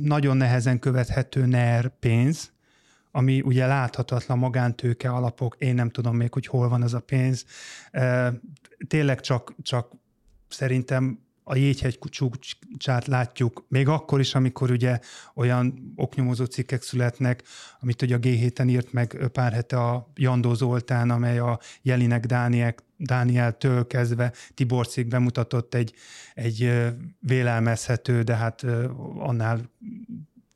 nagyon 0.00 0.36
nehezen 0.36 0.78
követhető 0.78 1.46
NER 1.46 1.98
pénz, 1.98 2.52
ami 3.10 3.40
ugye 3.40 3.66
láthatatlan 3.66 4.38
magántőke 4.38 5.10
alapok, 5.10 5.56
én 5.58 5.74
nem 5.74 5.90
tudom 5.90 6.16
még, 6.16 6.32
hogy 6.32 6.46
hol 6.46 6.68
van 6.68 6.82
az 6.82 6.94
a 6.94 7.00
pénz. 7.00 7.44
Tényleg 8.88 9.20
csak, 9.20 9.54
csak 9.62 9.92
szerintem 10.48 11.18
a 11.50 11.56
jéghegy 11.56 11.98
csúcsát 11.98 13.06
látjuk, 13.06 13.64
még 13.68 13.88
akkor 13.88 14.20
is, 14.20 14.34
amikor 14.34 14.70
ugye 14.70 14.98
olyan 15.34 15.92
oknyomozó 15.96 16.44
cikkek 16.44 16.82
születnek, 16.82 17.42
amit 17.80 18.02
ugye 18.02 18.14
a 18.14 18.18
G7-en 18.18 18.68
írt 18.68 18.92
meg 18.92 19.28
pár 19.32 19.52
hete 19.52 19.80
a 19.80 20.10
Jandó 20.14 20.54
Zoltán, 20.54 21.10
amely 21.10 21.38
a 21.38 21.58
Jelinek 21.82 22.26
Dániel, 22.26 22.74
Dánieltől 22.96 23.86
kezdve 23.86 24.32
Tiborcik 24.54 25.08
bemutatott 25.08 25.74
egy, 25.74 25.94
egy 26.34 26.72
vélelmezhető, 27.20 28.22
de 28.22 28.34
hát 28.34 28.66
annál 29.18 29.60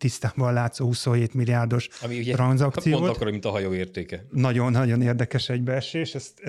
tisztában 0.04 0.52
látszó 0.52 0.84
27 0.84 1.34
milliárdos 1.34 1.88
Ami 2.02 2.18
ugye 2.18 2.34
tranzakciót. 2.34 2.98
Pont 2.98 3.14
akkor, 3.14 3.30
mint 3.30 3.44
a 3.44 3.50
hajó 3.50 3.74
értéke. 3.74 4.24
Nagyon-nagyon 4.30 5.02
érdekes 5.02 5.48
egybeesés, 5.48 6.14
ezt 6.14 6.40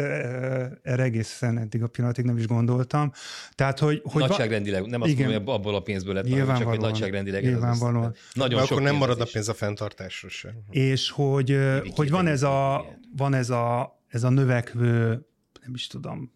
erre 0.82 1.04
egészen 1.04 1.58
eddig 1.58 1.84
a 1.84 1.88
pillanatig 1.88 2.26
nem 2.26 2.38
is 2.38 2.48
gondoltam. 2.48 3.12
Tehát, 3.56 3.80
hogy, 3.80 4.02
hogy 4.04 4.22
nagyságrendileg, 4.22 4.86
nem 4.86 5.02
azt 5.02 5.12
igen, 5.12 5.26
mondom, 5.26 5.46
hogy 5.46 5.56
abból 5.56 5.76
a 5.76 5.80
pénzből 5.80 6.14
lett, 6.14 6.30
hanem 6.30 6.58
csak 6.58 6.68
hogy 6.68 6.80
nagyságrendileg. 6.80 7.44
Nyilvánvalóan. 7.44 8.12
Ez 8.14 8.20
nagyon 8.34 8.60
sok 8.60 8.72
akkor 8.72 8.84
nem 8.84 8.96
marad 8.96 9.22
a 9.22 9.28
pénz 9.32 9.50
a 9.50 9.54
fenntartásra 9.54 10.30
sem. 10.30 10.52
És 10.70 11.10
hogy, 11.10 11.58
hogy 11.96 12.10
van 12.10 12.28
ez 12.28 12.44
a, 12.44 12.86
van 13.18 13.34
ez 13.34 13.50
a, 13.50 14.00
ez 14.08 14.24
a 14.24 14.30
növekvő, 14.30 15.26
nem 15.62 15.74
is 15.74 15.88
tudom, 15.88 16.32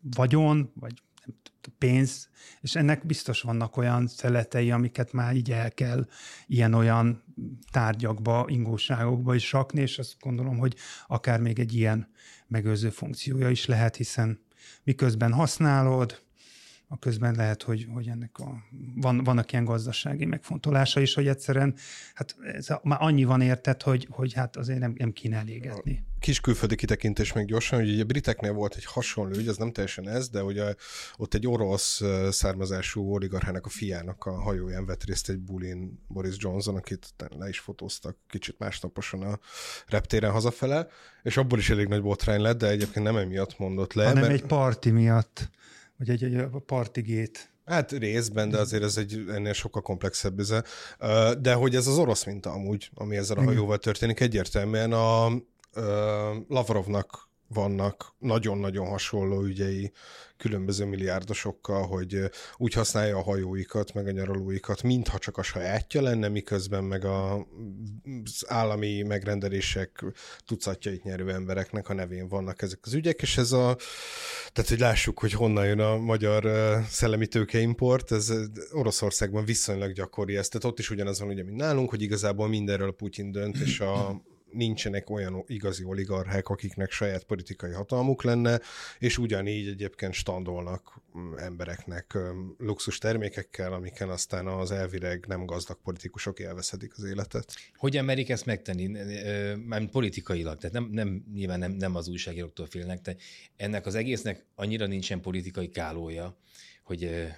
vagyon, 0.00 0.72
vagy 0.74 0.92
pénz, 1.78 2.28
és 2.60 2.74
ennek 2.74 3.06
biztos 3.06 3.40
vannak 3.40 3.76
olyan 3.76 4.06
szeletei, 4.06 4.70
amiket 4.70 5.12
már 5.12 5.34
így 5.34 5.50
el 5.50 5.72
kell 5.72 6.06
ilyen-olyan 6.46 7.24
tárgyakba, 7.70 8.44
ingóságokba 8.48 9.34
is 9.34 9.52
rakni, 9.52 9.80
és 9.80 9.98
azt 9.98 10.16
gondolom, 10.20 10.58
hogy 10.58 10.74
akár 11.06 11.40
még 11.40 11.58
egy 11.58 11.74
ilyen 11.74 12.08
megőrző 12.46 12.90
funkciója 12.90 13.50
is 13.50 13.66
lehet, 13.66 13.96
hiszen 13.96 14.40
miközben 14.84 15.32
használod, 15.32 16.22
a 16.88 16.98
közben 16.98 17.34
lehet, 17.34 17.62
hogy, 17.62 17.86
hogy 17.92 18.08
ennek 18.08 18.38
a, 18.38 18.62
van, 18.94 19.24
vannak 19.24 19.52
ilyen 19.52 19.64
gazdasági 19.64 20.24
megfontolása 20.24 21.00
is, 21.00 21.14
hogy 21.14 21.26
egyszerűen 21.28 21.74
hát 22.14 22.36
ez 22.42 22.70
a, 22.70 22.80
már 22.84 22.98
annyi 23.02 23.24
van 23.24 23.40
érted, 23.40 23.82
hogy, 23.82 24.06
hogy 24.10 24.32
hát 24.32 24.56
azért 24.56 24.78
nem, 24.78 24.94
nem 24.96 25.12
kéne 25.12 25.36
elégetni. 25.36 26.04
Kis 26.22 26.40
külföldi 26.40 26.74
kitekintés 26.74 27.32
még 27.32 27.46
gyorsan, 27.46 27.78
hogy 27.78 27.90
ugye 27.90 28.02
a 28.02 28.06
briteknél 28.06 28.52
volt 28.52 28.74
egy 28.74 28.84
hasonló 28.84 29.36
ügy, 29.36 29.48
az 29.48 29.56
nem 29.56 29.72
teljesen 29.72 30.08
ez, 30.08 30.28
de 30.28 30.42
ugye 30.42 30.74
ott 31.16 31.34
egy 31.34 31.46
orosz 31.46 32.02
származású 32.30 33.12
oligarchának 33.12 33.66
a 33.66 33.68
fiának 33.68 34.24
a 34.24 34.40
hajóján 34.40 34.86
vett 34.86 35.04
részt 35.04 35.28
egy 35.28 35.38
bulin 35.38 36.04
Boris 36.08 36.34
Johnson, 36.38 36.76
akit 36.76 37.14
le 37.38 37.48
is 37.48 37.58
fotóztak 37.58 38.16
kicsit 38.28 38.58
másnaposan 38.58 39.22
a 39.22 39.38
reptéren 39.86 40.30
hazafele, 40.30 40.86
és 41.22 41.36
abból 41.36 41.58
is 41.58 41.70
elég 41.70 41.86
nagy 41.86 42.02
botrány 42.02 42.40
lett, 42.40 42.58
de 42.58 42.68
egyébként 42.68 43.04
nem 43.04 43.16
emiatt 43.16 43.58
mondott 43.58 43.92
le. 43.92 44.06
Hanem 44.06 44.22
mert... 44.22 44.34
egy 44.34 44.46
parti 44.46 44.90
miatt 44.90 45.50
vagy 45.96 46.10
egy, 46.10 46.24
egy 46.24 46.46
partigét. 46.66 47.50
Hát 47.64 47.92
részben, 47.92 48.50
de 48.50 48.58
azért 48.58 48.82
ez 48.82 48.96
egy 48.96 49.24
ennél 49.28 49.52
sokkal 49.52 49.82
komplexebb 49.82 50.38
ez. 50.38 50.54
De 51.40 51.54
hogy 51.54 51.74
ez 51.74 51.86
az 51.86 51.98
orosz 51.98 52.24
minta 52.24 52.50
amúgy, 52.50 52.90
ami 52.94 53.16
ezzel 53.16 53.36
a 53.36 53.42
hajóval 53.42 53.78
történik, 53.78 54.20
egyértelműen 54.20 54.92
a 54.92 55.32
Lavrovnak 56.48 57.30
vannak 57.52 58.14
nagyon-nagyon 58.18 58.86
hasonló 58.86 59.42
ügyei 59.42 59.92
különböző 60.36 60.84
milliárdosokkal, 60.84 61.86
hogy 61.86 62.18
úgy 62.56 62.72
használja 62.72 63.16
a 63.16 63.22
hajóikat, 63.22 63.94
meg 63.94 64.06
a 64.06 64.10
nyaralóikat, 64.10 64.82
mintha 64.82 65.18
csak 65.18 65.36
a 65.36 65.42
sajátja 65.42 66.02
lenne, 66.02 66.28
miközben 66.28 66.84
meg 66.84 67.04
a, 67.04 67.34
az 68.24 68.44
állami 68.46 69.02
megrendelések 69.02 70.04
tucatjait 70.46 71.02
nyerő 71.02 71.32
embereknek 71.32 71.88
a 71.88 71.94
nevén 71.94 72.28
vannak 72.28 72.62
ezek 72.62 72.78
az 72.82 72.94
ügyek, 72.94 73.22
és 73.22 73.36
ez 73.36 73.52
a, 73.52 73.76
tehát 74.52 74.70
hogy 74.70 74.78
lássuk, 74.78 75.18
hogy 75.18 75.32
honnan 75.32 75.66
jön 75.66 75.80
a 75.80 75.96
magyar 75.96 76.44
szellemi 76.88 77.26
tőkeimport, 77.26 78.12
ez 78.12 78.32
Oroszországban 78.72 79.44
viszonylag 79.44 79.92
gyakori 79.92 80.36
ez, 80.36 80.48
tehát 80.48 80.66
ott 80.66 80.78
is 80.78 80.90
ugyanaz 80.90 81.20
van 81.20 81.28
ugye, 81.28 81.44
mint 81.44 81.56
nálunk, 81.56 81.90
hogy 81.90 82.02
igazából 82.02 82.48
mindenről 82.48 82.92
Putyin 82.92 83.32
dönt, 83.32 83.56
és 83.56 83.80
a 83.80 84.22
nincsenek 84.52 85.10
olyan 85.10 85.44
igazi 85.46 85.84
oligarchák, 85.84 86.48
akiknek 86.48 86.90
saját 86.90 87.24
politikai 87.24 87.72
hatalmuk 87.72 88.22
lenne, 88.22 88.60
és 88.98 89.18
ugyanígy 89.18 89.68
egyébként 89.68 90.12
standolnak 90.12 91.00
mm, 91.18 91.36
embereknek 91.36 92.18
luxus 92.58 92.98
termékekkel, 92.98 93.72
amiken 93.72 94.08
aztán 94.08 94.46
az 94.46 94.70
elvileg 94.70 95.24
nem 95.26 95.46
gazdag 95.46 95.78
politikusok 95.82 96.38
élvezhetik 96.38 96.92
az 96.96 97.04
életet. 97.04 97.54
Hogyan 97.74 98.04
merik 98.04 98.28
ezt 98.30 98.46
megtenni? 98.46 98.86
Már 99.66 99.90
politikailag, 99.90 100.58
tehát 100.58 100.74
nem, 100.74 100.88
nem, 100.90 101.24
nyilván 101.32 101.58
nem, 101.58 101.72
nem 101.72 101.94
az 101.94 102.08
újságíróktól 102.08 102.66
félnek, 102.66 103.00
de 103.00 103.16
ennek 103.56 103.86
az 103.86 103.94
egésznek 103.94 104.44
annyira 104.54 104.86
nincsen 104.86 105.20
politikai 105.20 105.68
kálója, 105.68 106.36
hogy 106.82 107.28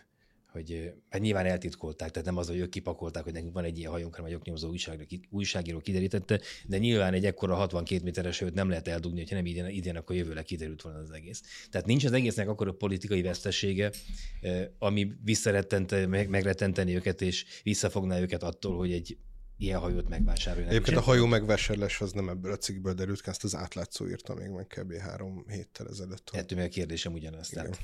hogy 0.54 0.92
hát 1.08 1.20
nyilván 1.20 1.46
eltitkolták, 1.46 2.10
tehát 2.10 2.26
nem 2.26 2.36
az, 2.36 2.48
hogy 2.48 2.58
ők 2.58 2.68
kipakolták, 2.68 3.24
hogy 3.24 3.32
nekünk 3.32 3.52
van 3.52 3.64
egy 3.64 3.78
ilyen 3.78 3.90
hajunk, 3.90 4.14
hanem 4.14 4.30
egy 4.30 4.36
oknyomozó 4.36 4.68
újságíró, 4.68 5.22
újságíró 5.30 5.78
kiderítette, 5.78 6.40
de 6.66 6.78
nyilván 6.78 7.14
egy 7.14 7.24
ekkora 7.24 7.54
62 7.54 8.02
méteres 8.02 8.38
hőt 8.38 8.54
nem 8.54 8.68
lehet 8.68 8.88
eldugni, 8.88 9.18
hogyha 9.18 9.34
nem 9.34 9.46
idén, 9.46 9.68
idén 9.68 9.96
akkor 9.96 10.16
jövőre 10.16 10.42
kiderült 10.42 10.82
volna 10.82 10.98
az 10.98 11.10
egész. 11.10 11.42
Tehát 11.70 11.86
nincs 11.86 12.04
az 12.04 12.12
egésznek 12.12 12.48
akkor 12.48 12.68
a 12.68 12.72
politikai 12.72 13.22
vesztesége, 13.22 13.92
ami 14.78 15.12
visszarettente, 15.24 16.06
megrettenteni 16.06 16.94
őket, 16.94 17.22
és 17.22 17.44
visszafogná 17.62 18.20
őket 18.20 18.42
attól, 18.42 18.76
hogy 18.76 18.92
egy 18.92 19.18
ilyen 19.56 19.78
hajót 19.78 20.08
megvásárolni. 20.08 20.68
Egyébként 20.68 20.96
a 20.96 21.00
hajó 21.00 21.26
megvásárlás 21.26 22.00
az 22.00 22.12
nem 22.12 22.28
ebből 22.28 22.52
a 22.52 22.56
cikkből 22.56 22.92
derült 22.92 23.26
ezt 23.26 23.44
az 23.44 23.54
átlátszó 23.54 24.08
írta 24.08 24.34
még 24.34 24.48
meg 24.48 24.66
kb. 24.66 24.96
három 24.96 25.44
héttel 25.48 25.88
ezelőtt. 25.88 26.30
Ettől 26.32 26.58
még 26.58 26.66
a 26.66 26.70
kérdésem 26.70 27.12
ugyanaz. 27.12 27.48
Tehát 27.48 27.78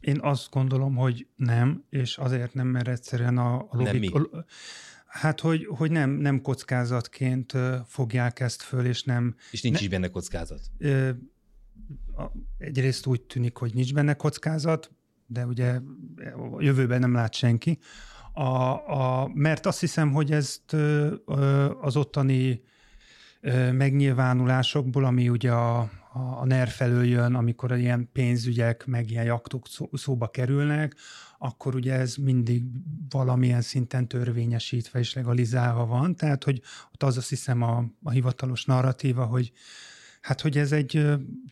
én 0.00 0.18
azt 0.20 0.50
gondolom, 0.50 0.96
hogy 0.96 1.26
nem, 1.36 1.84
és 1.90 2.18
azért 2.18 2.54
nem, 2.54 2.66
mert 2.66 2.88
egyszerűen 2.88 3.38
a, 3.38 3.56
a 3.56 3.68
logik... 3.70 4.12
Nem 4.12 4.28
mi? 4.30 4.38
Hát, 5.06 5.40
hogy, 5.40 5.66
hogy 5.66 5.90
nem, 5.90 6.10
nem 6.10 6.42
kockázatként 6.42 7.52
fogják 7.86 8.40
ezt 8.40 8.62
föl, 8.62 8.86
és 8.86 9.02
nem... 9.02 9.34
És 9.50 9.62
nincs 9.62 9.76
ne, 9.76 9.82
is 9.82 9.88
benne 9.88 10.08
kockázat? 10.08 10.60
Egyrészt 12.58 13.06
úgy 13.06 13.20
tűnik, 13.20 13.56
hogy 13.56 13.74
nincs 13.74 13.94
benne 13.94 14.14
kockázat, 14.14 14.90
de 15.26 15.46
ugye 15.46 15.80
a 16.56 16.62
jövőben 16.62 17.00
nem 17.00 17.14
lát 17.14 17.34
senki. 17.34 17.78
A, 18.32 18.42
a, 18.42 19.30
mert 19.34 19.66
azt 19.66 19.80
hiszem, 19.80 20.12
hogy 20.12 20.32
ezt 20.32 20.76
az 21.80 21.96
ottani 21.96 22.62
megnyilvánulásokból, 23.72 25.04
ami 25.04 25.28
ugye 25.28 25.52
a, 25.52 25.90
a 26.12 26.44
NER 26.44 26.68
felől 26.68 27.04
jön, 27.04 27.34
amikor 27.34 27.76
ilyen 27.76 28.08
pénzügyek, 28.12 28.86
meg 28.86 29.10
ilyen 29.10 29.24
jaktok 29.24 29.66
szó, 29.68 29.88
szóba 29.92 30.28
kerülnek, 30.28 30.94
akkor 31.38 31.74
ugye 31.74 31.94
ez 31.94 32.16
mindig 32.16 32.64
valamilyen 33.08 33.60
szinten 33.60 34.08
törvényesítve 34.08 34.98
és 34.98 35.14
legalizálva 35.14 35.86
van. 35.86 36.16
Tehát, 36.16 36.44
hogy 36.44 36.62
ott 36.92 37.02
az 37.02 37.16
azt 37.16 37.28
hiszem 37.28 37.62
a, 37.62 37.84
a 38.02 38.10
hivatalos 38.10 38.64
narratíva, 38.64 39.24
hogy 39.24 39.52
hát 40.20 40.40
hogy 40.40 40.58
ez 40.58 40.72
egy 40.72 41.04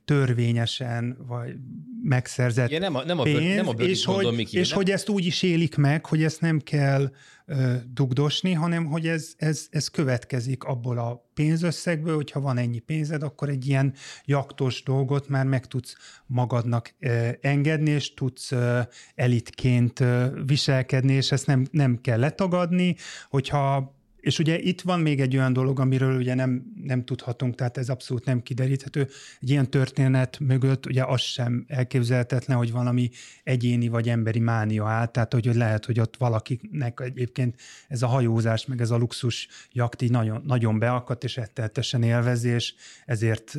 törvényesen 0.05 1.17
vagy 1.27 1.55
megszerzett 2.03 2.71
ja, 2.71 2.79
nem 2.79 2.95
a, 2.95 3.05
nem 3.05 3.19
a, 3.19 3.23
pénz, 3.23 3.55
nem 3.55 3.69
a 3.69 3.73
és, 3.73 4.07
mondom, 4.07 4.25
hogy, 4.25 4.37
Miki, 4.37 4.59
és 4.59 4.69
nem? 4.69 4.79
hogy 4.79 4.91
ezt 4.91 5.09
úgy 5.09 5.27
is 5.27 5.43
élik 5.43 5.77
meg, 5.77 6.07
hogy 6.07 6.23
ezt 6.23 6.41
nem 6.41 6.59
kell 6.59 7.11
ö, 7.47 7.75
dugdosni, 7.93 8.53
hanem 8.53 8.85
hogy 8.85 9.07
ez, 9.07 9.33
ez, 9.37 9.67
ez 9.71 9.89
következik 9.89 10.65
abból 10.65 10.99
a 10.99 11.31
pénzösszegből, 11.35 12.15
hogyha 12.15 12.41
van 12.41 12.59
ennyi 12.59 12.79
pénzed, 12.79 13.23
akkor 13.23 13.49
egy 13.49 13.67
ilyen 13.67 13.95
jaktos 14.25 14.83
dolgot 14.83 15.29
már 15.29 15.47
meg 15.47 15.67
tudsz 15.67 15.97
magadnak 16.27 16.95
ö, 17.01 17.29
engedni, 17.41 17.91
és 17.91 18.15
tudsz 18.15 18.53
ö, 18.53 18.81
elitként 19.15 20.01
ö, 20.01 20.27
viselkedni, 20.47 21.13
és 21.13 21.33
ezt 21.33 21.47
nem, 21.47 21.67
nem 21.71 22.01
kell 22.01 22.19
letagadni, 22.19 22.97
hogyha 23.29 23.97
és 24.21 24.39
ugye 24.39 24.59
itt 24.59 24.81
van 24.81 25.01
még 25.01 25.21
egy 25.21 25.37
olyan 25.37 25.53
dolog, 25.53 25.81
amiről 25.81 26.17
ugye 26.17 26.35
nem, 26.35 26.73
nem 26.83 27.05
tudhatunk, 27.05 27.55
tehát 27.55 27.79
ez 27.79 27.89
abszolút 27.89 28.25
nem 28.25 28.43
kideríthető. 28.43 29.09
Egy 29.41 29.51
ilyen 29.51 29.71
történet 29.71 30.39
mögött 30.39 30.87
ugye 30.87 31.05
az 31.05 31.21
sem 31.21 31.65
elképzelhetetlen, 31.69 32.57
hogy 32.57 32.73
valami 32.73 33.11
egyéni 33.43 33.89
vagy 33.89 34.09
emberi 34.09 34.41
mánia 34.41 34.87
áll, 34.87 35.07
tehát 35.07 35.33
hogy 35.33 35.55
lehet, 35.55 35.85
hogy 35.85 36.01
ott 36.01 36.17
valakinek 36.17 37.01
egyébként 37.01 37.57
ez 37.89 38.03
a 38.03 38.07
hajózás, 38.07 38.67
meg 38.67 38.81
ez 38.81 38.91
a 38.91 38.97
luxus 38.97 39.49
jakt 39.73 40.03
így 40.03 40.11
nagyon, 40.11 40.43
nagyon 40.47 40.79
beakadt, 40.79 41.25
és 41.25 41.37
etteltesen 41.37 42.03
élvezi, 42.03 42.49
és 42.49 42.75
ezért 43.05 43.57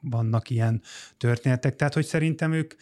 vannak 0.00 0.50
ilyen 0.50 0.82
történetek. 1.16 1.76
Tehát, 1.76 1.94
hogy 1.94 2.04
szerintem 2.04 2.52
ők 2.52 2.74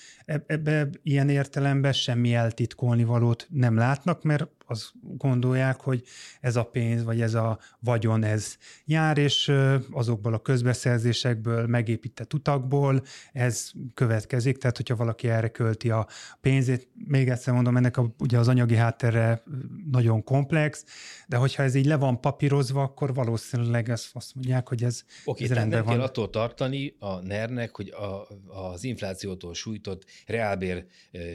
ebbe 0.46 0.88
ilyen 1.02 1.28
értelemben 1.28 1.92
semmi 1.92 2.34
eltitkolni 2.34 3.04
valót 3.04 3.46
nem 3.50 3.76
látnak, 3.76 4.22
mert 4.22 4.48
azt 4.72 4.90
gondolják, 5.02 5.80
hogy 5.80 6.02
ez 6.40 6.56
a 6.56 6.64
pénz, 6.64 7.04
vagy 7.04 7.20
ez 7.20 7.34
a 7.34 7.58
vagyon, 7.78 8.24
ez 8.24 8.56
jár, 8.84 9.18
és 9.18 9.52
azokból 9.90 10.34
a 10.34 10.42
közbeszerzésekből, 10.42 11.66
megépített 11.66 12.34
utakból 12.34 13.02
ez 13.32 13.70
következik, 13.94 14.58
tehát 14.58 14.76
hogyha 14.76 14.96
valaki 14.96 15.28
erre 15.28 15.48
költi 15.48 15.90
a 15.90 16.06
pénzét, 16.40 16.88
még 17.06 17.28
egyszer 17.28 17.54
mondom, 17.54 17.76
ennek 17.76 17.96
a, 17.96 18.14
ugye 18.18 18.38
az 18.38 18.48
anyagi 18.48 18.74
háttere 18.74 19.42
nagyon 19.90 20.24
komplex, 20.24 20.84
de 21.28 21.36
hogyha 21.36 21.62
ez 21.62 21.74
így 21.74 21.86
le 21.86 21.96
van 21.96 22.20
papírozva, 22.20 22.82
akkor 22.82 23.14
valószínűleg 23.14 23.88
ezt 23.90 24.10
azt 24.12 24.34
mondják, 24.34 24.68
hogy 24.68 24.82
ez, 24.84 25.04
Oké, 25.24 25.44
ez 25.44 25.50
rendben 25.52 25.78
nem 25.78 25.86
van. 25.86 25.94
kell 25.96 26.04
attól 26.04 26.30
tartani 26.30 26.94
a 26.98 27.20
NER-nek, 27.20 27.76
hogy 27.76 27.88
a, 27.88 28.26
az 28.72 28.84
inflációtól 28.84 29.54
sújtott, 29.54 30.04
reálbér 30.26 30.86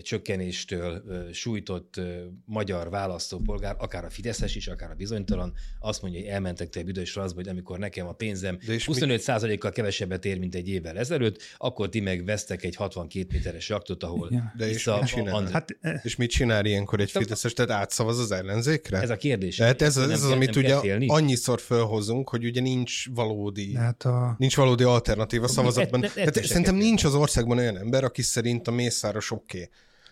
csökkenéstől 0.02 1.04
sújtott 1.34 2.02
magyar 2.46 2.90
választópolgár, 3.30 3.76
akár 3.80 4.06
a 4.06 4.10
Fideszes 4.10 4.56
is, 4.56 4.68
akár 4.68 4.92
a 4.92 4.94
bizonytalan, 4.94 5.54
azt 5.80 6.02
mondja, 6.02 6.20
hogy 6.20 6.30
elmentek 6.30 6.70
te 6.70 6.84
büdös 6.84 7.12
fraszba, 7.12 7.40
hogy 7.40 7.50
amikor 7.50 7.80
nekem 7.80 8.08
a 8.08 8.12
pénzem 8.12 8.58
De 8.66 8.74
és 8.74 8.88
25%-kal 8.92 9.72
kevesebbet 9.72 10.26
ér, 10.26 10.40
mint 10.40 10.56
egy 10.56 10.70
évvel 10.70 10.98
ezelőtt, 10.98 11.42
akkor 11.58 11.90
ti 11.90 12.00
meg 12.00 12.26
vesztek 12.26 12.64
egy 12.64 12.76
62 12.76 13.28
méteres 13.32 13.70
jaktot, 13.70 14.04
ahol 14.04 14.28
Ja. 14.32 14.54
De 14.58 14.68
és 14.68 14.74
vissza 14.74 14.98
mit 15.00 15.08
csinál? 15.08 15.34
André- 15.36 15.54
Hát 15.54 15.78
eh, 15.82 16.00
És 16.04 16.16
mit 16.16 16.30
csinál 16.30 16.66
ilyenkor 16.66 17.00
egy 17.00 17.06
Tehát- 17.12 17.24
fideszes, 17.28 17.54
tehát 17.54 17.72
átszavaz 17.72 18.20
az 18.20 18.32
ellenzékre? 18.32 19.02
Ez 19.02 19.10
a 19.10 19.16
kérdés. 19.18 19.56
Tehát 19.56 19.82
ez, 19.82 19.96
Nem 19.96 20.10
ez 20.12 20.24
az, 20.24 20.32
amit 20.32 20.56
ugye 20.56 20.80
félni? 20.80 21.06
annyiszor 21.08 21.60
felhozunk, 21.60 22.30
hogy 22.30 22.46
ugye 22.46 22.62
nincs 22.62 23.10
valódi, 23.10 23.76
hát 23.76 24.04
a, 24.04 24.36
nincs 24.38 24.56
valódi 24.56 24.84
alternatíva 24.84 25.48
szavazatban. 25.48 26.04
ettesek 26.04 26.44
szerintem 26.46 26.76
nincs 26.76 27.04
az 27.04 27.16
országban 27.16 27.58
olyan 27.58 27.78
ember, 27.78 28.04
aki 28.04 28.22
szerint 28.22 28.68
a 28.68 28.72
Mészáros 28.72 29.32
oké. 29.32 29.58
Okay. 29.58 29.70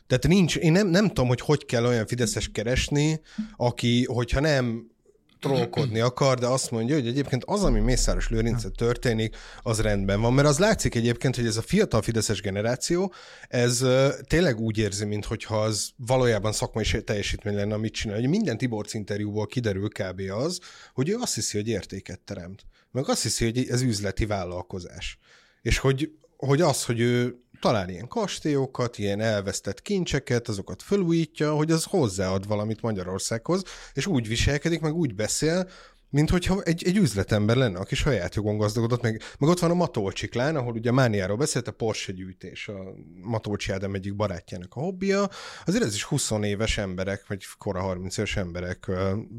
Tehát 0.08 0.28
nincs, 0.28 0.56
én 0.56 0.72
nem, 0.72 0.88
nem 0.88 1.08
tudom, 1.08 1.28
hogy 1.28 1.42
hogy 1.42 1.66
kell 1.66 1.86
olyan 1.86 2.06
fideszes 2.06 2.50
keresni, 2.52 3.22
aki, 3.56 4.06
hogyha 4.06 4.40
nem 4.40 4.94
trollkodni 5.40 6.00
akar, 6.00 6.40
de 6.40 6.48
azt 6.48 6.72
mondja, 6.72 6.96
hogy 6.96 7.08
egyébként 7.08 7.44
az, 7.46 7.64
ami 7.64 7.80
Mészáros 7.80 8.30
Lőrincet 8.30 8.76
történik, 8.76 9.36
az 9.62 9.82
rendben 9.82 10.22
van. 10.22 10.34
Mert 10.34 10.48
az 10.48 10.58
látszik 10.58 10.96
egyébként, 10.96 11.36
hogy 11.36 11.46
ez 11.46 11.58
a 11.58 11.62
fiatal 11.62 12.02
fideszes 12.02 12.42
generáció, 12.42 13.14
ez 13.48 13.86
tényleg 14.28 14.60
úgy 14.60 14.78
érzi, 14.78 15.06
mintha 15.06 15.62
az 15.62 15.90
valójában 15.96 16.52
szakmai 16.52 17.04
teljesítmény 17.04 17.56
lenne, 17.56 17.74
amit 17.74 17.94
csinál. 17.94 18.18
Ugye 18.18 18.28
minden 18.28 18.58
Tiborc 18.58 18.94
interjúból 18.94 19.46
kiderül 19.46 19.88
kb. 19.88 20.22
az, 20.32 20.60
hogy 20.94 21.10
ő 21.10 21.16
azt 21.16 21.36
hiszi, 21.36 21.58
hogy 21.58 21.68
értéket 21.68 22.20
teremt. 22.20 22.66
Meg 22.92 23.10
azt 23.10 23.22
hiszi, 23.22 23.46
hogy 23.46 23.68
ez 23.70 23.82
üzleti 23.82 24.26
vállalkozás. 24.26 25.18
És 25.62 25.78
hogy, 25.78 26.12
hogy 26.38 26.62
az, 26.62 26.86
hogy 26.86 27.00
ő 27.00 27.40
talál 27.66 27.90
ilyen 27.90 28.08
kastélyokat, 28.08 28.98
ilyen 28.98 29.20
elvesztett 29.20 29.82
kincseket, 29.82 30.48
azokat 30.48 30.82
felújítja, 30.84 31.54
hogy 31.54 31.72
az 31.72 31.84
hozzáad 31.84 32.48
valamit 32.48 32.82
Magyarországhoz, 32.82 33.64
és 33.94 34.06
úgy 34.08 34.28
viselkedik, 34.28 34.82
meg 34.82 34.94
úgy 34.94 35.16
beszél, 35.16 35.70
mint 36.16 36.30
hogyha 36.30 36.62
egy, 36.62 36.84
egy 36.86 36.98
üzletember 36.98 37.56
lenne, 37.56 37.80
aki 37.80 37.96
saját 37.96 38.36
jogon 38.36 38.58
gazdagodott, 38.58 39.02
meg, 39.02 39.22
meg 39.40 39.50
ott 39.50 39.60
van 39.60 39.72
a 39.72 39.74
Matolcsiklán, 39.74 40.56
ahol 40.56 40.74
ugye 40.74 40.92
Mániáról 40.92 41.38
beszélt, 41.38 41.68
a 41.68 41.72
Porsche 41.72 42.14
gyűjtés, 42.14 42.68
a 42.68 42.94
Matolcsi 43.22 43.72
Ádám 43.72 43.94
egyik 43.94 44.16
barátjának 44.16 44.76
a 44.76 44.80
hobbija, 44.80 45.30
azért 45.66 45.84
ez 45.84 45.94
is 45.94 46.04
20 46.04 46.32
éves 46.42 46.78
emberek, 46.78 47.28
vagy 47.28 47.44
kora 47.58 47.80
30 47.82 48.18
éves 48.18 48.38
emberek 48.38 48.92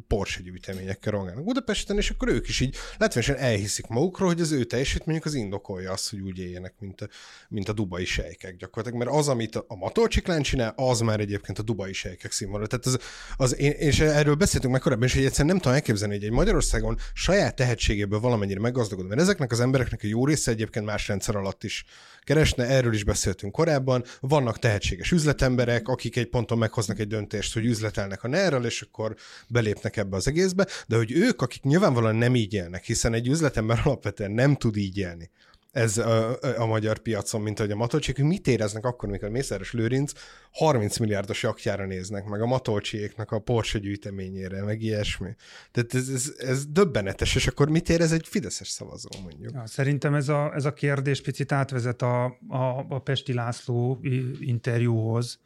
Porsche 0.07 0.43
gyűjteményekkel 0.43 1.13
rongálnak 1.13 1.45
Budapesten, 1.45 1.97
és 1.97 2.11
akkor 2.11 2.29
ők 2.29 2.49
is 2.49 2.61
így 2.61 2.77
látványosan 2.99 3.37
elhiszik 3.37 3.87
magukról, 3.87 4.29
hogy 4.29 4.41
az 4.41 4.53
ő 4.53 4.65
teljesítményük 4.65 5.25
az 5.25 5.35
indokolja 5.35 5.93
azt, 5.93 6.11
hogy 6.11 6.21
úgy 6.21 6.39
éljenek, 6.39 6.75
mint 6.79 7.01
a, 7.01 7.09
mint 7.49 7.69
a 7.69 7.73
dubai 7.73 8.05
sejkek 8.05 8.57
gyakorlatilag, 8.57 9.07
mert 9.07 9.19
az, 9.19 9.29
amit 9.29 9.57
a 9.57 9.77
Matolcsiklán 9.77 10.43
csinál, 10.43 10.73
az 10.77 11.01
már 11.01 11.21
egyébként 11.21 11.59
a 11.59 11.63
dubai 11.63 11.93
sejkek 11.93 12.33
színvonal. 12.33 12.67
Tehát 12.67 12.87
az, 12.87 12.99
az, 13.37 13.59
én- 13.59 13.71
és 13.71 14.01
erről 14.01 14.35
beszéltünk 14.35 14.73
meg 14.73 14.83
korábban 14.83 15.09
hogy 15.09 15.25
egyszerűen 15.25 15.49
nem 15.49 15.59
tudom 15.59 15.75
elképzelni, 15.75 16.15
hogy 16.15 16.25
egy 16.25 16.31
Magyarországon 16.73 17.13
saját 17.15 17.57
tehetségéből 17.57 18.21
valamennyire 18.21 18.61
meggazdagodni, 18.61 19.09
mert 19.09 19.21
ezeknek 19.21 19.53
az 19.53 19.61
embereknek 19.61 20.01
a 20.03 20.07
jó 20.07 20.27
része 20.27 20.51
egyébként 20.51 20.85
más 20.85 21.09
rendszer 21.09 21.37
alatt 21.37 21.65
is 21.65 21.85
keresne, 22.21 22.67
erről 22.67 22.95
is 22.95 23.05
beszéltünk 23.05 23.53
korábban. 23.53 24.05
Vannak 24.21 24.59
tehetséges 24.59 25.13
üzletemberek, 25.13 25.89
akik 25.89 26.17
egy 26.17 26.29
ponton 26.29 26.59
meghoznak 26.59 26.99
egy 26.99 27.07
döntést, 27.07 27.55
hogy 27.55 27.65
üzletelnek 27.65 28.25
a 28.25 28.29
ner 28.29 28.65
és 28.65 28.83
akkor 28.83 29.15
belépnek 29.49 29.97
ebbe 29.97 30.17
az 30.17 30.29
egészbe, 30.29 30.67
de 30.87 30.97
hogy 30.97 31.13
ők, 31.13 31.43
akik 31.43 31.63
nyilvánvalóan 31.63 32.17
nem 32.17 32.35
így 32.35 32.55
élnek, 32.55 32.85
hiszen 32.85 33.15
egy 33.15 33.29
üzletember 33.29 33.81
alapvetően 33.85 34.31
nem 34.31 34.57
tud 34.57 34.77
így 34.77 34.99
élni, 34.99 35.31
ez 35.77 35.99
a, 35.99 36.39
a 36.57 36.67
magyar 36.67 36.99
piacon, 36.99 37.41
mint 37.41 37.59
hogy 37.59 37.71
a 37.71 37.77
matolcsiek, 37.77 38.19
ők 38.19 38.27
mit 38.27 38.47
éreznek 38.47 38.85
akkor, 38.85 39.09
amikor 39.09 39.29
Mészáros 39.29 39.73
Lőrinc 39.73 40.13
30 40.53 40.99
milliárdos 40.99 41.43
jakjára 41.43 41.87
néznek, 41.87 42.25
meg 42.25 42.43
a 42.43 42.47
matolcsiéknak 42.47 43.31
a 43.31 43.39
Porsche 43.39 43.79
gyűjteményére, 43.79 44.63
meg 44.63 44.83
ilyesmi. 44.83 45.35
Tehát 45.71 45.95
ez, 45.95 46.09
ez, 46.09 46.35
ez 46.39 46.67
döbbenetes, 46.67 47.35
és 47.35 47.47
akkor 47.47 47.69
mit 47.69 47.89
érez 47.89 48.13
egy 48.13 48.27
fideszes 48.27 48.69
szavazó, 48.69 49.09
mondjuk? 49.23 49.53
Ja, 49.53 49.67
szerintem 49.67 50.15
ez 50.15 50.29
a, 50.29 50.55
ez 50.55 50.65
a 50.65 50.73
kérdés 50.73 51.21
picit 51.21 51.53
átvezet 51.53 52.03
a, 52.03 52.25
a, 52.49 52.87
a 52.89 52.99
Pesti 52.99 53.33
László 53.33 54.01
interjúhoz, 54.41 55.39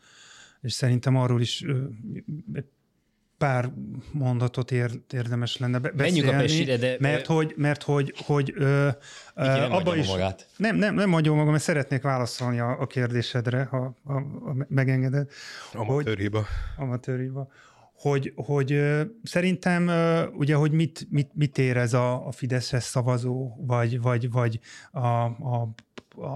és 0.60 0.72
szerintem 0.72 1.16
arról 1.16 1.40
is 1.40 1.64
pár 3.40 3.70
mondatot 4.12 4.70
ér, 4.70 4.90
érdemes 5.12 5.56
lenne 5.56 5.78
be- 5.78 5.92
Menjünk 5.96 6.28
a 6.28 6.30
beszélni, 6.32 6.64
Pestire, 6.64 6.76
de- 6.76 6.96
mert 7.00 7.26
hogy, 7.26 7.54
mert 7.56 7.82
hogy, 7.82 8.14
hogy 8.26 8.52
ö, 8.56 8.88
ö, 9.34 9.44
nem 9.44 9.72
abba 9.72 9.96
is, 9.96 10.08
magát. 10.08 10.48
nem, 10.56 10.76
nem, 10.76 10.94
nem 10.94 11.10
hagyom 11.12 11.36
magam, 11.36 11.50
mert 11.50 11.62
szeretnék 11.62 12.02
válaszolni 12.02 12.58
a, 12.60 12.80
a 12.80 12.86
kérdésedre, 12.86 13.62
ha, 13.70 13.96
ha, 14.04 14.12
ha 14.44 14.66
megengeded. 14.68 15.30
Amatőr 15.72 16.18
hiba. 16.18 16.46
amatőriba, 16.76 17.48
hogy, 17.94 18.32
hogy 18.36 18.72
ö, 18.72 19.02
szerintem 19.22 19.88
ö, 19.88 20.26
ugye, 20.26 20.54
hogy 20.54 20.72
mit, 20.72 21.06
mit, 21.10 21.30
mit 21.34 21.58
érez 21.58 21.94
a, 21.94 22.26
a 22.26 22.32
Fideszes 22.32 22.82
szavazó, 22.82 23.56
vagy, 23.66 24.00
vagy, 24.00 24.30
vagy 24.30 24.60
a, 24.90 25.06
a, 25.24 25.74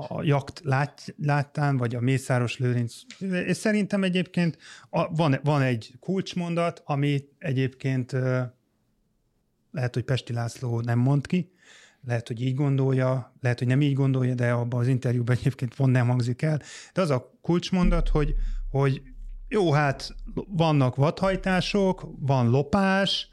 a 0.09 0.22
jakt 0.22 0.61
lát, 0.64 1.14
láttán, 1.16 1.77
vagy 1.77 1.95
a 1.95 2.01
Mészáros 2.01 2.59
Lőrinc. 2.59 2.95
És 3.47 3.57
szerintem 3.57 4.03
egyébként 4.03 4.59
a, 4.91 5.14
van, 5.14 5.41
van 5.43 5.62
egy 5.62 5.95
kulcsmondat, 6.01 6.83
ami 6.85 7.25
egyébként 7.39 8.12
lehet, 9.70 9.95
hogy 9.95 10.05
Pesti 10.05 10.33
László 10.33 10.81
nem 10.81 10.99
mond 10.99 11.27
ki, 11.27 11.53
lehet, 12.07 12.29
hogy 12.29 12.43
így 12.43 12.55
gondolja, 12.55 13.35
lehet, 13.41 13.59
hogy 13.59 13.68
nem 13.68 13.81
így 13.81 13.95
gondolja, 13.95 14.35
de 14.35 14.51
abban 14.51 14.81
az 14.81 14.89
interjúban 14.89 15.37
egyébként 15.37 15.75
pont 15.75 15.93
nem 15.93 16.09
hangzik 16.09 16.43
el. 16.43 16.61
De 16.93 17.01
az 17.01 17.11
a 17.11 17.39
kulcsmondat, 17.41 18.09
hogy, 18.09 18.35
hogy 18.70 19.03
jó, 19.49 19.72
hát 19.72 20.14
vannak 20.49 20.97
vadhajtások, 20.97 22.09
van 22.18 22.51
lopás, 22.51 23.29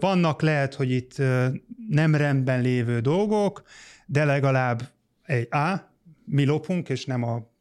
vannak 0.00 0.42
lehet, 0.42 0.74
hogy 0.74 0.90
itt 0.90 1.18
nem 1.88 2.14
rendben 2.14 2.60
lévő 2.60 3.00
dolgok, 3.00 3.62
de 4.06 4.24
legalább 4.24 4.94
egy 5.26 5.48
A, 5.50 5.94
mi 6.24 6.44
lopunk, 6.44 6.88
és 6.88 7.04
nem 7.04 7.22
a 7.22 7.54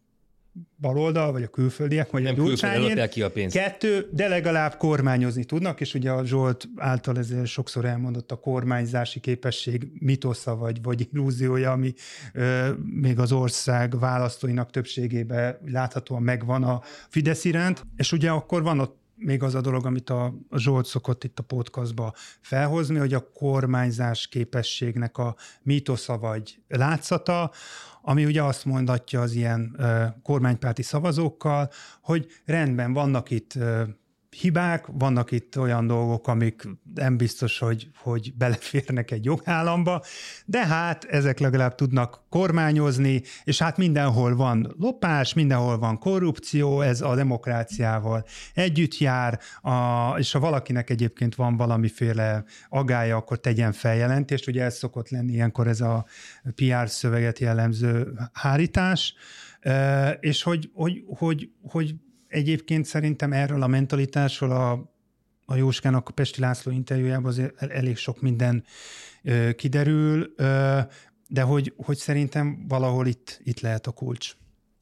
baloldal, 0.77 1.31
vagy 1.31 1.43
a 1.43 1.47
külföldiek, 1.47 2.11
vagy 2.11 2.23
Nem 2.23 2.39
a 2.39 2.77
lopják 2.77 3.09
ki 3.09 3.21
a 3.21 3.29
pénzt. 3.29 3.55
Kettő, 3.55 4.09
de 4.11 4.27
legalább 4.27 4.77
kormányozni 4.77 5.43
tudnak, 5.43 5.81
és 5.81 5.93
ugye 5.93 6.11
a 6.11 6.25
Zsolt 6.25 6.67
által 6.75 7.17
ezért 7.17 7.45
sokszor 7.45 7.85
elmondott 7.85 8.31
a 8.31 8.35
kormányzási 8.35 9.19
képesség 9.19 9.87
mitosza 9.99 10.55
vagy, 10.55 10.81
vagy 10.81 11.07
illúziója, 11.11 11.71
ami 11.71 11.93
ö, 12.33 12.71
még 12.83 13.19
az 13.19 13.31
ország 13.31 13.99
választóinak 13.99 14.71
többségében 14.71 15.57
láthatóan 15.65 16.21
megvan 16.21 16.63
a 16.63 16.81
Fidesz 17.09 17.45
iránt, 17.45 17.83
és 17.97 18.11
ugye 18.11 18.29
akkor 18.29 18.63
van 18.63 18.79
ott 18.79 19.03
még 19.15 19.43
az 19.43 19.55
a 19.55 19.61
dolog, 19.61 19.85
amit 19.85 20.09
a, 20.09 20.33
a 20.49 20.57
Zsolt 20.57 20.85
szokott 20.85 21.23
itt 21.23 21.39
a 21.39 21.43
podcastba 21.43 22.13
felhozni, 22.41 22.97
hogy 22.97 23.13
a 23.13 23.31
kormányzás 23.33 24.27
képességnek 24.27 25.17
a 25.17 25.35
mítosza 25.61 26.17
vagy 26.17 26.59
látszata, 26.67 27.51
ami 28.01 28.25
ugye 28.25 28.43
azt 28.43 28.65
mondatja 28.65 29.21
az 29.21 29.33
ilyen 29.33 29.75
uh, 29.77 30.05
kormánypárti 30.23 30.81
szavazókkal, 30.81 31.69
hogy 32.01 32.27
rendben 32.45 32.93
vannak 32.93 33.29
itt 33.29 33.53
uh, 33.55 33.81
hibák, 34.41 34.85
vannak 34.91 35.31
itt 35.31 35.59
olyan 35.59 35.87
dolgok, 35.87 36.27
amik 36.27 36.67
nem 36.93 37.17
biztos, 37.17 37.59
hogy, 37.59 37.89
hogy 37.97 38.33
beleférnek 38.37 39.11
egy 39.11 39.25
jogállamba, 39.25 40.03
de 40.45 40.65
hát 40.65 41.03
ezek 41.03 41.39
legalább 41.39 41.75
tudnak 41.75 42.23
kormányozni, 42.29 43.21
és 43.43 43.59
hát 43.59 43.77
mindenhol 43.77 44.35
van 44.35 44.75
lopás, 44.79 45.33
mindenhol 45.33 45.77
van 45.77 45.99
korrupció, 45.99 46.81
ez 46.81 47.01
a 47.01 47.15
demokráciával 47.15 48.25
együtt 48.53 48.97
jár, 48.97 49.39
a, 49.61 50.09
és 50.17 50.31
ha 50.31 50.39
valakinek 50.39 50.89
egyébként 50.89 51.35
van 51.35 51.57
valamiféle 51.57 52.43
agája, 52.69 53.15
akkor 53.15 53.39
tegyen 53.39 53.71
feljelentést, 53.71 54.47
ugye 54.47 54.63
ez 54.63 54.77
szokott 54.77 55.09
lenni 55.09 55.33
ilyenkor 55.33 55.67
ez 55.67 55.81
a 55.81 56.05
PR 56.55 56.89
szöveget 56.89 57.39
jellemző 57.39 58.13
hárítás, 58.33 59.13
és 60.19 60.43
hogy, 60.43 60.69
hogy, 60.73 61.03
hogy, 61.07 61.49
hogy 61.61 61.95
egyébként 62.35 62.85
szerintem 62.85 63.33
erről 63.33 63.61
a 63.61 63.67
mentalitásról 63.67 64.51
a, 64.51 64.93
a 65.45 65.55
Jóskának 65.55 66.09
a 66.09 66.11
Pesti 66.11 66.39
László 66.39 66.71
interjújában 66.71 67.31
azért 67.31 67.61
elég 67.61 67.97
sok 67.97 68.21
minden 68.21 68.63
ö, 69.23 69.51
kiderül, 69.51 70.33
ö, 70.35 70.79
de 71.27 71.41
hogy, 71.41 71.73
hogy 71.77 71.97
szerintem 71.97 72.65
valahol 72.67 73.07
itt, 73.07 73.39
itt 73.43 73.59
lehet 73.59 73.87
a 73.87 73.91
kulcs. 73.91 74.35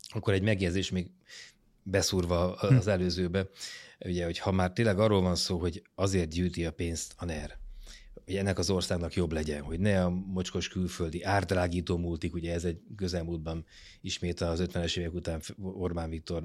Akkor 0.10 0.34
egy 0.34 0.42
megjegyzés 0.42 0.92
még 0.92 1.08
beszúrva 1.84 2.54
az 2.54 2.84
hm. 2.84 2.90
előzőbe, 2.90 3.48
ugye, 4.06 4.26
hogy 4.26 4.38
ha 4.38 4.52
már 4.52 4.72
tényleg 4.72 5.00
arról 5.00 5.22
van 5.22 5.36
szó, 5.36 5.58
hogy 5.58 5.84
azért 5.96 6.30
gyűjti 6.30 6.66
a 6.66 6.72
pénzt 6.72 7.14
a 7.18 7.26
NER, 7.26 7.58
hogy 8.26 8.36
ennek 8.36 8.58
az 8.58 8.70
országnak 8.70 9.14
jobb 9.14 9.32
legyen, 9.32 9.62
hogy 9.62 9.80
ne 9.80 10.04
a 10.04 10.10
mocskos 10.10 10.68
külföldi 10.68 11.24
árdrágító 11.24 11.98
múltik, 11.98 12.34
ugye 12.34 12.54
ez 12.54 12.64
egy 12.64 12.80
közelmúltban 12.96 13.66
ismét 14.02 14.42
az 14.42 14.64
50-es 14.64 14.98
évek 14.98 15.14
után 15.14 15.42
Orbán 15.62 16.10
Viktor 16.10 16.44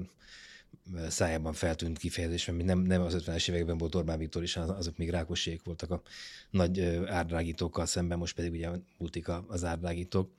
szájában 1.09 1.53
feltűnt 1.53 1.97
kifejezés, 1.97 2.45
mert 2.45 2.63
nem, 2.63 2.79
nem 2.79 3.01
az 3.01 3.15
50-es 3.17 3.49
években 3.49 3.77
volt 3.77 3.95
Orbán 3.95 4.17
Viktor 4.17 4.43
is, 4.43 4.57
azok 4.57 4.97
még 4.97 5.09
rákosék 5.09 5.63
voltak 5.63 5.91
a 5.91 6.01
nagy 6.49 6.79
árdrágítókkal 7.05 7.85
szemben, 7.85 8.17
most 8.17 8.35
pedig 8.35 8.51
ugye 8.51 8.69
múltik 8.97 9.27
az 9.47 9.63
árdrágítók. 9.63 10.31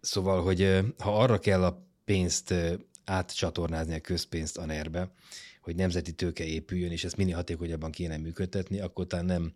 Szóval, 0.00 0.42
hogy 0.42 0.80
ha 0.98 1.20
arra 1.22 1.38
kell 1.38 1.64
a 1.64 1.86
pénzt 2.04 2.54
átcsatornázni 3.04 3.94
a 3.94 4.00
közpénzt 4.00 4.58
a 4.58 4.64
NER-be, 4.64 5.10
hogy 5.60 5.76
nemzeti 5.76 6.12
tőke 6.12 6.44
épüljön, 6.44 6.90
és 6.90 7.04
ezt 7.04 7.16
minél 7.16 7.34
hatékonyabban 7.34 7.90
kéne 7.90 8.16
működtetni, 8.16 8.80
akkor 8.80 9.06
talán 9.06 9.24
nem 9.24 9.52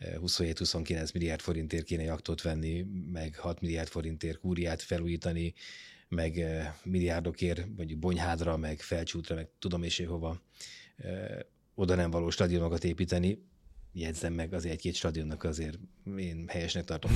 27-29 0.00 1.12
milliárd 1.12 1.40
forintért 1.40 1.84
kéne 1.84 2.02
jaktot 2.02 2.42
venni, 2.42 2.86
meg 3.12 3.36
6 3.36 3.60
milliárd 3.60 3.88
forintért 3.88 4.38
kúriát 4.38 4.82
felújítani, 4.82 5.54
meg 6.10 6.38
eh, 6.38 6.72
milliárdokért, 6.84 7.66
mondjuk 7.76 7.98
Bonyhádra, 7.98 8.56
meg 8.56 8.80
Felcsútra, 8.80 9.34
meg 9.34 9.48
tudom 9.58 9.82
és 9.82 10.04
hova 10.06 10.40
eh, 10.96 11.38
oda 11.74 11.94
nem 11.94 12.10
való 12.10 12.30
stadionokat 12.30 12.84
építeni, 12.84 13.38
jegyzem 13.92 14.32
meg 14.32 14.52
azért 14.52 14.74
egy-két 14.74 14.94
stadionnak 14.94 15.44
azért 15.44 15.78
én 16.16 16.44
helyesnek 16.48 16.84
tartom 16.84 17.10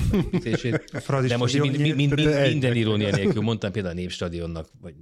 a. 1.05 1.21
De 1.27 1.37
most 1.37 1.59
mind, 1.59 1.79
mind, 1.79 1.95
mind, 1.95 2.13
minden 2.49 2.75
irónia 2.75 3.15
nélkül 3.15 3.41
mondtam 3.41 3.71
például 3.71 3.93
a 3.93 3.97
Népstadionnak, 3.97 4.69
vagy 4.81 4.95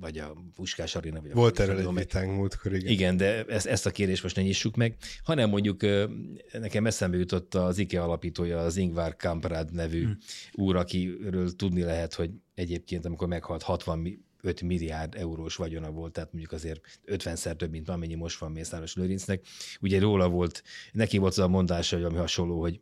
vagy 0.00 0.18
a 0.18 0.36
Puskás 0.54 0.96
Arena. 0.96 1.20
Vagy 1.20 1.32
Volt 1.32 1.58
erről 1.58 1.78
egy 1.78 1.94
vitánk 1.94 2.36
múltkor, 2.36 2.74
igen. 2.74 2.90
Igen, 2.90 3.16
de 3.16 3.44
ezt, 3.44 3.66
ezt 3.66 3.86
a 3.86 3.90
kérdést 3.90 4.22
most 4.22 4.36
ne 4.36 4.42
nyissuk 4.42 4.76
meg, 4.76 4.96
hanem 5.22 5.48
mondjuk 5.48 5.80
nekem 6.52 6.86
eszembe 6.86 7.16
jutott 7.16 7.54
az 7.54 7.78
IKEA 7.78 8.04
alapítója, 8.04 8.58
az 8.58 8.76
Ingvar 8.76 9.16
Kamprad 9.16 9.72
nevű 9.72 10.02
hmm. 10.02 10.16
úr, 10.52 10.76
akiről 10.76 11.56
tudni 11.56 11.82
lehet, 11.82 12.14
hogy 12.14 12.30
egyébként, 12.54 13.04
amikor 13.04 13.28
meghalt 13.28 13.62
60 13.62 14.28
5 14.42 14.62
milliárd 14.62 15.14
eurós 15.14 15.56
vagyona 15.56 15.90
volt, 15.90 16.12
tehát 16.12 16.32
mondjuk 16.32 16.52
azért 16.52 17.00
50-szer 17.06 17.56
több, 17.56 17.70
mint 17.70 17.88
amennyi 17.88 18.14
most 18.14 18.38
van 18.38 18.52
Mészáros 18.52 18.94
Lőrincnek. 18.94 19.44
Ugye 19.80 20.00
róla 20.00 20.28
volt, 20.28 20.62
neki 20.92 21.18
volt 21.18 21.32
az 21.32 21.38
a 21.38 21.48
mondása, 21.48 21.96
hogy 21.96 22.04
ami 22.04 22.16
hasonló, 22.16 22.60
hogy 22.60 22.80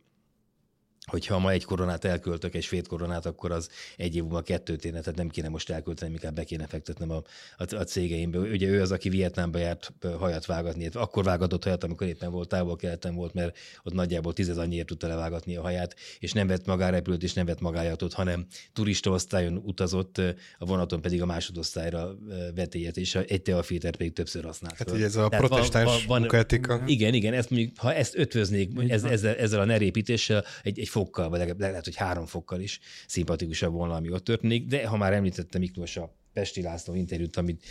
hogyha 1.09 1.39
ma 1.39 1.51
egy 1.51 1.63
koronát 1.63 2.05
elköltök, 2.05 2.55
egy 2.55 2.63
svéd 2.63 2.87
koronát, 2.87 3.25
akkor 3.25 3.51
az 3.51 3.69
egy 3.97 4.15
év 4.15 4.21
múlva 4.21 4.41
kettőt 4.41 4.85
éne, 4.85 4.99
tehát 4.99 5.15
nem 5.15 5.29
kéne 5.29 5.49
most 5.49 5.69
elkölteni, 5.69 6.11
inkább 6.11 6.33
be 6.35 6.43
kéne 6.43 6.67
fektetnem 6.67 7.11
a, 7.11 7.23
a, 7.57 7.75
a 7.75 7.83
cégeimbe. 7.83 8.37
Ugye 8.37 8.67
ő 8.67 8.81
az, 8.81 8.91
aki 8.91 9.09
Vietnámba 9.09 9.57
járt 9.57 9.93
hajat 10.19 10.45
vágatni, 10.45 10.89
akkor 10.93 11.23
vágatott 11.23 11.63
hajat, 11.63 11.83
amikor 11.83 12.07
éppen 12.07 12.31
volt 12.31 12.47
távol 12.49 12.75
keleten 12.75 13.15
volt, 13.15 13.33
mert 13.33 13.57
ott 13.83 13.93
nagyjából 13.93 14.33
tízez 14.33 14.57
annyiért 14.57 14.87
tudta 14.87 15.07
levágatni 15.07 15.55
a 15.55 15.61
haját, 15.61 15.95
és 16.19 16.31
nem 16.31 16.47
vett 16.47 16.65
magárepülőt, 16.65 17.23
és 17.23 17.33
nem 17.33 17.45
vett 17.45 17.59
magájatot, 17.59 18.13
hanem 18.13 18.45
turista 18.73 19.09
osztályon 19.09 19.61
utazott, 19.65 20.17
a 20.57 20.65
vonaton 20.65 21.01
pedig 21.01 21.21
a 21.21 21.25
másodosztályra 21.25 22.15
vett 22.55 22.73
ilyet, 22.73 22.97
és 22.97 23.15
egy 23.15 23.41
teafiltert 23.41 23.97
pedig 23.97 24.13
többször 24.13 24.43
használt. 24.43 24.77
Hát 24.77 24.91
ugye 24.91 25.05
ez 25.05 25.15
a 25.15 25.27
Tehát 25.27 25.45
protestáns 25.45 25.85
van, 25.85 25.97
van, 26.07 26.19
van, 26.67 26.87
Igen, 26.87 27.13
igen, 27.13 27.33
ezt 27.33 27.49
mondjuk, 27.49 27.77
ha 27.77 27.93
ezt 27.93 28.17
ötvöznék 28.17 28.69
ez, 28.87 29.03
ezzel, 29.03 29.35
ezzel 29.35 29.59
a 29.59 29.65
nerépítéssel, 29.65 30.43
egy, 30.63 30.79
egy 30.79 30.89
fokkal, 30.99 31.29
vagy 31.29 31.39
legalább 31.39 31.59
lehet, 31.59 31.83
hogy 31.83 31.95
három 31.95 32.25
fokkal 32.25 32.61
is 32.61 32.79
szimpatikusabb 33.07 33.73
volna, 33.73 33.95
ami 33.95 34.11
ott 34.11 34.23
történik, 34.23 34.67
de 34.67 34.87
ha 34.87 34.97
már 34.97 35.13
említettem 35.13 35.61
Miklós 35.61 35.97
a 35.97 36.15
Pesti 36.33 36.61
László 36.61 36.93
interjút, 36.93 37.37
amit 37.37 37.65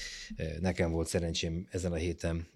nekem 0.60 0.90
volt 0.90 1.08
szerencsém 1.08 1.66
ezen 1.70 1.92
a 1.92 1.96
héten, 1.96 2.46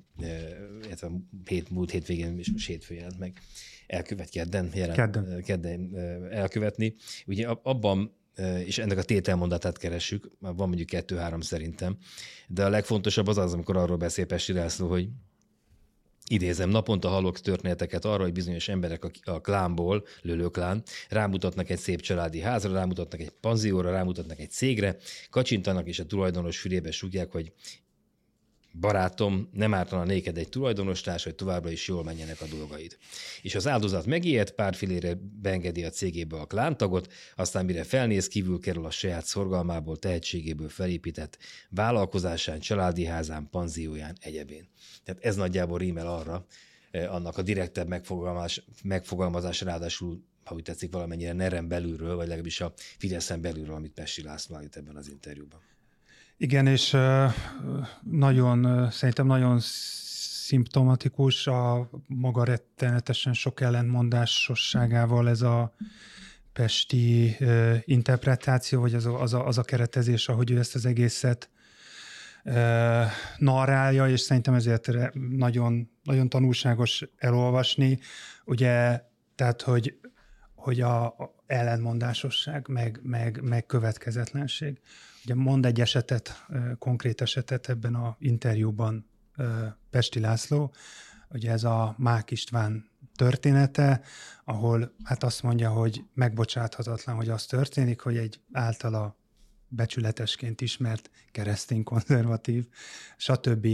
illetve 0.84 1.10
hét, 1.44 1.70
múlt 1.70 1.90
hétvégén, 1.90 2.38
és 2.38 2.50
most 2.52 2.66
hétfő 2.66 2.94
jelent 2.94 3.18
meg, 3.18 3.40
elkövet 3.86 4.30
kedden, 4.30 4.70
jelent, 4.74 4.96
kedden. 4.96 5.42
Kedden 5.42 5.96
elkövetni. 6.30 6.94
Ugye 7.26 7.48
abban 7.48 8.20
és 8.64 8.78
ennek 8.78 8.98
a 8.98 9.02
tételmondatát 9.02 9.78
keressük, 9.78 10.30
van 10.38 10.68
mondjuk 10.68 10.88
kettő-három 10.88 11.40
szerintem, 11.40 11.96
de 12.48 12.64
a 12.64 12.68
legfontosabb 12.68 13.26
az 13.26 13.38
az, 13.38 13.52
amikor 13.52 13.76
arról 13.76 13.96
beszél 13.96 14.26
Pesti 14.26 14.52
László, 14.52 14.88
hogy 14.88 15.08
Idézem, 16.32 16.68
naponta 16.68 17.08
hallok 17.08 17.40
történeteket 17.40 18.04
arra, 18.04 18.22
hogy 18.22 18.32
bizonyos 18.32 18.68
emberek 18.68 19.04
a, 19.24 19.40
klánból, 19.40 20.04
lölőklán, 20.22 20.82
rámutatnak 21.08 21.70
egy 21.70 21.78
szép 21.78 22.00
családi 22.00 22.40
házra, 22.40 22.72
rámutatnak 22.72 23.20
egy 23.20 23.30
panzióra, 23.40 23.90
rámutatnak 23.90 24.40
egy 24.40 24.50
cégre, 24.50 24.96
kacsintanak 25.30 25.88
és 25.88 25.98
a 25.98 26.06
tulajdonos 26.06 26.58
fülébe 26.58 26.90
súgják, 26.90 27.30
hogy 27.30 27.52
barátom, 28.72 29.48
nem 29.52 29.74
ártana 29.74 30.04
néked 30.04 30.38
egy 30.38 30.48
tulajdonostárs, 30.48 31.24
hogy 31.24 31.34
továbbra 31.34 31.70
is 31.70 31.88
jól 31.88 32.04
menjenek 32.04 32.40
a 32.40 32.46
dolgaid. 32.46 32.98
És 33.42 33.54
az 33.54 33.66
áldozat 33.66 34.06
megijed, 34.06 34.50
pár 34.50 34.74
filére 34.74 35.14
beengedi 35.40 35.84
a 35.84 35.90
cégébe 35.90 36.36
a 36.36 36.46
klántagot, 36.46 37.12
aztán 37.36 37.64
mire 37.64 37.84
felnéz, 37.84 38.28
kívül 38.28 38.60
kerül 38.60 38.84
a 38.84 38.90
saját 38.90 39.24
szorgalmából, 39.24 39.98
tehetségéből 39.98 40.68
felépített 40.68 41.38
vállalkozásán, 41.70 42.60
családi 42.60 43.04
házán, 43.04 43.48
panzióján, 43.50 44.16
egyebén. 44.20 44.68
Tehát 45.04 45.24
ez 45.24 45.36
nagyjából 45.36 45.78
rímel 45.78 46.06
arra, 46.06 46.46
eh, 46.90 47.14
annak 47.14 47.38
a 47.38 47.42
direktebb 47.42 47.88
megfogalmazás, 47.88 48.64
megfogalmazás 48.82 49.60
ráadásul 49.60 50.30
ha 50.44 50.54
úgy 50.54 50.62
tetszik, 50.62 50.92
valamennyire 50.92 51.32
nerem 51.32 51.68
belülről, 51.68 52.16
vagy 52.16 52.26
legalábbis 52.26 52.60
a 52.60 52.72
Fideszen 52.76 53.40
belülről, 53.40 53.74
amit 53.74 53.92
Pesti 53.92 54.22
László 54.22 54.56
állít 54.56 54.76
ebben 54.76 54.96
az 54.96 55.08
interjúban. 55.08 55.60
Igen, 56.42 56.66
és 56.66 56.96
nagyon, 58.02 58.90
szerintem 58.90 59.26
nagyon 59.26 59.58
szimptomatikus 59.60 61.46
a 61.46 61.90
maga 62.06 62.44
rettenetesen 62.44 63.32
sok 63.32 63.60
ellentmondásosságával 63.60 65.28
ez 65.28 65.42
a 65.42 65.74
pesti 66.52 67.36
interpretáció, 67.84 68.80
vagy 68.80 68.94
az 68.94 69.06
a, 69.06 69.20
az, 69.20 69.34
a, 69.34 69.46
az 69.46 69.58
a 69.58 69.62
keretezés, 69.62 70.28
ahogy 70.28 70.50
ő 70.50 70.58
ezt 70.58 70.74
az 70.74 70.86
egészet 70.86 71.50
narrálja, 73.36 74.08
és 74.08 74.20
szerintem 74.20 74.54
ezért 74.54 74.90
nagyon, 75.28 75.90
nagyon 76.02 76.28
tanulságos 76.28 77.04
elolvasni. 77.16 77.98
Ugye, 78.44 79.00
tehát, 79.34 79.62
hogy, 79.62 79.98
hogy 80.54 80.80
a 80.80 81.16
ellentmondásosság, 81.46 82.68
meg, 82.68 83.00
meg, 83.02 83.40
meg 83.42 83.66
következetlenség. 83.66 84.80
Ugye 85.24 85.34
mond 85.34 85.66
egy 85.66 85.80
esetet, 85.80 86.46
konkrét 86.78 87.20
esetet 87.20 87.68
ebben 87.68 87.94
a 87.94 88.16
interjúban 88.18 89.06
Pesti 89.90 90.20
László, 90.20 90.72
ugye 91.30 91.50
ez 91.50 91.64
a 91.64 91.94
Mák 91.98 92.30
István 92.30 92.90
története, 93.16 94.00
ahol 94.44 94.94
hát 95.04 95.22
azt 95.22 95.42
mondja, 95.42 95.70
hogy 95.70 96.04
megbocsáthatatlan, 96.14 97.16
hogy 97.16 97.28
az 97.28 97.46
történik, 97.46 98.00
hogy 98.00 98.16
egy 98.16 98.40
általa 98.52 99.16
becsületesként 99.68 100.60
ismert 100.60 101.10
keresztény 101.30 101.82
konzervatív, 101.82 102.68
stb. 103.16 103.66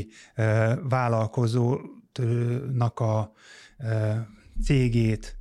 vállalkozónak 0.82 3.00
a 3.00 3.32
cégét, 4.64 5.36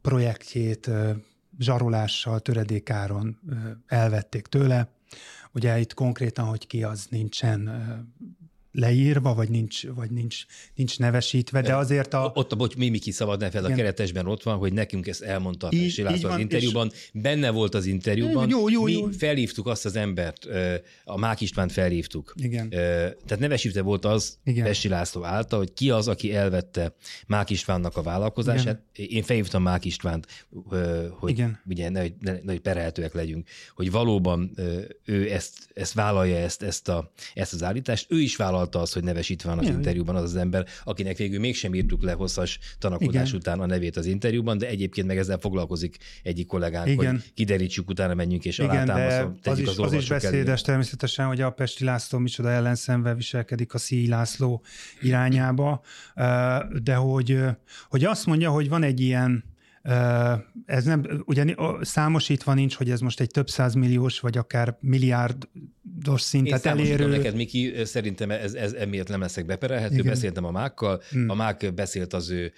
projektjét 0.00 0.90
zsarolással, 1.58 2.40
töredékáron 2.40 3.40
elvették 3.86 4.46
tőle, 4.46 4.88
Ugye 5.52 5.78
itt 5.78 5.94
konkrétan, 5.94 6.44
hogy 6.44 6.66
ki 6.66 6.82
az 6.82 7.06
nincsen 7.10 7.70
leírva, 8.72 9.34
vagy 9.34 9.48
nincs, 9.48 9.86
vagy 9.86 10.10
nincs, 10.10 10.44
nincs 10.74 10.98
nevesítve, 10.98 11.60
de 11.60 11.76
azért 11.76 12.14
a... 12.14 12.32
Ott 12.34 12.52
a 12.52 12.56
bocs, 12.56 12.76
Mimiki 12.76 13.10
szabad 13.10 13.40
ne 13.40 13.50
fel, 13.50 13.64
a 13.64 13.74
keretesben 13.74 14.26
ott 14.26 14.42
van, 14.42 14.56
hogy 14.56 14.72
nekünk 14.72 15.06
ezt 15.06 15.22
elmondta 15.22 15.66
a 15.66 15.70
Pesti 15.70 16.02
László 16.02 16.28
az 16.28 16.38
interjúban, 16.38 16.90
és... 16.92 17.10
benne 17.12 17.50
volt 17.50 17.74
az 17.74 17.86
interjúban. 17.86 18.48
Jó, 18.48 18.68
jó, 18.68 18.88
jó. 18.88 19.06
Mi 19.06 19.14
felhívtuk 19.16 19.66
azt 19.66 19.84
az 19.84 19.96
embert, 19.96 20.48
a 21.04 21.18
Mák 21.18 21.40
Istvánt 21.40 21.72
felhívtuk. 21.72 22.34
Igen. 22.36 22.68
Tehát 22.70 23.38
nevesítve 23.38 23.82
volt 23.82 24.04
az 24.04 24.38
Igen. 24.44 24.64
Pesti 24.64 24.88
László 24.88 25.24
által, 25.24 25.58
hogy 25.58 25.72
ki 25.72 25.90
az, 25.90 26.08
aki 26.08 26.34
elvette 26.34 26.94
Mák 27.26 27.50
Istvánnak 27.50 27.96
a 27.96 28.02
vállalkozását. 28.02 28.82
Igen. 28.94 29.10
Én 29.10 29.22
felhívtam 29.22 29.62
Mák 29.62 29.84
Istvánt, 29.84 30.26
hogy 31.10 31.30
Igen. 31.30 31.60
ugye 31.66 31.88
ne, 31.88 32.02
ne, 32.20 32.38
ne, 32.42 32.58
perelhetőek 32.58 33.14
legyünk, 33.14 33.48
hogy 33.74 33.90
valóban 33.90 34.50
ő 35.04 35.32
ezt, 35.32 35.68
ezt 35.74 35.92
vállalja, 35.92 36.36
ezt, 36.36 36.62
ezt, 36.62 36.88
a, 36.88 37.12
ezt 37.34 37.52
az 37.52 37.62
állítást. 37.62 38.06
Ő 38.08 38.20
is 38.20 38.36
vállalta 38.60 38.80
azt, 38.80 38.94
hogy 38.94 39.04
nevesítve 39.04 39.48
van 39.48 39.58
az 39.58 39.64
Igen. 39.64 39.76
interjúban 39.76 40.16
az 40.16 40.22
az 40.22 40.36
ember, 40.36 40.66
akinek 40.84 41.16
végül 41.16 41.40
mégsem 41.40 41.74
írtuk 41.74 42.02
le 42.02 42.12
hosszas 42.12 42.58
tanakodás 42.78 43.28
Igen. 43.28 43.40
után 43.40 43.60
a 43.60 43.66
nevét 43.66 43.96
az 43.96 44.06
interjúban, 44.06 44.58
de 44.58 44.68
egyébként 44.68 45.06
meg 45.06 45.18
ezzel 45.18 45.38
foglalkozik 45.38 45.96
egyik 46.22 46.46
kollégánk, 46.46 46.88
Igen. 46.88 47.10
hogy 47.10 47.32
kiderítsük, 47.34 47.88
utána 47.88 48.14
menjünk 48.14 48.44
és 48.44 48.58
Igen, 48.58 48.86
de 48.86 49.28
az 49.44 49.58
is, 49.58 49.66
az, 49.66 49.78
az 49.78 49.92
is 49.92 50.08
beszédes 50.08 50.46
elé. 50.48 50.62
természetesen, 50.64 51.26
hogy 51.26 51.40
a 51.40 51.50
Pesti 51.50 51.84
László 51.84 52.18
micsoda 52.18 52.50
ellenszenve 52.50 53.14
viselkedik 53.14 53.74
a 53.74 53.78
Szíj 53.78 54.06
László 54.06 54.62
irányába, 55.00 55.80
de 56.82 56.94
hogy, 56.94 57.38
hogy 57.88 58.04
azt 58.04 58.26
mondja, 58.26 58.50
hogy 58.50 58.68
van 58.68 58.82
egy 58.82 59.00
ilyen 59.00 59.49
ez 60.66 60.84
nem, 60.84 61.22
ugye 61.24 61.54
számosítva 61.80 62.54
nincs, 62.54 62.74
hogy 62.74 62.90
ez 62.90 63.00
most 63.00 63.20
egy 63.20 63.30
több 63.30 63.48
milliós, 63.74 64.20
vagy 64.20 64.38
akár 64.38 64.76
milliárdos 64.80 66.20
szintet 66.20 66.64
Én 66.64 66.70
elérő. 66.70 67.06
neked, 67.06 67.34
Miki, 67.34 67.84
szerintem 67.84 68.30
ez, 68.30 68.54
ez 68.54 68.72
emiatt 68.72 69.08
nem 69.08 69.20
leszek 69.20 69.46
beperelhető. 69.46 69.94
Igen. 69.94 70.06
Beszéltem 70.06 70.44
a 70.44 70.50
mákkal, 70.50 71.02
hmm. 71.10 71.28
a 71.28 71.34
mák 71.34 71.74
beszélt 71.74 72.12
az 72.12 72.30
ő 72.30 72.52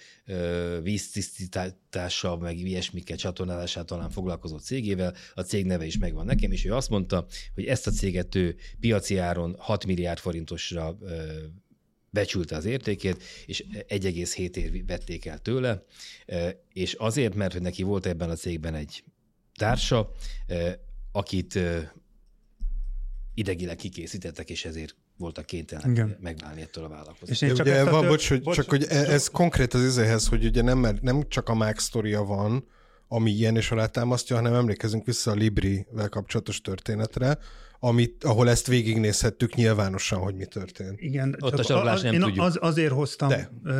víztisztítással, 0.81 2.37
meg 2.37 2.57
ilyesmikkel 2.57 3.17
csatornálását 3.17 3.85
talán 3.85 4.09
foglalkozott 4.09 4.63
cégével, 4.63 5.13
a 5.33 5.41
cég 5.41 5.65
neve 5.65 5.85
is 5.85 5.97
megvan 5.97 6.25
nekem, 6.25 6.51
és 6.51 6.65
ő 6.65 6.73
azt 6.73 6.89
mondta, 6.89 7.25
hogy 7.53 7.65
ezt 7.65 7.87
a 7.87 7.91
céget 7.91 8.35
ő 8.35 8.55
piaci 8.79 9.17
áron 9.17 9.55
6 9.57 9.85
milliárd 9.85 10.19
forintosra 10.19 10.97
becsülte 12.13 12.55
az 12.55 12.65
értékét, 12.65 13.23
és 13.45 13.63
1,7 13.71 14.55
ér 14.55 14.85
vették 14.85 15.25
el 15.25 15.39
tőle, 15.39 15.83
e, 16.25 16.63
és 16.73 16.93
azért, 16.93 17.35
mert 17.35 17.53
hogy 17.53 17.61
neki 17.61 17.83
volt 17.83 18.05
ebben 18.05 18.29
a 18.29 18.35
cégben 18.35 18.75
egy 18.75 19.03
társa, 19.55 20.11
e, 20.47 20.79
akit 21.11 21.55
e, 21.55 21.93
idegileg 23.33 23.75
kikészítettek, 23.75 24.49
és 24.49 24.65
ezért 24.65 24.95
voltak 25.17 25.45
kénytelenek 25.45 26.19
megválni 26.19 26.61
ettől 26.61 26.83
a 26.83 26.87
vállalkozástól. 26.87 27.49
És 27.49 27.55
csak 27.55 27.65
ugye, 27.65 27.83
van, 27.83 28.07
bocs, 28.07 28.29
hogy, 28.29 28.41
bocs, 28.41 28.55
csak 28.55 28.69
hogy 28.69 28.83
ez, 28.83 29.07
ez 29.07 29.27
konkrét 29.27 29.73
az 29.73 29.83
izéhez, 29.83 30.27
hogy 30.27 30.45
ugye 30.45 30.61
nem, 30.61 30.99
nem 31.01 31.27
csak 31.27 31.49
a 31.49 31.53
Mac 31.53 31.81
sztoria 31.81 32.23
van, 32.23 32.67
ami 33.07 33.31
ilyen 33.31 33.55
és 33.55 33.71
alátámasztja, 33.71 34.35
hanem 34.35 34.53
emlékezünk 34.53 35.05
vissza 35.05 35.31
a 35.31 35.33
Libri-vel 35.33 36.09
kapcsolatos 36.09 36.61
történetre, 36.61 37.37
amit, 37.85 38.23
ahol 38.23 38.49
ezt 38.49 38.67
végignézhettük 38.67 39.55
nyilvánosan, 39.55 40.19
hogy 40.19 40.35
mi 40.35 40.45
történt. 40.45 41.01
Igen, 41.01 41.35
ott 41.39 41.59
a 41.59 41.63
csatlás 41.63 42.01
nem 42.01 42.13
én 42.13 42.19
tudjuk. 42.19 42.45
Az, 42.45 42.57
azért 42.61 42.91
hoztam. 42.91 43.29
De, 43.29 43.51
uh, 43.63 43.71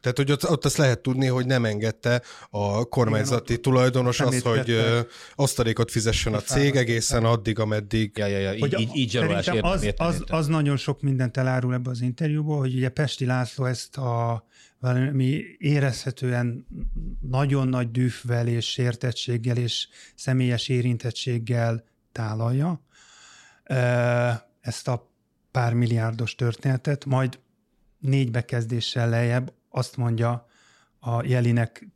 Tehát, 0.00 0.12
hogy 0.16 0.32
ott, 0.32 0.50
ott 0.50 0.64
azt 0.64 0.76
lehet 0.76 0.98
tudni, 0.98 1.26
hogy 1.26 1.46
nem 1.46 1.64
engedte 1.64 2.22
a 2.50 2.84
kormányzati 2.84 3.52
igen, 3.52 3.62
tulajdonos 3.62 4.20
azt, 4.20 4.42
hogy 4.42 4.70
uh, 4.70 4.98
osztalékot 5.34 5.90
fizessen 5.90 6.34
a 6.34 6.40
cég 6.40 6.76
egészen 6.76 7.24
addig, 7.24 7.58
ameddig... 7.58 8.12
Ja, 8.16 8.26
ja, 8.26 8.38
ja, 8.38 8.54
így, 8.54 8.80
így, 8.80 8.90
így 8.94 9.10
zsarolás 9.10 9.46
értem, 9.46 9.70
az, 9.70 9.82
értem, 9.82 10.06
az, 10.06 10.24
az 10.26 10.46
nagyon 10.46 10.76
sok 10.76 11.02
mindent 11.02 11.36
elárul 11.36 11.74
ebbe 11.74 11.90
az 11.90 12.00
interjúból, 12.00 12.58
hogy 12.58 12.74
ugye 12.74 12.88
Pesti 12.88 13.26
László 13.26 13.64
ezt 13.64 13.96
a 13.96 14.44
valami 14.80 15.42
érezhetően 15.58 16.66
nagyon 17.20 17.68
nagy 17.68 17.90
dühvel 17.90 18.46
és 18.46 18.70
sértettséggel 18.70 19.56
és 19.56 19.88
személyes 20.14 20.68
érintettséggel 20.68 21.84
tálalja 22.12 22.84
ezt 24.60 24.88
a 24.88 25.10
pár 25.50 25.74
milliárdos 25.74 26.34
történetet, 26.34 27.04
majd 27.04 27.38
négy 27.98 28.30
bekezdéssel 28.30 29.08
lejjebb 29.08 29.52
azt 29.68 29.96
mondja 29.96 30.46
a 30.98 31.24
Jelinek 31.24 31.88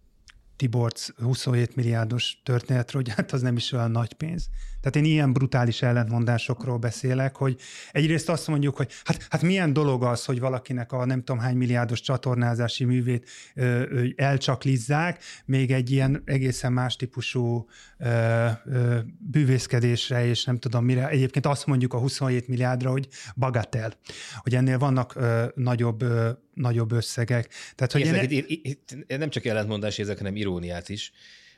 Tiborc 0.56 1.08
27 1.16 1.76
milliárdos 1.76 2.40
történetről, 2.44 3.02
hogy 3.02 3.14
hát 3.14 3.32
az 3.32 3.42
nem 3.42 3.56
is 3.56 3.72
olyan 3.72 3.90
nagy 3.90 4.12
pénz. 4.12 4.48
Tehát 4.84 5.08
én 5.08 5.12
ilyen 5.12 5.32
brutális 5.32 5.82
ellentmondásokról 5.82 6.78
beszélek, 6.78 7.36
hogy 7.36 7.60
egyrészt 7.92 8.28
azt 8.28 8.46
mondjuk, 8.46 8.76
hogy 8.76 8.92
hát, 9.04 9.26
hát 9.30 9.42
milyen 9.42 9.72
dolog 9.72 10.02
az, 10.02 10.24
hogy 10.24 10.40
valakinek 10.40 10.92
a 10.92 11.04
nem 11.04 11.18
tudom 11.18 11.38
hány 11.38 11.56
milliárdos 11.56 12.00
csatornázási 12.00 12.84
művét 12.84 13.28
ö, 13.54 13.62
ö, 13.88 14.06
elcsaklizzák, 14.16 15.22
még 15.44 15.72
egy 15.72 15.90
ilyen 15.90 16.22
egészen 16.24 16.72
más 16.72 16.96
típusú 16.96 17.68
ö, 17.98 18.46
ö, 18.64 18.98
bűvészkedésre, 19.18 20.26
és 20.26 20.44
nem 20.44 20.58
tudom 20.58 20.84
mire. 20.84 21.08
Egyébként 21.08 21.46
azt 21.46 21.66
mondjuk 21.66 21.92
a 21.92 21.98
27 21.98 22.48
milliárdra, 22.48 22.90
hogy 22.90 23.08
bagatel, 23.36 23.92
hogy 24.36 24.54
ennél 24.54 24.78
vannak 24.78 25.14
ö, 25.14 25.44
nagyobb 25.54 26.02
ö, 26.02 26.30
nagyobb 26.54 26.92
összegek. 26.92 27.48
Tehát, 27.74 27.92
hogy 27.92 28.02
ezek, 28.02 28.30
én... 28.30 28.44
itt, 28.46 28.66
itt, 28.66 29.18
nem 29.18 29.30
csak 29.30 29.44
ellentmondás 29.44 29.98
ezek, 29.98 30.18
hanem 30.18 30.36
iróniát 30.36 30.88
is 30.88 31.12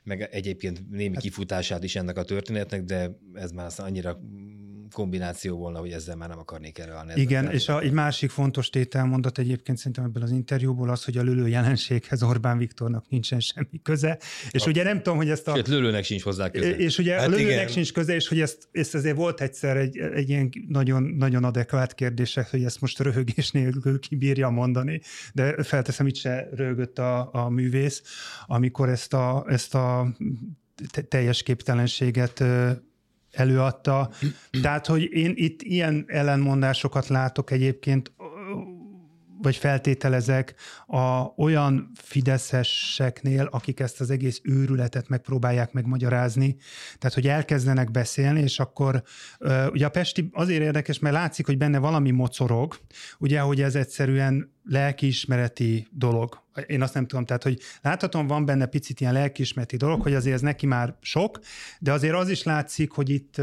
meg 0.06 0.28
egyébként 0.30 0.90
némi 0.90 1.14
hát, 1.14 1.22
kifutását 1.22 1.84
is 1.84 1.96
ennek 1.96 2.18
a 2.18 2.22
történetnek, 2.22 2.82
de 2.82 3.18
ez 3.34 3.50
már 3.50 3.70
annyira 3.76 4.20
kombináció 4.92 5.56
volna, 5.56 5.78
hogy 5.78 5.90
ezzel 5.90 6.16
már 6.16 6.28
nem 6.28 6.38
akarnék 6.38 6.78
a 6.78 7.04
Igen, 7.14 7.50
és 7.50 7.68
a, 7.68 7.80
egy 7.80 7.92
másik 7.92 8.30
fontos 8.30 8.70
tételmondat 8.70 9.38
egyébként 9.38 9.78
szerintem 9.78 10.04
ebből 10.04 10.22
az 10.22 10.30
interjúból 10.30 10.90
az, 10.90 11.04
hogy 11.04 11.16
a 11.16 11.22
lülő 11.22 11.48
jelenséghez 11.48 12.22
Orbán 12.22 12.58
Viktornak 12.58 13.08
nincsen 13.08 13.40
semmi 13.40 13.80
köze, 13.82 14.18
és 14.50 14.66
a, 14.66 14.68
ugye 14.68 14.82
nem 14.82 14.96
tudom, 14.96 15.16
hogy 15.16 15.30
ezt 15.30 15.48
a... 15.48 15.54
Sőt, 15.54 15.68
lülőnek 15.68 16.04
sincs 16.04 16.22
hozzá 16.22 16.50
köze. 16.50 16.76
És 16.76 16.98
ugye 16.98 17.14
hát 17.14 17.26
a 17.26 17.28
lülőnek 17.28 17.52
igen. 17.52 17.68
sincs 17.68 17.92
köze, 17.92 18.14
és 18.14 18.28
hogy 18.28 18.40
ezt, 18.40 18.68
ezt 18.72 18.94
azért 18.94 19.16
volt 19.16 19.40
egyszer 19.40 19.76
egy, 19.76 19.98
egy 19.98 20.28
ilyen 20.28 20.50
nagyon, 20.68 21.02
nagyon 21.02 21.44
adekvát 21.44 21.94
kérdések, 21.94 22.50
hogy 22.50 22.64
ezt 22.64 22.80
most 22.80 22.98
röhögés 22.98 23.50
nélkül 23.50 23.98
kibírja 23.98 24.48
mondani, 24.48 25.00
de 25.32 25.62
felteszem, 25.62 26.06
itt 26.06 26.16
se 26.16 26.48
röhögött 26.52 26.98
a, 26.98 27.28
a 27.32 27.48
művész, 27.48 28.02
amikor 28.46 28.88
ezt 28.88 29.14
a, 29.14 29.44
ezt 29.48 29.74
a 29.74 30.16
teljes 31.08 31.42
képtelenséget 31.42 32.44
előadta. 33.38 34.10
Tehát, 34.62 34.86
hogy 34.86 35.02
én 35.12 35.32
itt 35.34 35.62
ilyen 35.62 36.04
ellenmondásokat 36.06 37.06
látok 37.06 37.50
egyébként, 37.50 38.12
vagy 39.42 39.56
feltételezek 39.56 40.54
a 40.86 41.32
olyan 41.36 41.90
fideszeseknél, 41.94 43.48
akik 43.50 43.80
ezt 43.80 44.00
az 44.00 44.10
egész 44.10 44.40
őrületet 44.42 45.08
megpróbálják 45.08 45.72
megmagyarázni. 45.72 46.56
Tehát, 46.98 47.14
hogy 47.14 47.26
elkezdenek 47.26 47.90
beszélni, 47.90 48.40
és 48.40 48.58
akkor 48.58 49.02
ugye 49.72 49.86
a 49.86 49.90
Pesti 49.90 50.30
azért 50.32 50.62
érdekes, 50.62 50.98
mert 50.98 51.14
látszik, 51.14 51.46
hogy 51.46 51.58
benne 51.58 51.78
valami 51.78 52.10
mocorog, 52.10 52.78
ugye, 53.18 53.40
hogy 53.40 53.62
ez 53.62 53.74
egyszerűen 53.74 54.54
lelkiismereti 54.68 55.88
dolog. 55.90 56.44
Én 56.66 56.82
azt 56.82 56.94
nem 56.94 57.06
tudom, 57.06 57.24
tehát, 57.24 57.42
hogy 57.42 57.60
láthatom, 57.82 58.26
van 58.26 58.44
benne 58.44 58.66
picit 58.66 59.00
ilyen 59.00 59.12
lelkiismereti 59.12 59.76
dolog, 59.76 60.02
hogy 60.02 60.14
azért 60.14 60.34
ez 60.34 60.40
neki 60.40 60.66
már 60.66 60.96
sok, 61.00 61.38
de 61.78 61.92
azért 61.92 62.14
az 62.14 62.28
is 62.28 62.42
látszik, 62.42 62.90
hogy 62.90 63.10
itt 63.10 63.40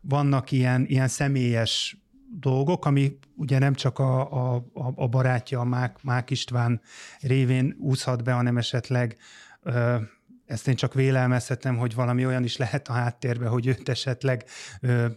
vannak 0.00 0.50
ilyen, 0.50 0.84
ilyen 0.86 1.08
személyes 1.08 2.05
dolgok, 2.30 2.84
ami 2.84 3.18
ugye 3.36 3.58
nem 3.58 3.74
csak 3.74 3.98
a, 3.98 4.54
a, 4.54 4.64
a 4.94 5.08
barátja, 5.08 5.60
a 5.60 5.64
Mák, 5.64 6.02
Mák 6.02 6.30
István 6.30 6.80
révén 7.20 7.76
úszhat 7.78 8.24
be, 8.24 8.32
hanem 8.32 8.56
esetleg 8.56 9.16
ezt 10.46 10.68
én 10.68 10.74
csak 10.74 10.94
vélelmezhetem, 10.94 11.76
hogy 11.76 11.94
valami 11.94 12.26
olyan 12.26 12.44
is 12.44 12.56
lehet 12.56 12.88
a 12.88 12.92
háttérben, 12.92 13.48
hogy 13.48 13.66
őt 13.66 13.88
esetleg 13.88 14.44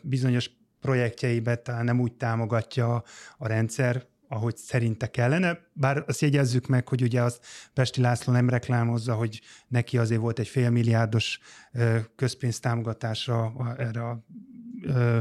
bizonyos 0.01 0.51
projektjeibe 0.81 1.55
talán 1.55 1.85
nem 1.85 1.99
úgy 1.99 2.13
támogatja 2.13 3.03
a 3.37 3.47
rendszer, 3.47 4.07
ahogy 4.31 4.57
szerinte 4.57 5.07
kellene, 5.07 5.59
bár 5.73 6.03
azt 6.07 6.21
jegyezzük 6.21 6.67
meg, 6.67 6.87
hogy 6.87 7.01
ugye 7.01 7.21
az 7.21 7.39
Pesti 7.73 8.01
László 8.01 8.33
nem 8.33 8.49
reklámozza, 8.49 9.13
hogy 9.13 9.41
neki 9.67 9.97
azért 9.97 10.21
volt 10.21 10.39
egy 10.39 10.47
félmilliárdos 10.47 11.39
közpénztámogatásra 12.15 13.53
erre 13.77 14.01
a 14.07 14.25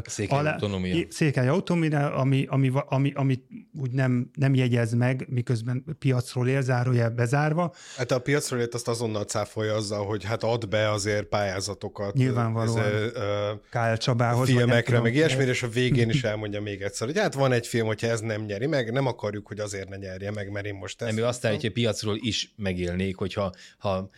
Székely 0.05 0.39
alá, 0.39 0.53
autonómia. 0.53 1.07
Székely 1.09 1.49
autonómia, 1.49 2.15
ami, 2.15 2.47
ami, 2.49 2.73
ami, 2.89 3.13
ami 3.15 3.43
úgy 3.81 3.91
nem, 3.91 4.31
nem 4.35 4.55
jegyez 4.55 4.95
meg, 4.95 5.27
miközben 5.29 5.85
piacról 5.99 6.49
ér, 6.49 6.63
zárójel 6.63 7.11
bezárva. 7.11 7.75
Hát 7.97 8.11
a 8.11 8.19
piacról 8.19 8.61
ért 8.61 8.75
azt 8.75 8.89
azonnal 8.89 9.25
cáfolja 9.25 9.75
azzal, 9.75 10.07
hogy 10.07 10.25
hát 10.25 10.43
ad 10.43 10.69
be 10.69 10.91
azért 10.91 11.27
pályázatokat. 11.27 12.15
Nyilvánvalóan. 12.15 12.85
Ez, 12.85 13.03
uh, 13.03 13.61
KL 13.71 13.97
Csabához. 13.97 14.49
Filmekre, 14.49 15.01
meg 15.01 15.15
ilyesmire, 15.15 15.51
és 15.51 15.63
a 15.63 15.69
végén 15.69 16.09
is 16.09 16.25
elmondja 16.25 16.61
még 16.61 16.83
egyszer, 16.83 17.07
hogy 17.07 17.19
hát 17.19 17.35
van 17.35 17.53
egy 17.53 17.67
film, 17.67 17.87
hogyha 17.87 18.07
ez 18.07 18.21
nem 18.21 18.45
nyeri 18.45 18.67
meg, 18.67 18.93
nem 18.93 19.07
akarjuk, 19.07 19.47
hogy 19.47 19.59
azért 19.59 19.89
ne 19.89 19.97
nyerje 19.97 20.31
meg, 20.31 20.51
mert 20.51 20.67
én 20.67 20.75
most 20.75 21.03
ezt... 21.03 21.11
Nem, 21.11 21.21
ő 21.21 21.27
azt 21.27 21.45
állítja, 21.45 21.71
hogy 21.71 21.83
piacról 21.83 22.17
is 22.21 22.53
megélnék, 22.57 23.17
hogyha 23.17 23.53
ha 23.79 24.11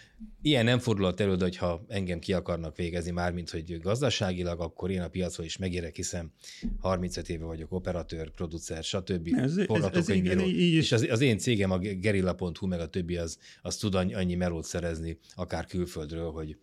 Ilyen 0.43 0.65
nem 0.65 0.79
fordulhat 0.79 1.21
elő, 1.21 1.37
hogy 1.39 1.57
ha 1.57 1.85
engem 1.89 2.19
ki 2.19 2.33
akarnak 2.33 2.77
végezni, 2.77 3.11
mármint 3.11 3.51
hogy 3.51 3.81
gazdaságilag, 3.81 4.61
akkor 4.61 4.91
én 4.91 5.01
a 5.01 5.11
háromszor 5.15 5.45
is 5.45 5.57
megérek, 5.57 5.97
hiszen 5.97 6.33
35 6.79 7.29
éve 7.29 7.45
vagyok 7.45 7.73
operatőr, 7.73 8.31
producer, 8.31 8.85
stb. 8.85 9.29
Ez- 9.37 9.57
ez- 9.57 9.67
ez 9.93 10.09
így- 10.09 10.61
így 10.61 10.75
És 10.75 10.93
az, 10.93 11.07
az, 11.11 11.21
én 11.21 11.39
cégem, 11.39 11.71
a 11.71 11.79
gerilla.hu, 11.79 12.67
meg 12.67 12.81
a 12.81 12.87
többi, 12.89 13.17
az, 13.17 13.39
az 13.63 13.77
tud 13.77 13.95
annyi, 13.95 14.35
melót 14.35 14.65
szerezni, 14.65 15.19
akár 15.35 15.67
külföldről, 15.67 16.31
hogy 16.31 16.57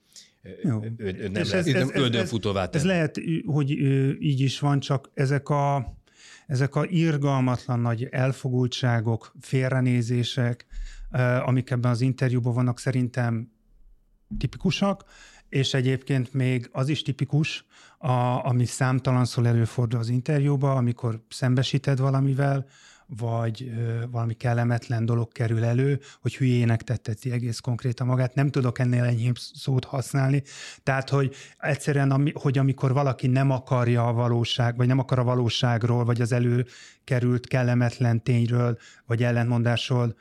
Jó. 0.63 0.83
ő, 0.83 0.93
ő, 0.97 1.05
ő 1.17 1.27
nem 1.27 1.41
És 1.41 1.51
lesz 1.51 1.67
ez- 1.67 1.73
ez- 1.73 1.89
ez- 1.89 2.01
öldönfutóvá 2.01 2.63
Ez 2.63 2.69
tenni. 2.69 2.85
lehet, 2.85 3.19
hogy 3.45 3.71
így 4.21 4.39
is 4.39 4.59
van, 4.59 4.79
csak 4.79 5.11
ezek 5.13 5.49
a, 5.49 5.93
ezek 6.47 6.75
a 6.75 6.85
irgalmatlan 6.85 7.79
nagy 7.79 8.07
elfogultságok, 8.11 9.33
félrenézések, 9.41 10.65
amik 11.45 11.69
ebben 11.69 11.91
az 11.91 12.01
interjúban 12.01 12.53
vannak, 12.53 12.79
szerintem 12.79 13.51
tipikusak, 14.37 15.03
és 15.49 15.73
egyébként 15.73 16.33
még 16.33 16.69
az 16.71 16.89
is 16.89 17.01
tipikus, 17.01 17.65
a, 17.97 18.45
ami 18.45 18.65
számtalanszor 18.65 19.45
előfordul 19.45 19.99
az 19.99 20.09
interjúban, 20.09 20.77
amikor 20.77 21.21
szembesíted 21.29 21.99
valamivel, 21.99 22.65
vagy 23.07 23.71
ö, 23.77 24.03
valami 24.11 24.33
kellemetlen 24.33 25.05
dolog 25.05 25.31
kerül 25.31 25.63
elő, 25.63 25.99
hogy 26.21 26.35
hülyének 26.35 26.83
tetteti 26.83 27.31
egész 27.31 27.59
konkrétan 27.59 28.07
magát. 28.07 28.35
Nem 28.35 28.49
tudok 28.49 28.79
ennél 28.79 29.03
enyhébb 29.03 29.37
szót 29.37 29.85
használni. 29.85 30.43
Tehát, 30.83 31.09
hogy 31.09 31.35
egyszerűen, 31.59 32.11
ami, 32.11 32.31
hogy 32.35 32.57
amikor 32.57 32.93
valaki 32.93 33.27
nem 33.27 33.51
akarja 33.51 34.07
a 34.07 34.13
valóság, 34.13 34.77
vagy 34.77 34.87
nem 34.87 34.99
akar 34.99 35.19
a 35.19 35.23
valóságról, 35.23 36.05
vagy 36.05 36.21
az 36.21 36.31
előkerült 36.31 37.47
kellemetlen 37.47 38.23
tényről, 38.23 38.77
vagy 39.05 39.23
ellentmondásról 39.23 40.15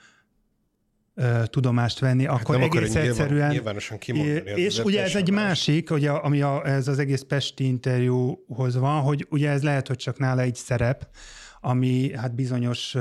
tudomást 1.44 1.98
venni, 1.98 2.26
Hát 2.26 2.40
akkor 2.40 2.54
nem 2.56 2.64
akarja 2.64 2.80
egész 2.86 2.94
nyilván- 2.94 3.10
egyszerűen... 3.20 3.50
nyilvánosan 3.50 3.98
kimondani, 3.98 4.50
És 4.50 4.78
ugye 4.78 5.02
ez 5.02 5.14
egy 5.14 5.30
más. 5.30 5.44
másik, 5.44 5.90
ugye, 5.90 6.10
ami 6.10 6.40
a, 6.40 6.66
ez 6.66 6.88
az 6.88 6.98
egész 6.98 7.22
Pesti 7.22 7.64
interjúhoz 7.66 8.76
van, 8.76 9.00
hogy 9.02 9.26
ugye 9.30 9.50
ez 9.50 9.62
lehet, 9.62 9.86
hogy 9.88 9.96
csak 9.96 10.18
nála 10.18 10.40
egy 10.40 10.54
szerep, 10.54 11.08
ami 11.60 12.16
hát 12.16 12.34
bizonyos 12.34 12.94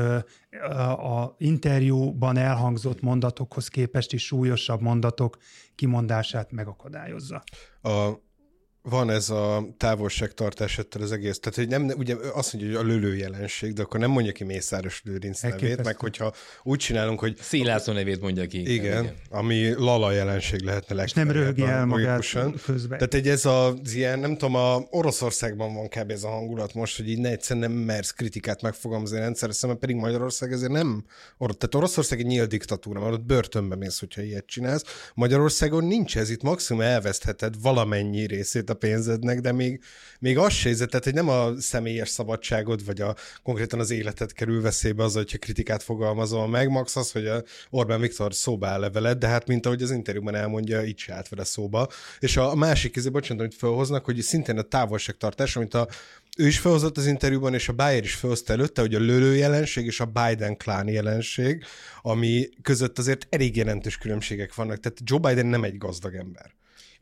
a 0.98 1.36
interjúban 1.38 2.38
elhangzott 2.38 3.02
mondatokhoz 3.02 3.68
képest 3.68 4.14
is 4.14 4.26
súlyosabb 4.26 4.82
mondatok 4.82 5.38
kimondását 5.76 6.52
megakadályozza. 6.52 7.44
a, 7.82 8.24
van 8.90 9.10
ez 9.10 9.30
a 9.30 9.68
távolságtartás 9.78 10.78
ettől 10.78 11.04
az 11.04 11.12
egész. 11.12 11.40
Tehát, 11.40 11.56
hogy 11.58 11.68
nem, 11.68 11.98
ugye 11.98 12.16
azt 12.34 12.54
mondja, 12.54 12.78
hogy 12.78 12.86
a 12.86 12.90
lölő 12.94 13.16
jelenség, 13.16 13.74
de 13.74 13.82
akkor 13.82 14.00
nem 14.00 14.12
mondja 14.12 14.32
ki 14.32 14.44
Mészáros 14.44 15.02
Lőrinc 15.04 15.42
nevét, 15.42 15.84
meg 15.84 16.00
hogyha 16.00 16.34
úgy 16.64 16.80
csinálunk, 16.80 17.20
hogy 17.20 17.38
Szélászló 17.42 17.94
nevét 17.94 18.22
mondja 18.22 18.46
ki. 18.46 18.74
igen, 18.74 19.04
igen, 19.04 19.16
ami 19.30 19.74
lala 19.74 20.12
jelenség 20.12 20.62
lehetne 20.62 21.04
És 21.04 21.14
nem 21.14 21.28
legfeljebb 21.28 21.56
röhögi 21.56 21.72
el 21.72 21.86
magát 21.86 22.26
közben. 22.66 22.98
Tehát 22.98 23.14
egy 23.14 23.28
ez 23.28 23.46
az 23.46 23.94
ilyen, 23.94 24.20
nem 24.20 24.38
tudom, 24.38 24.56
a 24.56 24.84
Oroszországban 24.90 25.74
van 25.74 25.88
kb. 25.88 26.12
ez 26.12 26.24
a 26.24 26.30
hangulat 26.30 26.74
most, 26.74 26.98
hogy 26.98 27.10
így 27.10 27.20
ne 27.20 27.30
egyszerűen 27.30 27.72
nem 27.72 27.80
mersz 27.80 28.12
kritikát 28.12 28.62
megfogalmazni 28.62 29.18
a 29.18 29.20
rendszer 29.20 29.54
szemben, 29.54 29.80
pedig 29.80 29.96
Magyarország 29.96 30.52
ezért 30.52 30.72
nem, 30.72 31.06
or- 31.38 31.58
tehát 31.58 31.76
Oroszország 31.76 32.20
egy 32.20 32.26
nyílt 32.26 32.50
diktatúra, 32.50 33.00
mert 33.00 33.14
ott 33.14 33.26
börtönbe 33.26 33.76
mész, 33.76 34.00
hogyha 34.00 34.22
ilyet 34.22 34.46
csinálsz. 34.46 34.84
Magyarországon 35.14 35.84
nincs 35.84 36.18
ez, 36.18 36.30
itt 36.30 36.42
maximum 36.42 36.82
elvesztheted 36.82 37.62
valamennyi 37.62 38.26
részét 38.26 38.70
pénzednek, 38.76 39.40
de 39.40 39.52
még, 39.52 39.84
még 40.20 40.38
az 40.38 40.54
se 40.54 40.76
tehát 40.76 41.04
hogy 41.04 41.14
nem 41.14 41.30
a 41.30 41.60
személyes 41.60 42.10
szabadságod, 42.10 42.86
vagy 42.86 43.02
a 43.02 43.16
konkrétan 43.44 43.80
az 43.80 43.92
életed 43.92 44.34
kerül 44.34 44.62
veszélybe 44.62 45.04
az, 45.04 45.14
hogyha 45.14 45.38
kritikát 45.38 45.84
fogalmazol 45.84 46.48
meg, 46.48 46.70
max 46.70 46.96
az, 46.96 47.12
hogy 47.12 47.28
a 47.28 47.44
Orbán 47.70 48.00
Viktor 48.00 48.34
szóba 48.34 48.68
áll 48.68 48.90
veled, 48.90 49.18
de 49.18 49.28
hát 49.28 49.48
mint 49.48 49.66
ahogy 49.66 49.82
az 49.82 49.92
interjúban 49.92 50.36
elmondja, 50.36 50.84
így 50.84 50.98
se 50.98 51.14
állt 51.14 51.30
vele 51.30 51.44
szóba. 51.44 51.88
És 52.20 52.38
a 52.38 52.56
másik 52.56 52.92
közé, 52.92 53.10
bocsánat, 53.10 53.44
amit 53.44 53.56
felhoznak, 53.56 54.06
hogy 54.06 54.22
szintén 54.22 54.58
a 54.58 54.62
távolságtartás, 54.62 55.56
amit 55.56 55.74
a 55.74 55.88
ő 56.38 56.48
is 56.48 56.60
felhozott 56.60 56.98
az 56.98 57.08
interjúban, 57.08 57.54
és 57.54 57.70
a 57.70 57.74
Bayer 57.74 58.04
is 58.04 58.14
felhozta 58.14 58.54
előtte, 58.54 58.82
hogy 58.82 58.96
a 58.96 59.00
lölő 59.00 59.36
jelenség 59.36 59.86
és 59.86 60.00
a 60.00 60.06
Biden 60.06 60.58
klán 60.58 60.88
jelenség, 60.88 61.64
ami 62.02 62.50
között 62.62 62.98
azért 62.98 63.28
elég 63.30 63.56
jelentős 63.56 63.98
különbségek 63.98 64.56
vannak. 64.56 64.80
Tehát 64.80 64.98
Joe 65.04 65.20
Biden 65.20 65.46
nem 65.46 65.64
egy 65.64 65.78
gazdag 65.78 66.16
ember. 66.16 66.54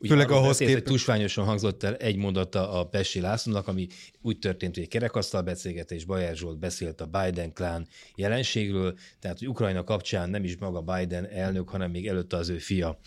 Főleg 0.08 0.30
ahhoz 0.30 0.46
beszélt, 0.46 0.70
hogy 0.70 0.78
képest- 0.78 0.96
tusványosan 0.96 1.44
hangzott 1.44 1.82
el 1.82 1.96
egy 1.96 2.16
mondata 2.16 2.72
a 2.72 2.84
Pesti 2.84 3.20
Lászlónak, 3.20 3.68
ami 3.68 3.86
úgy 4.22 4.38
történt, 4.38 4.74
hogy 4.74 4.82
egy 4.82 4.90
kerekasztal 4.90 5.42
beszélgetés, 5.42 6.04
Bajer 6.04 6.36
Zsolt 6.36 6.58
beszélt 6.58 7.00
a 7.00 7.06
Biden 7.06 7.52
klán 7.52 7.86
jelenségről, 8.14 8.94
tehát 9.20 9.38
hogy 9.38 9.48
Ukrajna 9.48 9.84
kapcsán 9.84 10.30
nem 10.30 10.44
is 10.44 10.56
maga 10.56 10.80
Biden 10.80 11.28
elnök, 11.28 11.68
hanem 11.68 11.90
még 11.90 12.08
előtte 12.08 12.36
az 12.36 12.48
ő 12.48 12.58
fia 12.58 12.98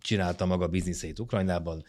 csinálta 0.00 0.46
maga 0.46 0.66
bizniszeit 0.66 1.18
Ukrajnában, 1.18 1.84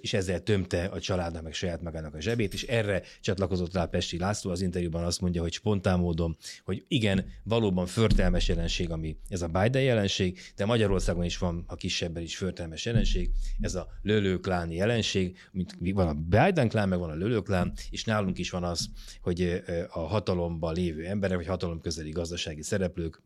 és 0.00 0.12
ezzel 0.12 0.42
tömte 0.42 0.84
a 0.84 1.00
családnak, 1.00 1.42
meg 1.42 1.52
saját 1.52 1.82
magának 1.82 2.14
a 2.14 2.20
zsebét, 2.20 2.54
és 2.54 2.62
erre 2.62 3.02
csatlakozott 3.20 3.74
rá 3.74 3.84
Pesti 3.84 4.18
László 4.18 4.50
az 4.50 4.60
interjúban 4.60 5.04
azt 5.04 5.20
mondja, 5.20 5.42
hogy 5.42 5.52
spontán 5.52 5.98
módon, 5.98 6.36
hogy 6.64 6.84
igen, 6.88 7.26
valóban 7.42 7.86
förtelmes 7.86 8.48
jelenség, 8.48 8.90
ami 8.90 9.16
ez 9.28 9.42
a 9.42 9.48
Biden 9.48 9.82
jelenség, 9.82 10.38
de 10.56 10.64
Magyarországon 10.64 11.24
is 11.24 11.38
van, 11.38 11.64
a 11.66 11.74
kisebben 11.74 12.22
is 12.22 12.36
förtelmes 12.36 12.84
jelenség, 12.84 13.30
ez 13.60 13.74
a 13.74 13.88
lölőkláni 14.02 14.74
jelenség, 14.74 15.38
mint 15.52 15.76
van 15.92 16.08
a 16.08 16.14
Biden 16.14 16.68
klán, 16.68 16.88
meg 16.88 16.98
van 16.98 17.10
a 17.10 17.14
lölőklán, 17.14 17.72
és 17.90 18.04
nálunk 18.04 18.38
is 18.38 18.50
van 18.50 18.64
az, 18.64 18.88
hogy 19.20 19.62
a 19.88 19.98
hatalomban 20.00 20.74
lévő 20.74 21.04
emberek, 21.04 21.36
vagy 21.36 21.46
hatalom 21.46 21.80
közeli 21.80 22.10
gazdasági 22.10 22.62
szereplők 22.62 23.22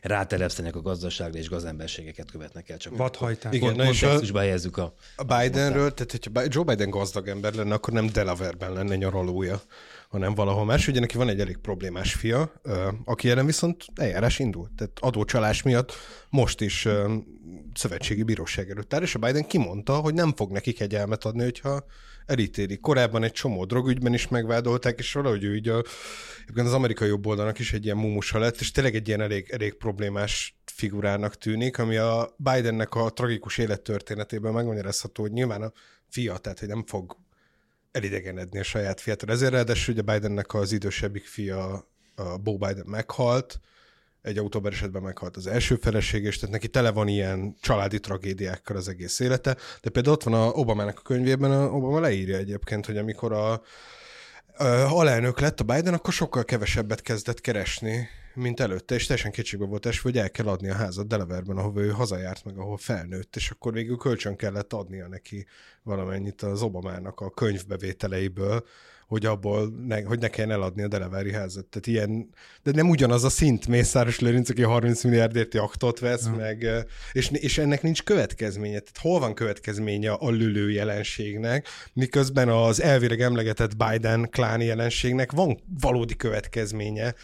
rátelepszenek 0.00 0.76
a 0.76 0.80
gazdaságra, 0.80 1.38
és 1.38 1.48
gazemberségeket 1.48 2.30
követnek 2.30 2.68
el. 2.68 2.76
Csak 2.76 2.96
Vadhajtás. 2.96 3.54
Igen, 3.54 3.72
Igen, 3.72 3.84
na 3.84 3.90
és 3.92 4.02
a- 4.02 4.38
helyezzük 4.38 4.76
a... 4.76 4.94
A 5.16 5.22
Bidenről, 5.24 5.94
tehát 5.94 6.10
hogyha 6.10 6.42
Joe 6.46 6.64
Biden 6.64 6.90
gazdag 6.90 7.28
ember 7.28 7.54
lenne, 7.54 7.74
akkor 7.74 7.92
nem 7.92 8.06
Delaware-ben 8.06 8.72
lenne 8.72 8.96
nyaralója, 8.96 9.60
hanem 10.08 10.34
valahol 10.34 10.64
más. 10.64 10.88
Ugye 10.88 11.00
neki 11.00 11.16
van 11.16 11.28
egy 11.28 11.40
elég 11.40 11.56
problémás 11.56 12.14
fia, 12.14 12.52
aki 13.04 13.30
ellen 13.30 13.46
viszont 13.46 13.84
eljárás 13.94 14.38
indult. 14.38 14.70
Tehát 14.76 14.98
adócsalás 15.00 15.62
miatt 15.62 15.92
most 16.28 16.60
is 16.60 16.88
szövetségi 17.74 18.22
bíróság 18.22 18.70
előtt 18.70 18.94
áll, 18.94 19.02
és 19.02 19.14
a 19.14 19.18
Biden 19.18 19.46
kimondta, 19.46 19.94
hogy 19.94 20.14
nem 20.14 20.32
fog 20.36 20.50
neki 20.50 20.72
kegyelmet 20.72 21.24
adni, 21.24 21.42
hogyha 21.42 21.84
elítélik. 22.32 22.80
Korábban 22.80 23.22
egy 23.22 23.32
csomó 23.32 23.64
drogügyben 23.64 24.14
is 24.14 24.28
megvádolták, 24.28 24.98
és 24.98 25.12
valahogy 25.12 25.44
ő 25.44 25.54
így 25.54 25.68
a, 25.68 25.82
az 26.54 26.72
amerikai 26.72 27.08
jobb 27.08 27.26
oldalnak 27.26 27.58
is 27.58 27.72
egy 27.72 27.84
ilyen 27.84 27.96
mumusa 27.96 28.38
lett, 28.38 28.60
és 28.60 28.70
tényleg 28.70 28.94
egy 28.94 29.08
ilyen 29.08 29.20
elég, 29.20 29.50
elég 29.50 29.74
problémás 29.74 30.56
figurának 30.64 31.38
tűnik, 31.38 31.78
ami 31.78 31.96
a 31.96 32.34
Bidennek 32.36 32.94
a 32.94 33.10
tragikus 33.10 33.58
élettörténetében 33.58 34.52
megmagyarázható, 34.52 35.22
hogy 35.22 35.32
nyilván 35.32 35.62
a 35.62 35.72
fia, 36.08 36.36
tehát 36.36 36.58
hogy 36.58 36.68
nem 36.68 36.84
fog 36.86 37.16
elidegenedni 37.92 38.58
a 38.58 38.62
saját 38.62 39.00
fiától. 39.00 39.30
Ezért 39.30 39.52
ráadásul 39.52 39.94
ugye 39.94 40.12
Bidennek 40.12 40.54
az 40.54 40.72
idősebbik 40.72 41.26
fia, 41.26 41.86
a 42.14 42.36
Bo 42.36 42.56
Biden 42.56 42.86
meghalt, 42.86 43.60
egy 44.22 44.38
autóbalesetben 44.38 45.02
meghalt 45.02 45.36
az 45.36 45.46
első 45.46 45.76
feleség, 45.76 46.24
és 46.24 46.38
tehát 46.38 46.54
neki 46.54 46.68
tele 46.68 46.90
van 46.90 47.08
ilyen 47.08 47.56
családi 47.60 48.00
tragédiákkal 48.00 48.76
az 48.76 48.88
egész 48.88 49.20
élete. 49.20 49.56
De 49.82 49.90
például 49.90 50.14
ott 50.14 50.22
van 50.22 50.34
a 50.34 50.46
Obamának 50.46 50.98
a 50.98 51.02
könyvében, 51.02 51.50
a 51.50 51.64
Obama 51.64 52.00
leírja 52.00 52.36
egyébként, 52.36 52.86
hogy 52.86 52.96
amikor 52.96 53.32
a, 53.32 53.52
a 53.52 53.62
alelnök 54.88 55.40
lett 55.40 55.60
a 55.60 55.64
Biden, 55.64 55.94
akkor 55.94 56.12
sokkal 56.12 56.44
kevesebbet 56.44 57.00
kezdett 57.00 57.40
keresni, 57.40 58.08
mint 58.34 58.60
előtte, 58.60 58.94
és 58.94 59.06
teljesen 59.06 59.30
kétségbe 59.30 59.66
volt 59.66 59.86
esve, 59.86 60.10
hogy 60.10 60.18
el 60.18 60.30
kell 60.30 60.46
adni 60.46 60.68
a 60.68 60.74
házat 60.74 61.06
Delaware-ben, 61.06 61.56
ahova 61.56 61.80
ő 61.80 61.88
hazajárt 61.88 62.44
meg, 62.44 62.58
ahol 62.58 62.76
felnőtt, 62.76 63.36
és 63.36 63.50
akkor 63.50 63.72
végül 63.72 63.96
kölcsön 63.96 64.36
kellett 64.36 64.72
adnia 64.72 65.08
neki 65.08 65.46
valamennyit 65.82 66.42
az 66.42 66.62
Obamának 66.62 67.20
a 67.20 67.30
könyvbevételeiből, 67.30 68.64
hogy 69.12 69.26
abból, 69.26 69.72
ne, 69.86 70.02
hogy 70.02 70.18
ne 70.18 70.28
kelljen 70.28 70.54
eladni 70.54 70.82
a 70.82 70.88
Delaware-i 70.88 71.32
házat. 71.32 71.66
Tehát 71.66 71.86
ilyen, 71.86 72.28
de 72.62 72.70
nem 72.70 72.88
ugyanaz 72.88 73.24
a 73.24 73.28
szint 73.28 73.66
Mészáros 73.66 74.18
Lőrinc, 74.18 74.50
aki 74.50 74.62
30 74.62 75.04
milliárdért 75.04 75.54
jaktot 75.54 75.98
vesz, 75.98 76.24
ja. 76.24 76.32
meg, 76.32 76.66
és, 77.12 77.30
és 77.32 77.58
ennek 77.58 77.82
nincs 77.82 78.02
következménye. 78.02 78.78
Tehát 78.78 78.98
hol 78.98 79.20
van 79.20 79.34
következménye 79.34 80.12
a 80.12 80.30
lülő 80.30 80.70
jelenségnek, 80.70 81.66
miközben 81.92 82.48
az 82.48 82.82
elvileg 82.82 83.20
emlegetett 83.20 83.76
Biden 83.76 84.28
kláni 84.30 84.64
jelenségnek 84.64 85.32
van 85.32 85.58
valódi 85.80 86.16
következménye, 86.16 87.14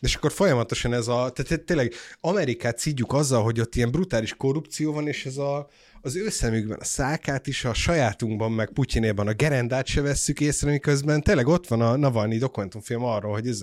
és 0.00 0.14
akkor 0.14 0.32
folyamatosan 0.32 0.92
ez 0.92 1.08
a, 1.08 1.30
tehát 1.34 1.64
tényleg 1.64 1.92
Amerikát 2.20 2.78
szídjuk 2.78 3.12
azzal, 3.12 3.42
hogy 3.42 3.60
ott 3.60 3.74
ilyen 3.74 3.90
brutális 3.90 4.34
korrupció 4.34 4.92
van, 4.92 5.08
és 5.08 5.26
ez 5.26 5.36
a, 5.36 5.68
az 6.06 6.16
ő 6.16 6.28
szemükben 6.28 6.78
a 6.80 6.84
szákát 6.84 7.46
is, 7.46 7.64
a 7.64 7.74
sajátunkban, 7.74 8.52
meg 8.52 8.70
Putyinéban 8.70 9.26
a 9.26 9.32
gerendát 9.32 9.86
se 9.86 10.00
vesszük 10.00 10.40
észre, 10.40 10.70
miközben 10.70 11.22
tényleg 11.22 11.46
ott 11.46 11.66
van 11.66 11.80
a 11.80 11.96
Navalnyi 11.96 12.38
dokumentumfilm 12.38 13.04
arról, 13.04 13.32
hogy, 13.32 13.48
ez, 13.48 13.60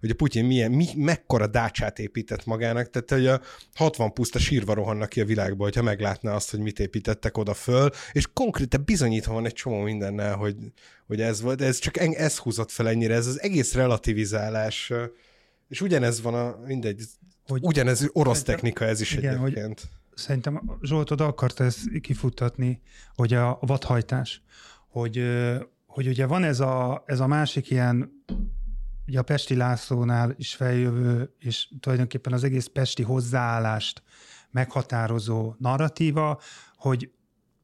hogy 0.00 0.10
a 0.10 0.14
Putyin 0.14 0.44
milyen, 0.44 0.70
mi, 0.70 0.86
mekkora 0.96 1.46
dácsát 1.46 1.98
épített 1.98 2.46
magának, 2.46 2.90
tehát 2.90 3.10
hogy 3.10 3.26
a 3.26 3.40
60 3.74 4.12
puszta 4.12 4.38
sírva 4.38 4.74
rohannak 4.74 5.08
ki 5.08 5.20
a 5.20 5.24
világba, 5.24 5.64
hogyha 5.64 5.82
meglátná 5.82 6.34
azt, 6.34 6.50
hogy 6.50 6.60
mit 6.60 6.78
építettek 6.78 7.38
oda 7.38 7.54
föl, 7.54 7.90
és 8.12 8.26
konkrétan 8.32 8.82
bizonyítva 8.84 9.32
van 9.32 9.46
egy 9.46 9.52
csomó 9.52 9.80
mindennel, 9.80 10.34
hogy, 10.34 10.56
hogy 11.06 11.20
ez 11.20 11.40
volt, 11.40 11.62
ez 11.62 11.78
csak 11.78 11.96
en, 11.96 12.12
ez 12.12 12.36
húzott 12.36 12.70
fel 12.70 12.88
ennyire, 12.88 13.14
ez 13.14 13.26
az 13.26 13.42
egész 13.42 13.74
relativizálás, 13.74 14.92
és 15.68 15.80
ugyanez 15.80 16.20
van 16.20 16.34
a, 16.34 16.58
mindegy, 16.66 17.02
hogy 17.46 17.60
ugyanez 17.62 18.08
orosz 18.12 18.42
technika 18.42 18.84
ez 18.84 19.00
is 19.00 19.12
igen, 19.12 19.44
egyébként. 19.44 19.80
Hogy 19.80 19.95
szerintem 20.16 20.78
Zsolt 20.82 21.10
oda 21.10 21.26
akart 21.26 21.60
ezt 21.60 22.00
kifuttatni, 22.00 22.80
hogy 23.14 23.34
a 23.34 23.58
vadhajtás, 23.60 24.42
hogy, 24.88 25.22
hogy 25.86 26.06
ugye 26.06 26.26
van 26.26 26.44
ez 26.44 26.60
a, 26.60 27.02
ez 27.06 27.20
a 27.20 27.26
másik 27.26 27.70
ilyen, 27.70 28.24
ugye 29.06 29.18
a 29.18 29.22
Pesti 29.22 29.54
Lászlónál 29.56 30.34
is 30.36 30.54
feljövő, 30.54 31.34
és 31.38 31.68
tulajdonképpen 31.80 32.32
az 32.32 32.44
egész 32.44 32.66
Pesti 32.66 33.02
hozzáállást 33.02 34.02
meghatározó 34.50 35.54
narratíva, 35.58 36.40
hogy 36.76 37.10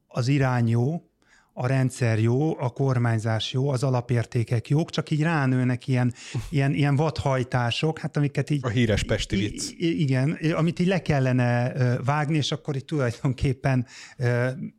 az 0.07 0.28
irány 0.28 0.68
jó, 0.68 1.11
a 1.53 1.66
rendszer 1.66 2.18
jó, 2.18 2.61
a 2.61 2.70
kormányzás 2.70 3.53
jó, 3.53 3.68
az 3.68 3.82
alapértékek 3.82 4.68
jók, 4.68 4.90
csak 4.90 5.11
így 5.11 5.22
ránőnek 5.22 5.88
ilyen, 5.88 6.14
ilyen, 6.50 6.74
ilyen 6.74 6.96
vadhajtások, 6.96 7.98
hát 7.98 8.16
amiket 8.16 8.50
így... 8.50 8.61
A 8.64 8.68
híres 8.68 9.03
pesti 9.03 9.36
vicc. 9.36 9.70
Igen, 9.78 10.38
amit 10.55 10.78
így 10.78 10.86
le 10.86 11.03
kellene 11.03 11.72
vágni, 12.05 12.36
és 12.36 12.53
akkor 12.53 12.76
itt 12.76 12.86
tulajdonképpen 12.86 13.86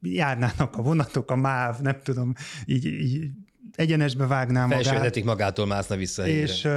járnának 0.01 0.77
a 0.77 0.81
vonatok, 0.81 1.31
a 1.31 1.35
MÁV, 1.35 1.79
nem 1.79 1.97
tudom, 2.03 2.33
így, 2.65 2.85
így 2.85 3.29
egyenesbe 3.75 4.27
vágná 4.27 4.65
magát. 4.65 5.23
Magától 5.23 5.65
mászna 5.65 5.95
vissza. 5.95 6.27
És 6.27 6.67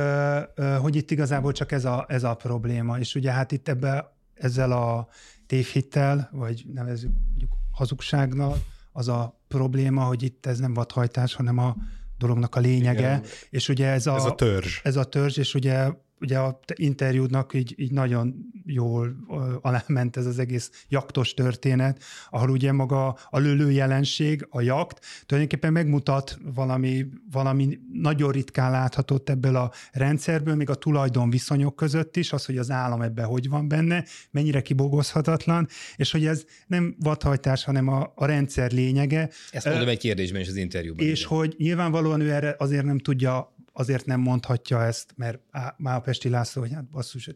hogy 0.80 0.96
itt 0.96 1.10
igazából 1.10 1.52
csak 1.52 1.72
ez 1.72 1.84
a, 1.84 2.04
ez 2.08 2.24
a 2.24 2.34
probléma. 2.34 2.98
És 2.98 3.14
ugye 3.14 3.30
hát 3.30 3.52
itt 3.52 3.68
ebbe 3.68 4.16
ezzel 4.34 4.72
a 4.72 5.08
tévhittel, 5.46 6.28
vagy 6.32 6.64
nevezzük 6.72 7.10
mondjuk 7.28 7.50
hazugságnak, 7.70 8.56
az 8.92 9.08
a 9.08 9.35
probléma, 9.48 10.04
hogy 10.04 10.22
itt 10.22 10.46
ez 10.46 10.58
nem 10.58 10.74
vadhajtás, 10.74 11.34
hanem 11.34 11.58
a 11.58 11.76
dolognak 12.18 12.54
a 12.54 12.60
lényege. 12.60 13.00
Igen. 13.00 13.22
És 13.50 13.68
ugye 13.68 13.86
ez 13.86 14.06
a, 14.06 14.14
ez 14.14 14.24
a 14.24 14.34
törzs. 14.34 14.80
Ez 14.82 14.96
a 14.96 15.04
törzs, 15.04 15.36
és 15.36 15.54
ugye 15.54 15.90
ugye 16.20 16.38
a 16.38 16.60
interjúdnak 16.74 17.54
így, 17.54 17.74
így 17.76 17.92
nagyon 17.92 18.34
jól 18.64 19.16
aláment 19.62 20.16
ez 20.16 20.26
az 20.26 20.38
egész 20.38 20.70
jaktos 20.88 21.34
történet, 21.34 22.02
ahol 22.30 22.50
ugye 22.50 22.72
maga 22.72 23.18
a 23.30 23.38
lőlő 23.38 23.70
jelenség, 23.70 24.46
a 24.50 24.60
jakt 24.60 25.04
tulajdonképpen 25.26 25.72
megmutat 25.72 26.38
valami, 26.54 27.06
valami 27.30 27.78
nagyon 27.92 28.30
ritkán 28.30 28.70
láthatott 28.70 29.28
ebből 29.28 29.56
a 29.56 29.72
rendszerből, 29.92 30.54
még 30.54 30.70
a 30.70 30.74
tulajdon 30.74 31.30
viszonyok 31.30 31.76
között 31.76 32.16
is, 32.16 32.32
az, 32.32 32.44
hogy 32.44 32.58
az 32.58 32.70
állam 32.70 33.02
ebben 33.02 33.26
hogy 33.26 33.48
van 33.48 33.68
benne, 33.68 34.04
mennyire 34.30 34.62
kibogozhatatlan, 34.62 35.68
és 35.96 36.12
hogy 36.12 36.26
ez 36.26 36.44
nem 36.66 36.96
vadhajtás, 36.98 37.64
hanem 37.64 37.88
a, 37.88 38.12
a 38.14 38.26
rendszer 38.26 38.72
lényege. 38.72 39.30
Ezt 39.50 39.66
mondom 39.66 39.88
egy 39.88 39.98
kérdésben 39.98 40.40
is 40.40 40.48
az 40.48 40.56
interjúban. 40.56 41.06
És 41.06 41.20
igen. 41.20 41.38
hogy 41.38 41.54
nyilvánvalóan 41.58 42.20
ő 42.20 42.32
erre 42.32 42.54
azért 42.58 42.84
nem 42.84 42.98
tudja 42.98 43.55
azért 43.78 44.06
nem 44.06 44.20
mondhatja 44.20 44.84
ezt, 44.84 45.12
mert 45.16 45.38
már 45.76 45.96
a 45.96 46.00
Pesti 46.00 46.28
László, 46.28 46.62
hogy 46.62 46.72
hát 46.72 46.90
basszus, 46.90 47.30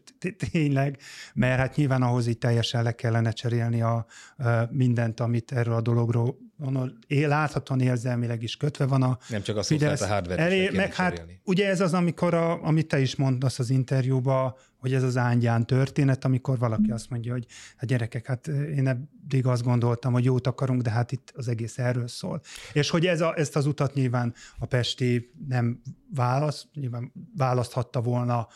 tényleg, 0.51 0.97
mert 1.33 1.59
hát 1.59 1.75
nyilván 1.75 2.01
ahhoz 2.01 2.27
így 2.27 2.37
teljesen 2.37 2.83
le 2.83 2.91
kellene 2.91 3.31
cserélni 3.31 3.81
a, 3.81 4.05
a 4.37 4.45
mindent, 4.69 5.19
amit 5.19 5.51
erről 5.51 5.73
a 5.73 5.81
dologról 5.81 6.37
van, 6.57 6.97
láthatóan 7.07 7.79
érzelmileg 7.79 8.43
is 8.43 8.57
kötve 8.57 8.85
van 8.85 9.03
a 9.03 9.17
Nem 9.29 9.41
csak 9.41 9.57
a 9.57 9.63
Fidesz, 9.63 10.01
a 10.01 10.07
hardware 10.07 10.43
elé, 10.43 10.69
meg 10.69 10.93
hát 10.93 11.25
ugye 11.43 11.67
ez 11.67 11.81
az, 11.81 11.93
amikor, 11.93 12.33
a, 12.33 12.63
amit 12.63 12.87
te 12.87 12.99
is 12.99 13.15
mondasz 13.15 13.59
az 13.59 13.69
interjúban, 13.69 14.55
hogy 14.81 14.93
ez 14.93 15.03
az 15.03 15.17
ángyán 15.17 15.65
történet, 15.65 16.25
amikor 16.25 16.57
valaki 16.57 16.91
azt 16.91 17.09
mondja, 17.09 17.31
hogy 17.31 17.45
hát 17.75 17.89
gyerekek, 17.89 18.25
hát 18.25 18.47
én 18.47 18.87
eddig 18.87 19.45
azt 19.45 19.63
gondoltam, 19.63 20.13
hogy 20.13 20.23
jót 20.23 20.47
akarunk, 20.47 20.81
de 20.81 20.89
hát 20.89 21.11
itt 21.11 21.31
az 21.35 21.47
egész 21.47 21.77
erről 21.77 22.07
szól. 22.07 22.41
És 22.73 22.89
hogy 22.89 23.05
ez 23.05 23.21
a, 23.21 23.37
ezt 23.37 23.55
az 23.55 23.65
utat 23.65 23.93
nyilván 23.93 24.33
a 24.59 24.65
Pesti 24.65 25.31
nem 25.47 25.81
választ, 26.13 26.67
nyilván 26.73 27.11
választhatta 27.37 28.01
volna 28.01 28.47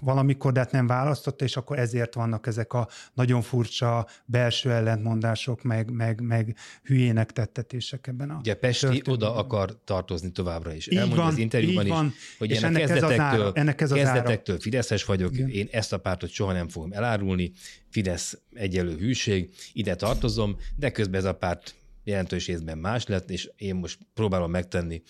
valamikor, 0.00 0.52
de 0.52 0.60
hát 0.60 0.72
nem 0.72 0.86
választotta, 0.86 1.44
és 1.44 1.56
akkor 1.56 1.78
ezért 1.78 2.14
vannak 2.14 2.46
ezek 2.46 2.72
a 2.72 2.88
nagyon 3.14 3.42
furcsa 3.42 4.06
belső 4.24 4.70
ellentmondások, 4.70 5.62
meg, 5.62 5.90
meg, 5.90 6.20
meg 6.20 6.56
hülyének 6.82 7.32
tettetések 7.32 8.06
ebben 8.06 8.30
a 8.30 8.36
Ugye 8.38 8.54
Pesti 8.54 9.02
oda 9.06 9.34
akar 9.34 9.78
tartozni 9.84 10.30
továbbra 10.30 10.74
is. 10.74 10.86
Így 10.86 10.98
Elmondja 10.98 11.22
van, 11.22 11.32
az 11.32 11.38
interjúban 11.38 11.84
is, 11.84 11.90
van, 11.90 12.12
hogy 12.38 12.50
és 12.50 12.62
ennek 12.62 12.86
kezdetektől, 12.86 13.12
ez 13.12 13.20
az 13.20 13.40
ára, 13.40 13.52
ennek 13.54 13.80
ez 13.80 13.90
az 13.90 13.96
kezdetektől 13.96 14.54
ára. 14.54 14.64
Fideszes 14.64 15.04
vagyok, 15.04 15.32
Igen. 15.32 15.48
én 15.48 15.68
ezt 15.70 15.92
a 15.92 15.98
pártot 15.98 16.30
soha 16.30 16.52
nem 16.52 16.68
fogom 16.68 16.92
elárulni, 16.92 17.52
Fidesz 17.90 18.38
egyelő 18.54 18.96
hűség, 18.96 19.50
ide 19.72 19.94
tartozom, 19.94 20.56
de 20.76 20.90
közben 20.90 21.20
ez 21.20 21.26
a 21.26 21.34
párt 21.34 21.74
jelentős 22.04 22.46
részben 22.46 22.78
más 22.78 23.06
lett, 23.06 23.30
és 23.30 23.50
én 23.56 23.74
most 23.74 23.98
próbálom 24.14 24.50
megtenni 24.50 25.02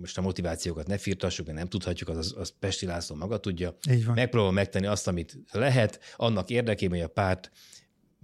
most 0.00 0.18
a 0.18 0.20
motivációkat 0.20 0.86
ne 0.86 0.98
firtassuk, 0.98 1.46
mert 1.46 1.58
nem 1.58 1.68
tudhatjuk, 1.68 2.08
az, 2.08 2.34
az 2.38 2.52
Pesti 2.58 2.86
László 2.86 3.16
maga 3.16 3.38
tudja. 3.38 3.76
Megpróbálom 4.14 4.54
megtenni 4.54 4.86
azt, 4.86 5.08
amit 5.08 5.38
lehet, 5.52 6.00
annak 6.16 6.50
érdekében, 6.50 6.98
hogy 6.98 7.06
a 7.06 7.12
párt 7.12 7.50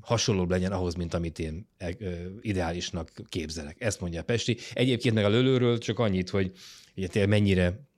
hasonlóbb 0.01 0.51
legyen 0.51 0.73
ahhoz, 0.73 0.95
mint 0.95 1.15
amit 1.15 1.39
én 1.39 1.69
e, 1.79 1.97
ideálisnak 2.41 3.13
képzelek. 3.29 3.81
Ezt 3.81 4.01
mondja 4.01 4.21
a 4.21 4.25
Pesti. 4.25 4.57
Egyébként 4.73 5.15
meg 5.15 5.25
a 5.25 5.29
lölőről 5.29 5.79
csak 5.79 5.99
annyit, 5.99 6.31
hogy 6.31 6.53
ugye 6.97 7.27
mennyire 7.27 7.91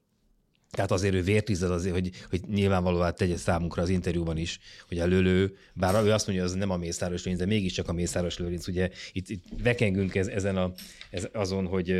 tehát 0.74 0.90
azért 0.90 1.14
ő 1.14 1.22
vértized 1.22 1.70
azért, 1.70 1.94
hogy, 1.94 2.10
hogy 2.30 2.40
nyilvánvalóan 2.48 3.14
tegye 3.14 3.36
számunkra 3.36 3.82
az 3.82 3.88
interjúban 3.88 4.36
is, 4.36 4.58
hogy 4.88 4.98
a 4.98 5.06
lölő, 5.06 5.56
bár 5.74 6.04
ő 6.04 6.12
azt 6.12 6.26
mondja, 6.26 6.44
hogy 6.44 6.52
az 6.52 6.58
nem 6.58 6.70
a 6.70 6.76
Mészáros 6.76 7.22
Lőrinc, 7.22 7.38
de 7.40 7.46
mégiscsak 7.46 7.88
a 7.88 7.92
Mészáros 7.92 8.38
Lőrinc. 8.38 8.66
Ugye 8.66 8.90
itt, 9.12 9.28
itt 9.28 9.44
vekengünk 9.62 10.14
ez, 10.14 10.26
ezen 10.26 10.56
a, 10.56 10.72
ez, 11.10 11.28
azon, 11.32 11.66
hogy 11.66 11.90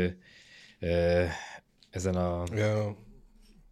ö, 0.79 1.23
ezen 1.95 2.15
a... 2.15 2.43
Ja, 2.55 3.03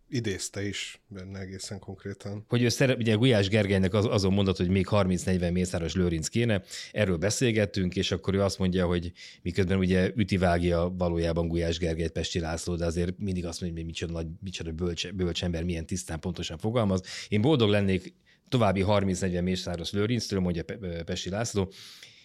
idézte 0.07 0.67
is 0.67 1.01
benne 1.07 1.39
egészen 1.39 1.79
konkrétan. 1.79 2.45
Hogy 2.47 2.61
ő 2.61 2.69
szeret, 2.69 2.97
ugye 2.97 3.13
Gulyás 3.13 3.47
Gergelynek 3.47 3.93
az, 3.93 4.05
azon 4.05 4.33
mondott, 4.33 4.57
hogy 4.57 4.69
még 4.69 4.87
30-40 4.89 5.51
mészáros 5.51 5.95
lőrinc 5.95 6.27
kéne, 6.27 6.63
erről 6.91 7.17
beszélgettünk, 7.17 7.95
és 7.95 8.11
akkor 8.11 8.33
ő 8.33 8.41
azt 8.41 8.59
mondja, 8.59 8.85
hogy 8.85 9.11
miközben 9.41 9.77
ugye 9.77 10.11
ütivágja 10.15 10.93
valójában 10.97 11.47
Gulyás 11.47 11.77
Gergelyt 11.77 12.11
Pesti 12.11 12.39
László, 12.39 12.75
de 12.75 12.85
azért 12.85 13.17
mindig 13.17 13.45
azt 13.45 13.61
mondja, 13.61 13.79
hogy 13.79 13.87
micsoda, 13.87 14.11
nagy, 14.11 14.27
micsoda 14.39 14.71
bölcs, 14.71 15.11
bölcs 15.11 15.43
ember, 15.43 15.63
milyen 15.63 15.85
tisztán 15.85 16.19
pontosan 16.19 16.57
fogalmaz. 16.57 17.01
Én 17.27 17.41
boldog 17.41 17.69
lennék 17.69 18.13
további 18.49 18.83
30-40 18.87 19.43
mészáros 19.43 19.91
lőrinctől, 19.91 20.39
mondja 20.39 20.63
Pesti 21.05 21.29
László, 21.29 21.71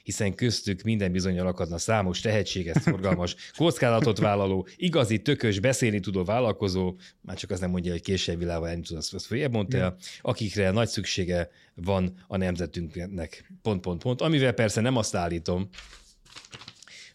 hiszen 0.08 0.34
köztük 0.34 0.82
minden 0.82 1.12
bizonyal 1.12 1.46
akadna 1.46 1.78
számos 1.78 2.20
tehetséges, 2.20 2.76
szorgalmas, 2.82 3.36
kockázatot 3.56 4.18
vállaló, 4.18 4.68
igazi, 4.76 5.22
tökös, 5.22 5.60
beszélni 5.60 6.00
tudó 6.00 6.24
vállalkozó, 6.24 6.94
már 7.20 7.36
csak 7.36 7.50
az 7.50 7.60
nem 7.60 7.70
mondja, 7.70 7.92
hogy 7.92 8.02
később 8.02 8.38
világban 8.38 8.70
nem 8.70 8.82
tud, 8.82 8.96
azt, 8.96 9.14
azt 9.14 9.26
följebb 9.26 9.52
mondta 9.52 9.76
el, 9.76 9.96
akikre 10.20 10.70
nagy 10.70 10.88
szüksége 10.88 11.50
van 11.74 12.14
a 12.26 12.36
nemzetünknek, 12.36 13.52
pont, 13.62 13.80
pont, 13.80 14.02
pont, 14.02 14.20
amivel 14.20 14.52
persze 14.52 14.80
nem 14.80 14.96
azt 14.96 15.14
állítom, 15.14 15.68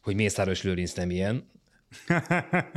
hogy 0.02 0.16
Mészáros 0.16 0.64
Lőrinc 0.64 0.94
nem 0.94 1.10
ilyen, 1.10 1.50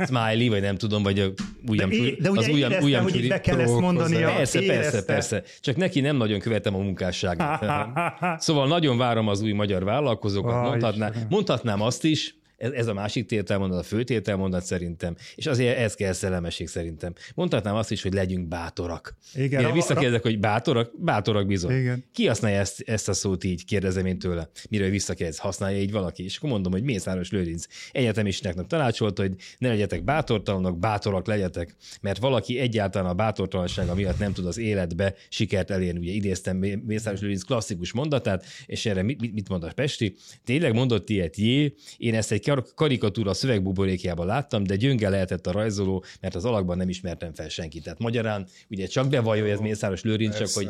Smiley, 0.07 0.49
vagy 0.49 0.61
nem 0.61 0.77
tudom, 0.77 1.03
vagy 1.03 1.19
a 1.19 1.27
ujjam, 1.67 1.89
de, 1.89 1.95
de 2.19 2.29
ugye 2.29 2.39
az 2.39 2.47
ujjam, 2.47 2.71
éreztem, 2.71 2.83
ujjam 2.83 3.03
hogy 3.03 3.27
be 3.27 3.41
kell 3.41 3.59
ezt 3.59 3.79
mondani. 3.79 4.15
Persze, 4.15 4.61
persze, 4.61 5.03
persze. 5.05 5.43
Csak 5.61 5.75
neki 5.75 5.99
nem 5.99 6.17
nagyon 6.17 6.39
követem 6.39 6.75
a 6.75 6.77
munkásságát. 6.77 7.65
szóval 8.45 8.67
nagyon 8.67 8.97
várom 8.97 9.27
az 9.27 9.41
új 9.41 9.51
magyar 9.51 9.83
vállalkozókat. 9.83 10.61
Mondhatná, 10.61 11.11
mondhatnám 11.29 11.81
azt 11.81 12.03
is, 12.03 12.35
ez, 12.57 12.71
ez 12.71 12.87
a 12.87 12.93
másik 12.93 13.25
tételmondat, 13.25 13.79
a 13.79 13.83
fő 13.83 14.03
tételmondat 14.03 14.65
szerintem, 14.65 15.15
és 15.35 15.45
azért 15.45 15.77
ez 15.77 15.93
kell 15.93 16.13
szellemesség 16.13 16.67
szerintem. 16.67 17.13
Mondhatnám 17.35 17.75
azt 17.75 17.91
is, 17.91 18.01
hogy 18.01 18.13
legyünk 18.13 18.47
bátorak. 18.47 19.17
Igen. 19.33 19.61
Mire 19.61 19.73
visszakérdezek, 19.73 20.21
hogy 20.21 20.39
bátorak? 20.39 20.91
Bátorak 21.03 21.47
bizony. 21.47 21.75
Igen. 21.75 22.03
Ki 22.13 22.27
használja 22.27 22.59
ezt, 22.59 22.81
ezt 22.81 23.09
a 23.09 23.13
szót 23.13 23.43
így, 23.43 23.65
kérdezem 23.65 24.05
én 24.05 24.19
tőle. 24.19 24.49
Mire 24.69 24.89
visszakérdez, 24.89 25.37
használja 25.37 25.79
így 25.79 25.91
valaki? 25.91 26.23
És 26.23 26.37
akkor 26.37 26.49
mondom, 26.49 26.71
hogy 26.71 26.83
Mészáros 26.83 27.31
Lőrinc 27.31 27.65
egyetemistáknak 27.91 28.67
tanácsolt, 28.67 29.17
hogy 29.17 29.31
ne 29.57 29.67
legyetek 29.67 30.03
bátortalanok, 30.03 30.79
bátorak 30.79 31.27
legyetek, 31.27 31.75
mert 32.01 32.19
valaki 32.19 32.59
egyáltalán 32.59 33.09
a 33.09 33.13
bátortalansága 33.13 33.95
miatt 33.95 34.19
nem 34.19 34.33
tud 34.33 34.45
az 34.45 34.57
életbe 34.57 35.15
sikert 35.29 35.71
elérni. 35.71 35.99
Ugye 35.99 36.11
idéztem 36.11 36.57
Mészáros 36.57 37.19
Lőrinc 37.19 37.43
klasszikus 37.43 37.93
mondatát, 37.93 38.45
és 38.65 38.85
erre 38.85 39.01
mit, 39.01 39.33
mit 39.33 39.49
mond 39.49 39.63
a 39.63 39.71
Pesti? 39.75 40.15
Tényleg 40.43 40.73
mondott 40.73 41.09
ilyet, 41.09 41.35
jé, 41.35 41.73
én 41.97 42.15
ezt 42.15 42.31
egy 42.31 42.41
karikatúra 42.75 43.33
szövegbuborékjában 43.33 44.25
láttam, 44.25 44.63
de 44.63 44.75
gyönge 44.75 45.09
lehetett 45.09 45.47
a 45.47 45.51
rajzoló, 45.51 46.03
mert 46.21 46.35
az 46.35 46.45
alakban 46.45 46.77
nem 46.77 46.89
ismertem 46.89 47.33
fel 47.33 47.49
senkit. 47.49 47.83
Tehát 47.83 47.99
magyarán 47.99 48.47
ugye 48.69 48.87
csak 48.87 49.09
bevallja 49.09 49.45
ez 49.45 49.59
Mészáros 49.59 50.01
Lőrinc, 50.01 50.37
csak 50.37 50.49
hogy 50.49 50.69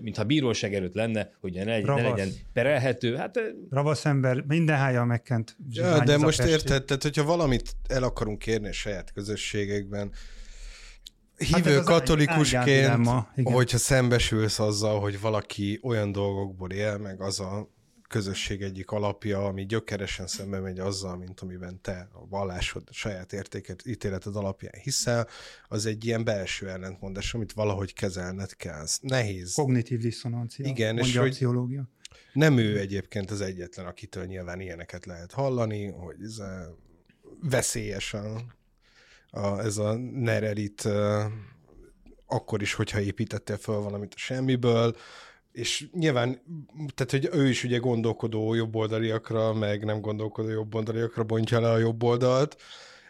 mintha 0.00 0.24
bíróság 0.24 0.74
előtt 0.74 0.94
lenne, 0.94 1.30
hogy 1.40 1.52
ne, 1.52 1.64
legyen, 1.64 1.94
ne 1.94 2.02
legyen 2.02 2.28
perelhető. 2.52 3.16
Hát, 3.16 3.40
Ravasz 3.70 4.04
ember, 4.04 4.44
minden 4.48 4.76
hája 4.76 5.04
megkent. 5.04 5.56
Ja, 5.70 6.04
de 6.04 6.16
most 6.16 6.42
érted, 6.42 6.84
tehát 6.84 7.02
hogyha 7.02 7.24
valamit 7.24 7.76
el 7.88 8.02
akarunk 8.02 8.38
kérni 8.38 8.68
a 8.68 8.72
saját 8.72 9.12
közösségekben, 9.12 10.12
hívő 11.36 11.74
hát 11.74 11.84
katolikusként, 11.84 13.08
hogyha 13.42 13.78
szembesülsz 13.78 14.58
azzal, 14.58 15.00
hogy 15.00 15.20
valaki 15.20 15.80
olyan 15.82 16.12
dolgokból 16.12 16.70
él, 16.70 16.98
meg 16.98 17.20
az 17.20 17.40
a 17.40 17.74
közösség 18.08 18.62
egyik 18.62 18.90
alapja, 18.90 19.44
ami 19.44 19.66
gyökeresen 19.66 20.26
szembe 20.26 20.60
megy 20.60 20.78
azzal, 20.78 21.16
mint 21.16 21.40
amiben 21.40 21.80
te 21.80 22.08
a 22.12 22.26
vallásod, 22.28 22.82
a 22.86 22.92
saját 22.92 23.32
értéket, 23.32 23.86
ítéleted 23.86 24.36
alapján 24.36 24.72
hiszel, 24.82 25.28
az 25.68 25.86
egy 25.86 26.04
ilyen 26.04 26.24
belső 26.24 26.68
ellentmondás, 26.68 27.34
amit 27.34 27.52
valahogy 27.52 27.92
kezelned 27.92 28.56
kell. 28.56 28.86
Nehéz. 29.00 29.54
Kognitív 29.54 29.98
diszonancia. 29.98 30.66
Igen, 30.66 30.98
és 30.98 31.16
hogy 31.16 31.30
pszichológia. 31.30 31.88
nem 32.32 32.58
ő 32.58 32.78
egyébként 32.78 33.30
az 33.30 33.40
egyetlen, 33.40 33.86
akitől 33.86 34.24
nyilván 34.24 34.60
ilyeneket 34.60 35.06
lehet 35.06 35.32
hallani, 35.32 35.86
hogy 35.86 36.16
ez 36.22 36.42
veszélyes 37.42 38.14
a, 38.14 38.40
a, 39.30 39.60
ez 39.60 39.76
a 39.76 39.94
nerelit 39.96 40.84
uh, 40.84 41.24
akkor 42.26 42.62
is, 42.62 42.74
hogyha 42.74 43.00
építettél 43.00 43.56
fel 43.56 43.74
valamit 43.74 44.14
a 44.14 44.18
semmiből, 44.18 44.96
és 45.56 45.86
nyilván, 45.92 46.40
tehát 46.94 47.10
hogy 47.10 47.28
ő 47.32 47.48
is 47.48 47.64
ugye 47.64 47.78
gondolkodó 47.78 48.54
jobboldaliakra, 48.54 49.52
meg 49.52 49.84
nem 49.84 50.00
gondolkodó 50.00 50.48
jobboldaliakra 50.48 51.24
bontja 51.24 51.60
le 51.60 51.70
a 51.70 51.78
jobb 51.78 52.02
oldalt, 52.02 52.56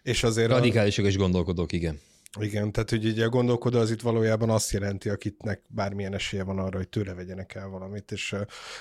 és 0.02 0.22
azért... 0.22 0.50
Radikálisok 0.50 1.04
a... 1.04 1.08
és 1.08 1.16
gondolkodók, 1.16 1.72
igen. 1.72 2.00
Igen, 2.40 2.72
tehát 2.72 2.90
hogy 2.90 3.06
ugye 3.06 3.24
a 3.24 3.28
gondolkodó 3.28 3.78
az 3.78 3.90
itt 3.90 4.00
valójában 4.00 4.50
azt 4.50 4.72
jelenti, 4.72 5.08
akitnek 5.08 5.60
bármilyen 5.68 6.14
esélye 6.14 6.44
van 6.44 6.58
arra, 6.58 6.76
hogy 6.76 6.88
tőle 6.88 7.14
vegyenek 7.14 7.54
el 7.54 7.68
valamit, 7.68 8.12
és 8.12 8.34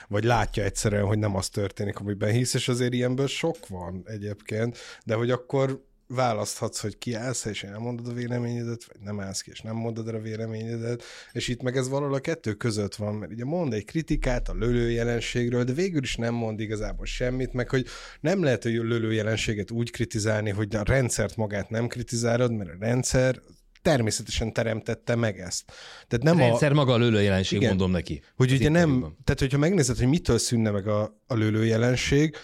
vagy 0.07 0.23
látja 0.23 0.63
egyszerűen, 0.63 1.05
hogy 1.05 1.19
nem 1.19 1.35
az 1.35 1.49
történik, 1.49 1.99
amiben 1.99 2.31
hisz, 2.31 2.53
és 2.53 2.67
azért 2.67 2.93
ilyenből 2.93 3.27
sok 3.27 3.67
van 3.67 4.03
egyébként, 4.05 4.77
de 5.05 5.15
hogy 5.15 5.31
akkor 5.31 5.85
választhatsz, 6.07 6.79
hogy 6.79 6.97
kiállsz 6.97 7.45
és 7.45 7.63
elmondod 7.63 8.07
a 8.07 8.13
véleményedet, 8.13 8.83
vagy 8.83 9.01
nem 9.01 9.19
állsz 9.19 9.41
ki, 9.41 9.49
és 9.51 9.61
nem 9.61 9.75
mondod 9.75 10.07
el 10.07 10.15
a 10.15 10.19
véleményedet, 10.19 11.03
és 11.31 11.47
itt 11.47 11.61
meg 11.61 11.77
ez 11.77 11.89
valahol 11.89 12.13
a 12.13 12.19
kettő 12.19 12.53
között 12.53 12.95
van, 12.95 13.15
mert 13.15 13.31
ugye 13.31 13.45
mond 13.45 13.73
egy 13.73 13.85
kritikát 13.85 14.49
a 14.49 14.53
lölő 14.53 14.91
jelenségről, 14.91 15.63
de 15.63 15.73
végül 15.73 16.03
is 16.03 16.15
nem 16.15 16.33
mond 16.33 16.59
igazából 16.59 17.05
semmit, 17.05 17.53
meg 17.53 17.69
hogy 17.69 17.85
nem 18.21 18.43
lehet 18.43 18.63
hogy 18.63 18.77
a 18.77 18.83
lölő 18.83 19.13
jelenséget 19.13 19.71
úgy 19.71 19.91
kritizálni, 19.91 20.49
hogy 20.49 20.75
a 20.75 20.83
rendszert 20.83 21.35
magát 21.35 21.69
nem 21.69 21.87
kritizálod, 21.87 22.51
mert 22.51 22.69
a 22.69 22.75
rendszer 22.79 23.41
természetesen 23.81 24.53
teremtette 24.53 25.15
meg 25.15 25.39
ezt. 25.39 25.71
Tehát 26.07 26.25
nem 26.25 26.35
a 26.35 26.39
rendszer 26.39 26.71
a... 26.71 26.73
maga 26.73 26.93
a 26.93 26.97
lőlő 26.97 27.21
jelenség, 27.21 27.57
igen, 27.57 27.69
mondom 27.69 27.91
neki. 27.91 28.21
Hogy 28.35 28.51
ugye 28.51 28.69
nem, 28.69 29.15
tehát 29.23 29.39
hogyha 29.39 29.57
megnézed, 29.57 29.97
hogy 29.97 30.07
mitől 30.07 30.37
szűnne 30.37 30.71
meg 30.71 30.87
a, 30.87 31.21
a 31.27 31.33
lőlő 31.33 31.65
jelenség, 31.65 32.35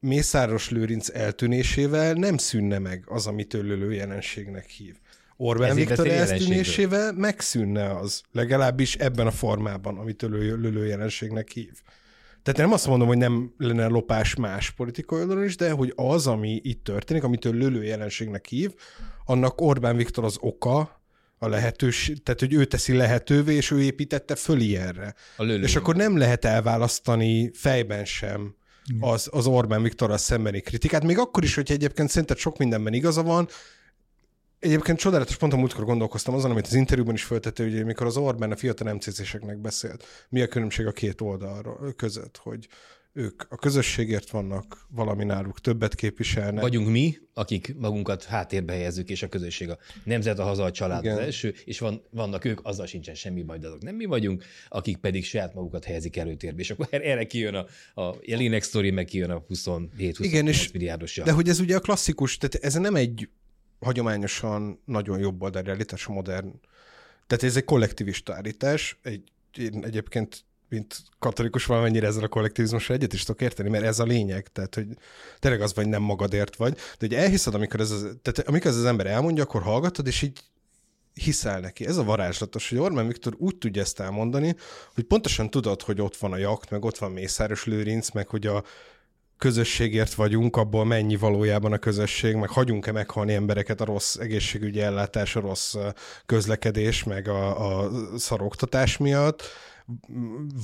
Mészáros 0.00 0.70
Lőrinc 0.70 1.08
eltűnésével 1.08 2.12
nem 2.12 2.36
szűnne 2.36 2.78
meg 2.78 3.04
az, 3.06 3.26
amit 3.26 3.54
ő 3.54 3.62
lölő 3.62 3.92
jelenségnek 3.92 4.68
hív. 4.68 4.96
Orbán 5.36 5.70
Ezért 5.70 5.88
Viktor 5.88 6.06
eltűnésével 6.06 7.12
megszűnne 7.12 7.96
az, 7.96 8.22
legalábbis 8.32 8.94
ebben 8.94 9.26
a 9.26 9.30
formában, 9.30 9.98
amit 9.98 10.22
ő 10.22 10.56
lölő 10.56 10.86
jelenségnek 10.86 11.50
hív. 11.50 11.72
Tehát 12.42 12.60
nem 12.60 12.72
azt 12.72 12.86
mondom, 12.86 13.08
hogy 13.08 13.18
nem 13.18 13.54
lenne 13.58 13.86
lopás 13.86 14.34
más 14.34 14.70
politikai 14.70 15.20
oldalon 15.20 15.44
is, 15.44 15.56
de 15.56 15.70
hogy 15.70 15.92
az, 15.96 16.26
ami 16.26 16.60
itt 16.62 16.84
történik, 16.84 17.22
amit 17.22 17.44
ő 17.44 17.50
lölő 17.50 17.84
jelenségnek 17.84 18.46
hív, 18.46 18.70
annak 19.24 19.60
Orbán 19.60 19.96
Viktor 19.96 20.24
az 20.24 20.36
oka, 20.40 21.00
a 21.38 21.48
lehetőség, 21.48 22.22
tehát 22.22 22.40
hogy 22.40 22.52
ő 22.52 22.64
teszi 22.64 22.92
lehetővé, 22.92 23.54
és 23.54 23.70
ő 23.70 23.82
építette 23.82 24.34
föl 24.34 24.60
ilyenre. 24.60 25.14
A 25.36 25.44
és 25.44 25.76
akkor 25.76 25.96
nem 25.96 26.16
lehet 26.16 26.44
elválasztani 26.44 27.50
fejben 27.54 28.04
sem 28.04 28.54
az, 29.00 29.28
az 29.32 29.46
Orbán 29.46 29.82
Viktorral 29.82 30.16
szembeni 30.16 30.60
kritikát, 30.60 31.04
még 31.04 31.18
akkor 31.18 31.44
is, 31.44 31.54
hogy 31.54 31.70
egyébként 31.70 32.08
szerinted 32.08 32.36
sok 32.36 32.58
mindenben 32.58 32.92
igaza 32.92 33.22
van, 33.22 33.48
Egyébként 34.60 34.98
csodálatos, 34.98 35.36
pont 35.36 35.52
a 35.52 35.56
múltkor 35.56 35.84
gondolkoztam 35.84 36.34
azon, 36.34 36.50
amit 36.50 36.66
az 36.66 36.74
interjúban 36.74 37.14
is 37.14 37.24
föltette, 37.24 37.62
hogy 37.62 37.80
amikor 37.80 38.06
az 38.06 38.16
Orbán 38.16 38.50
a 38.50 38.56
fiatal 38.56 38.94
mcc 38.94 39.56
beszélt, 39.56 40.04
mi 40.28 40.42
a 40.42 40.46
különbség 40.46 40.86
a 40.86 40.92
két 40.92 41.20
oldalról 41.20 41.92
között, 41.96 42.36
hogy 42.36 42.68
ők 43.12 43.42
a 43.48 43.56
közösségért 43.56 44.30
vannak, 44.30 44.86
valami 44.88 45.24
náluk 45.24 45.60
többet 45.60 45.94
képviselnek. 45.94 46.62
Vagyunk 46.62 46.88
mi, 46.88 47.16
akik 47.34 47.74
magunkat 47.78 48.24
háttérbe 48.24 48.72
helyezzük, 48.72 49.10
és 49.10 49.22
a 49.22 49.28
közösség 49.28 49.70
a 49.70 49.78
nemzet, 50.04 50.38
a 50.38 50.42
haza, 50.42 50.64
a 50.64 50.70
család 50.70 51.04
Igen. 51.04 51.16
az 51.16 51.20
első, 51.22 51.54
és 51.64 51.78
van, 51.78 52.02
vannak 52.10 52.44
ők, 52.44 52.60
azzal 52.62 52.86
sincsen 52.86 53.14
semmi 53.14 53.42
baj, 53.42 53.58
de 53.58 53.66
azok 53.66 53.82
nem 53.82 53.94
mi 53.94 54.04
vagyunk, 54.04 54.44
akik 54.68 54.96
pedig 54.96 55.24
saját 55.24 55.54
magukat 55.54 55.84
helyezik 55.84 56.16
előtérbe, 56.16 56.60
és 56.60 56.70
akkor 56.70 56.88
erre 56.90 57.26
kijön 57.26 57.54
a, 57.54 57.66
a 58.02 58.16
Jelinek 58.20 58.62
sztori, 58.62 58.90
meg 58.90 59.04
kijön 59.04 59.30
a 59.30 59.42
27-28 59.48 60.72
milliárdos 60.72 61.20
De 61.24 61.32
hogy 61.32 61.48
ez 61.48 61.60
ugye 61.60 61.76
a 61.76 61.80
klasszikus, 61.80 62.36
tehát 62.36 62.64
ez 62.64 62.74
nem 62.74 62.94
egy 62.94 63.28
hagyományosan 63.80 64.80
nagyon 64.84 65.18
jobb 65.18 65.42
oldal 65.42 65.62
realitás, 65.62 66.06
a 66.06 66.12
modern, 66.12 66.60
tehát 67.26 67.44
ez 67.44 67.56
egy 67.56 67.64
kollektivista 67.64 68.34
állítás, 68.34 68.98
egy, 69.02 69.22
én 69.58 69.84
egyébként 69.84 70.44
mint 70.70 70.96
katolikus 71.18 71.64
valamennyire 71.64 72.06
ezzel 72.06 72.22
a 72.22 72.28
kollektivizmusra 72.28 72.94
egyet 72.94 73.12
is 73.12 73.24
tudok 73.24 73.40
érteni, 73.40 73.68
mert 73.68 73.84
ez 73.84 73.98
a 73.98 74.04
lényeg, 74.04 74.48
tehát 74.52 74.74
hogy 74.74 74.86
tényleg 75.38 75.60
az 75.60 75.74
vagy 75.74 75.88
nem 75.88 76.02
magadért 76.02 76.56
vagy, 76.56 76.72
de 76.72 76.80
hogy 76.98 77.14
elhiszed, 77.14 77.54
amikor 77.54 77.80
ez 77.80 77.90
az, 77.90 78.00
tehát 78.22 78.48
amikor 78.48 78.70
ez 78.70 78.76
az 78.76 78.84
ember 78.84 79.06
elmondja, 79.06 79.42
akkor 79.42 79.62
hallgatod, 79.62 80.06
és 80.06 80.22
így 80.22 80.40
hiszel 81.14 81.60
neki. 81.60 81.86
Ez 81.86 81.96
a 81.96 82.04
varázslatos, 82.04 82.68
hogy 82.68 82.78
Orbán 82.78 83.06
Viktor 83.06 83.34
úgy 83.38 83.56
tudja 83.56 83.82
ezt 83.82 84.00
elmondani, 84.00 84.56
hogy 84.94 85.04
pontosan 85.04 85.50
tudod, 85.50 85.82
hogy 85.82 86.00
ott 86.00 86.16
van 86.16 86.32
a 86.32 86.36
jakt, 86.36 86.70
meg 86.70 86.84
ott 86.84 86.98
van 86.98 87.10
Mészáros 87.10 87.64
Lőrinc, 87.64 88.10
meg 88.10 88.28
hogy 88.28 88.46
a 88.46 88.64
közösségért 89.38 90.14
vagyunk, 90.14 90.56
abból 90.56 90.84
mennyi 90.84 91.16
valójában 91.16 91.72
a 91.72 91.78
közösség, 91.78 92.34
meg 92.34 92.48
hagyunk-e 92.48 92.92
meghalni 92.92 93.34
embereket 93.34 93.80
a 93.80 93.84
rossz 93.84 94.16
egészségügyi 94.16 94.80
ellátás, 94.80 95.36
a 95.36 95.40
rossz 95.40 95.74
közlekedés, 96.26 97.04
meg 97.04 97.28
a, 97.28 97.82
a 97.82 97.90
szaroktatás 98.16 98.96
miatt, 98.96 99.42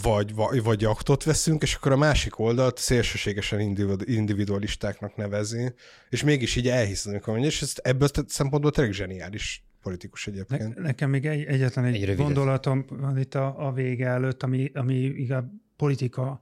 vagy, 0.02 0.34
vagy, 0.34 0.62
vagy 0.62 0.80
jaktot 0.80 1.24
veszünk, 1.24 1.62
és 1.62 1.74
akkor 1.74 1.92
a 1.92 1.96
másik 1.96 2.38
oldalt 2.38 2.78
szélsőségesen 2.78 3.60
individualistáknak 4.04 5.16
nevezi, 5.16 5.74
és 6.08 6.22
mégis 6.22 6.56
így 6.56 6.68
elhiszem, 6.68 7.12
amikor 7.12 7.32
mondja, 7.32 7.50
és 7.50 7.62
ezt 7.62 7.78
ebből 7.78 8.08
a 8.12 8.20
szempontból 8.26 8.70
tényleg 8.70 8.92
zseniális 8.92 9.64
politikus 9.82 10.26
egyébként. 10.26 10.74
Ne, 10.74 10.82
nekem 10.82 11.10
még 11.10 11.26
egy, 11.26 11.44
egyetlen 11.44 11.84
egy, 11.84 12.02
egy 12.02 12.16
gondolatom 12.16 12.84
van 12.88 13.18
itt 13.18 13.34
a, 13.34 13.66
a 13.66 13.72
vége 13.72 14.06
előtt, 14.06 14.42
ami, 14.42 14.70
ami 14.74 14.94
igaz 14.94 15.44
politika, 15.76 16.40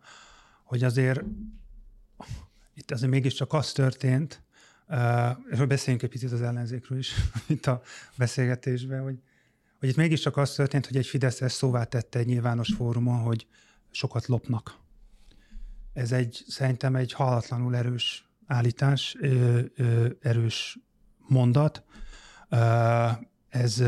hogy 0.64 0.84
azért 0.84 1.22
itt 2.74 2.90
azért 2.90 3.10
mégiscsak 3.10 3.52
az 3.52 3.72
történt, 3.72 4.42
uh, 4.88 5.30
és 5.50 5.58
beszéljünk 5.58 6.04
egy 6.04 6.10
picit 6.10 6.32
az 6.32 6.42
ellenzékről 6.42 6.98
is 6.98 7.14
itt 7.46 7.66
a 7.66 7.82
beszélgetésben, 8.16 9.02
hogy 9.02 9.18
hogy 9.84 9.92
itt 9.92 9.98
mégiscsak 9.98 10.36
az 10.36 10.54
történt, 10.54 10.86
hogy 10.86 10.96
egy 10.96 11.06
Fideszes 11.06 11.52
szóvá 11.52 11.84
tette 11.84 12.18
egy 12.18 12.26
nyilvános 12.26 12.72
fórumon, 12.76 13.18
hogy 13.18 13.46
sokat 13.90 14.26
lopnak. 14.26 14.78
Ez 15.92 16.12
egy, 16.12 16.44
szerintem 16.48 16.96
egy 16.96 17.12
halatlanul 17.12 17.76
erős 17.76 18.28
állítás, 18.46 19.16
ö, 19.20 19.60
ö, 19.74 20.08
erős 20.20 20.78
mondat. 21.18 21.84
Ö, 22.48 23.08
ez, 23.48 23.80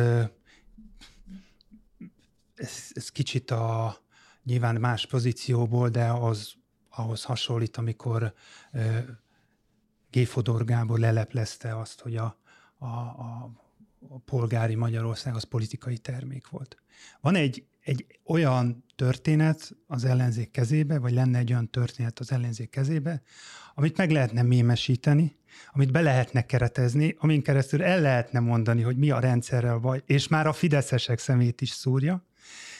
ez, 2.54 2.90
ez 2.92 3.08
kicsit 3.08 3.50
a 3.50 3.96
nyilván 4.44 4.80
más 4.80 5.06
pozícióból, 5.06 5.88
de 5.88 6.10
az, 6.10 6.52
ahhoz 6.90 7.22
hasonlít, 7.22 7.76
amikor 7.76 8.34
Géfodor 10.10 10.64
Gábor 10.64 10.98
leleplezte 10.98 11.78
azt, 11.78 12.00
hogy 12.00 12.16
a, 12.16 12.38
a, 12.78 12.86
a 12.86 13.65
a 14.08 14.18
polgári 14.18 14.74
Magyarország 14.74 15.34
az 15.34 15.44
politikai 15.44 15.98
termék 15.98 16.48
volt. 16.48 16.76
Van 17.20 17.34
egy, 17.34 17.64
egy 17.80 18.06
olyan 18.24 18.84
történet 18.96 19.76
az 19.86 20.04
ellenzék 20.04 20.50
kezébe, 20.50 20.98
vagy 20.98 21.12
lenne 21.12 21.38
egy 21.38 21.52
olyan 21.52 21.70
történet 21.70 22.18
az 22.18 22.32
ellenzék 22.32 22.70
kezébe, 22.70 23.22
amit 23.74 23.96
meg 23.96 24.10
lehetne 24.10 24.42
mémesíteni, 24.42 25.36
amit 25.72 25.92
be 25.92 26.00
lehetne 26.00 26.46
keretezni, 26.46 27.14
amin 27.18 27.42
keresztül 27.42 27.82
el 27.82 28.00
lehetne 28.00 28.40
mondani, 28.40 28.82
hogy 28.82 28.96
mi 28.96 29.10
a 29.10 29.18
rendszerrel 29.18 29.78
baj, 29.78 30.02
és 30.06 30.28
már 30.28 30.46
a 30.46 30.52
fideszesek 30.52 31.18
szemét 31.18 31.60
is 31.60 31.70
szúrja, 31.70 32.26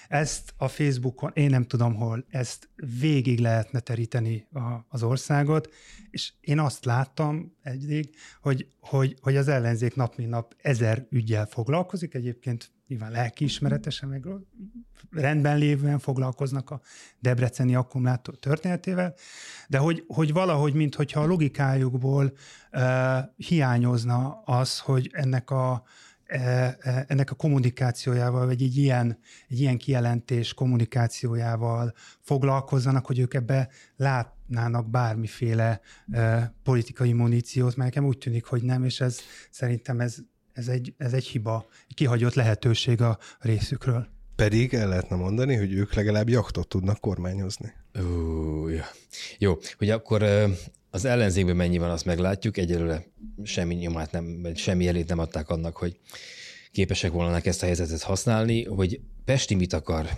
ezt 0.09 0.55
a 0.57 0.69
Facebookon, 0.69 1.31
én 1.35 1.51
nem 1.51 1.65
tudom 1.65 1.95
hol, 1.95 2.25
ezt 2.29 2.69
végig 3.01 3.39
lehetne 3.39 3.81
teríteni 3.81 4.47
a, 4.53 4.85
az 4.89 5.03
országot, 5.03 5.73
és 6.11 6.33
én 6.41 6.59
azt 6.59 6.85
láttam 6.85 7.57
egyig, 7.63 8.15
hogy, 8.41 8.69
hogy, 8.81 9.17
hogy 9.21 9.37
az 9.37 9.49
ellenzék 9.49 9.95
nap 9.95 10.17
mint 10.17 10.31
nap 10.31 10.55
ezer 10.63 11.07
ügyel 11.11 11.47
foglalkozik, 11.47 12.15
egyébként 12.15 12.75
nyilván 12.89 13.11
lelkiismeretesen, 13.11 14.09
meg 14.09 14.27
rendben 15.11 15.59
lévően 15.59 15.99
foglalkoznak 15.99 16.71
a 16.71 16.81
debreceni 17.21 17.75
akkumulátor 17.75 18.39
történetével, 18.39 19.15
de 19.69 19.79
hogy, 19.79 20.05
hogy 20.07 20.33
valahogy, 20.33 20.75
mintha 20.75 21.21
a 21.21 21.27
logikájukból 21.27 22.33
uh, 22.73 23.19
hiányozna 23.37 24.43
az, 24.45 24.79
hogy 24.79 25.11
ennek 25.13 25.51
a, 25.51 25.85
ennek 27.07 27.31
a 27.31 27.35
kommunikációjával, 27.35 28.47
vagy 28.47 28.63
egy 28.63 28.77
ilyen, 28.77 29.19
egy 29.49 29.61
ilyen 29.61 29.79
kijelentés 29.79 30.55
kommunikációjával 30.55 31.95
foglalkozzanak, 32.21 33.07
hogy 33.07 33.19
ők 33.19 33.35
ebbe 33.35 33.69
látnának 33.97 34.91
bármiféle 34.91 35.81
e, 36.13 36.55
politikai 36.63 37.13
muníciót, 37.13 37.77
mert 37.77 37.95
nekem 37.95 38.09
úgy 38.09 38.19
tűnik, 38.19 38.45
hogy 38.45 38.63
nem, 38.63 38.85
és 38.85 39.01
ez 39.01 39.19
szerintem 39.51 40.01
ez, 40.01 40.17
ez, 40.53 40.69
egy, 40.69 40.95
ez 40.97 41.13
egy 41.13 41.27
hiba, 41.27 41.67
egy 41.89 41.95
kihagyott 41.95 42.35
lehetőség 42.35 43.01
a 43.01 43.19
részükről. 43.39 44.07
Pedig 44.37 44.75
el 44.75 44.89
lehetne 44.89 45.17
mondani, 45.17 45.55
hogy 45.57 45.73
ők 45.73 45.95
legalább 45.95 46.29
jaktot 46.29 46.69
tudnak 46.69 47.01
kormányozni. 47.01 47.73
Ó, 48.01 48.69
ja. 48.69 48.85
Jó, 49.39 49.59
hogy 49.79 49.91
akkor 49.91 50.23
az 50.97 51.05
ellenzékben 51.05 51.57
mennyi 51.57 51.79
van, 51.79 51.91
azt 51.91 52.05
meglátjuk. 52.05 52.57
Egyelőre 52.57 53.05
semmi 53.45 53.75
nyomát 53.75 54.13
nem, 54.13 54.53
semmi 54.55 54.85
jelét 54.85 55.09
nem 55.09 55.19
adták 55.19 55.49
annak, 55.49 55.77
hogy 55.77 55.99
képesek 56.73 57.13
volna 57.13 57.41
ezt 57.41 57.63
a 57.63 57.67
helyzetet 57.67 58.03
használni, 58.03 58.65
hogy 58.65 59.01
Pesti 59.25 59.55
mit 59.55 59.73
akar, 59.73 60.09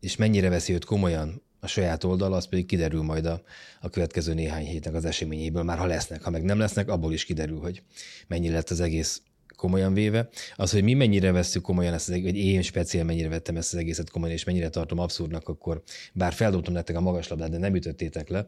és 0.00 0.16
mennyire 0.16 0.48
veszi 0.48 0.72
őt 0.72 0.84
komolyan 0.84 1.42
a 1.60 1.66
saját 1.66 2.04
oldal, 2.04 2.32
az 2.32 2.48
pedig 2.48 2.66
kiderül 2.66 3.02
majd 3.02 3.26
a, 3.26 3.42
a 3.80 3.88
következő 3.88 4.34
néhány 4.34 4.66
hétnek 4.66 4.94
az 4.94 5.04
eseményéből, 5.04 5.62
már 5.62 5.78
ha 5.78 5.86
lesznek, 5.86 6.22
ha 6.22 6.30
meg 6.30 6.42
nem 6.42 6.58
lesznek, 6.58 6.88
abból 6.88 7.12
is 7.12 7.24
kiderül, 7.24 7.58
hogy 7.58 7.82
mennyi 8.26 8.50
lett 8.50 8.70
az 8.70 8.80
egész 8.80 9.22
komolyan 9.58 9.94
véve. 9.94 10.28
Az, 10.56 10.70
hogy 10.70 10.82
mi 10.82 10.94
mennyire 10.94 11.32
veszük 11.32 11.62
komolyan 11.62 11.94
ezt 11.94 12.08
vagy 12.08 12.36
én 12.36 12.62
speciál 12.62 13.04
mennyire 13.04 13.28
vettem 13.28 13.56
ezt 13.56 13.72
az 13.72 13.78
egészet 13.78 14.10
komolyan, 14.10 14.34
és 14.34 14.44
mennyire 14.44 14.68
tartom 14.68 14.98
abszurdnak, 14.98 15.48
akkor 15.48 15.82
bár 16.12 16.32
feldobtam 16.32 16.72
nektek 16.72 16.96
a 16.96 17.00
magas 17.00 17.28
labdát, 17.28 17.50
de 17.50 17.58
nem 17.58 17.74
ütöttétek 17.74 18.28
le. 18.28 18.46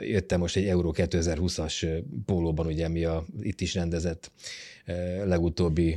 Jöttem 0.00 0.40
most 0.40 0.56
egy 0.56 0.66
Euró 0.66 0.94
2020-as 0.96 2.04
pólóban, 2.26 2.66
ugye 2.66 2.88
mi 2.88 3.04
a 3.04 3.24
itt 3.40 3.60
is 3.60 3.74
rendezett 3.74 4.32
legutóbbi 5.24 5.96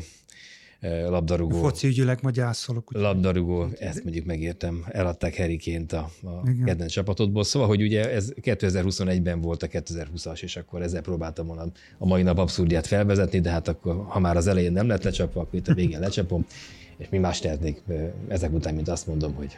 labdarúgó. 0.82 1.58
Foci 1.58 1.88
ügyileg 1.88 2.20
ma 2.22 2.30
gyászolok. 2.30 2.96
Úgy. 2.96 3.02
Labdarúgó, 3.02 3.68
ezt 3.80 4.04
mondjuk 4.04 4.26
megértem, 4.26 4.86
eladták 4.88 5.36
Heriként 5.36 5.94
a, 5.94 6.10
a 6.24 6.44
kedvenc 6.66 6.92
csapatodból. 6.92 7.44
Szóval, 7.44 7.68
hogy 7.68 7.82
ugye 7.82 8.12
ez 8.12 8.34
2021-ben 8.42 9.42
volt 9.42 9.64
a 9.64 9.68
2020-as, 9.68 10.44
és 10.44 10.56
akkor 10.56 10.82
ezzel 10.82 11.02
próbáltam 11.02 11.48
volna 11.48 11.66
a 11.98 12.06
mai 12.06 12.22
nap 12.22 12.38
abszurdját 12.38 12.88
felvezetni, 12.88 13.40
de 13.40 13.50
hát 13.50 13.68
akkor, 13.68 14.06
ha 14.08 14.20
már 14.20 14.38
az 14.38 14.48
elején 14.48 14.72
nem 14.72 14.88
lett 14.88 15.04
lecsapva, 15.04 15.42
akkor 15.42 15.60
itt 15.60 15.68
a 15.68 15.74
végén 15.74 16.00
lecsapom, 16.00 16.46
és 16.98 17.10
mi 17.10 17.18
más 17.18 17.40
tehetnék 17.40 17.84
ezek 18.28 18.54
után, 18.54 18.74
mint 18.74 18.90
azt 18.90 19.08
mondom, 19.08 19.34
hogy 19.34 19.58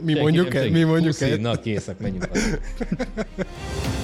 mi 0.00 0.14
mondjuk 0.14 0.54
el, 0.54 0.70
mi 0.70 0.82
mondjuk 0.82 1.20
el. 1.20 1.36
Na, 1.36 1.60
készek, 1.60 1.98
menjünk. 1.98 2.28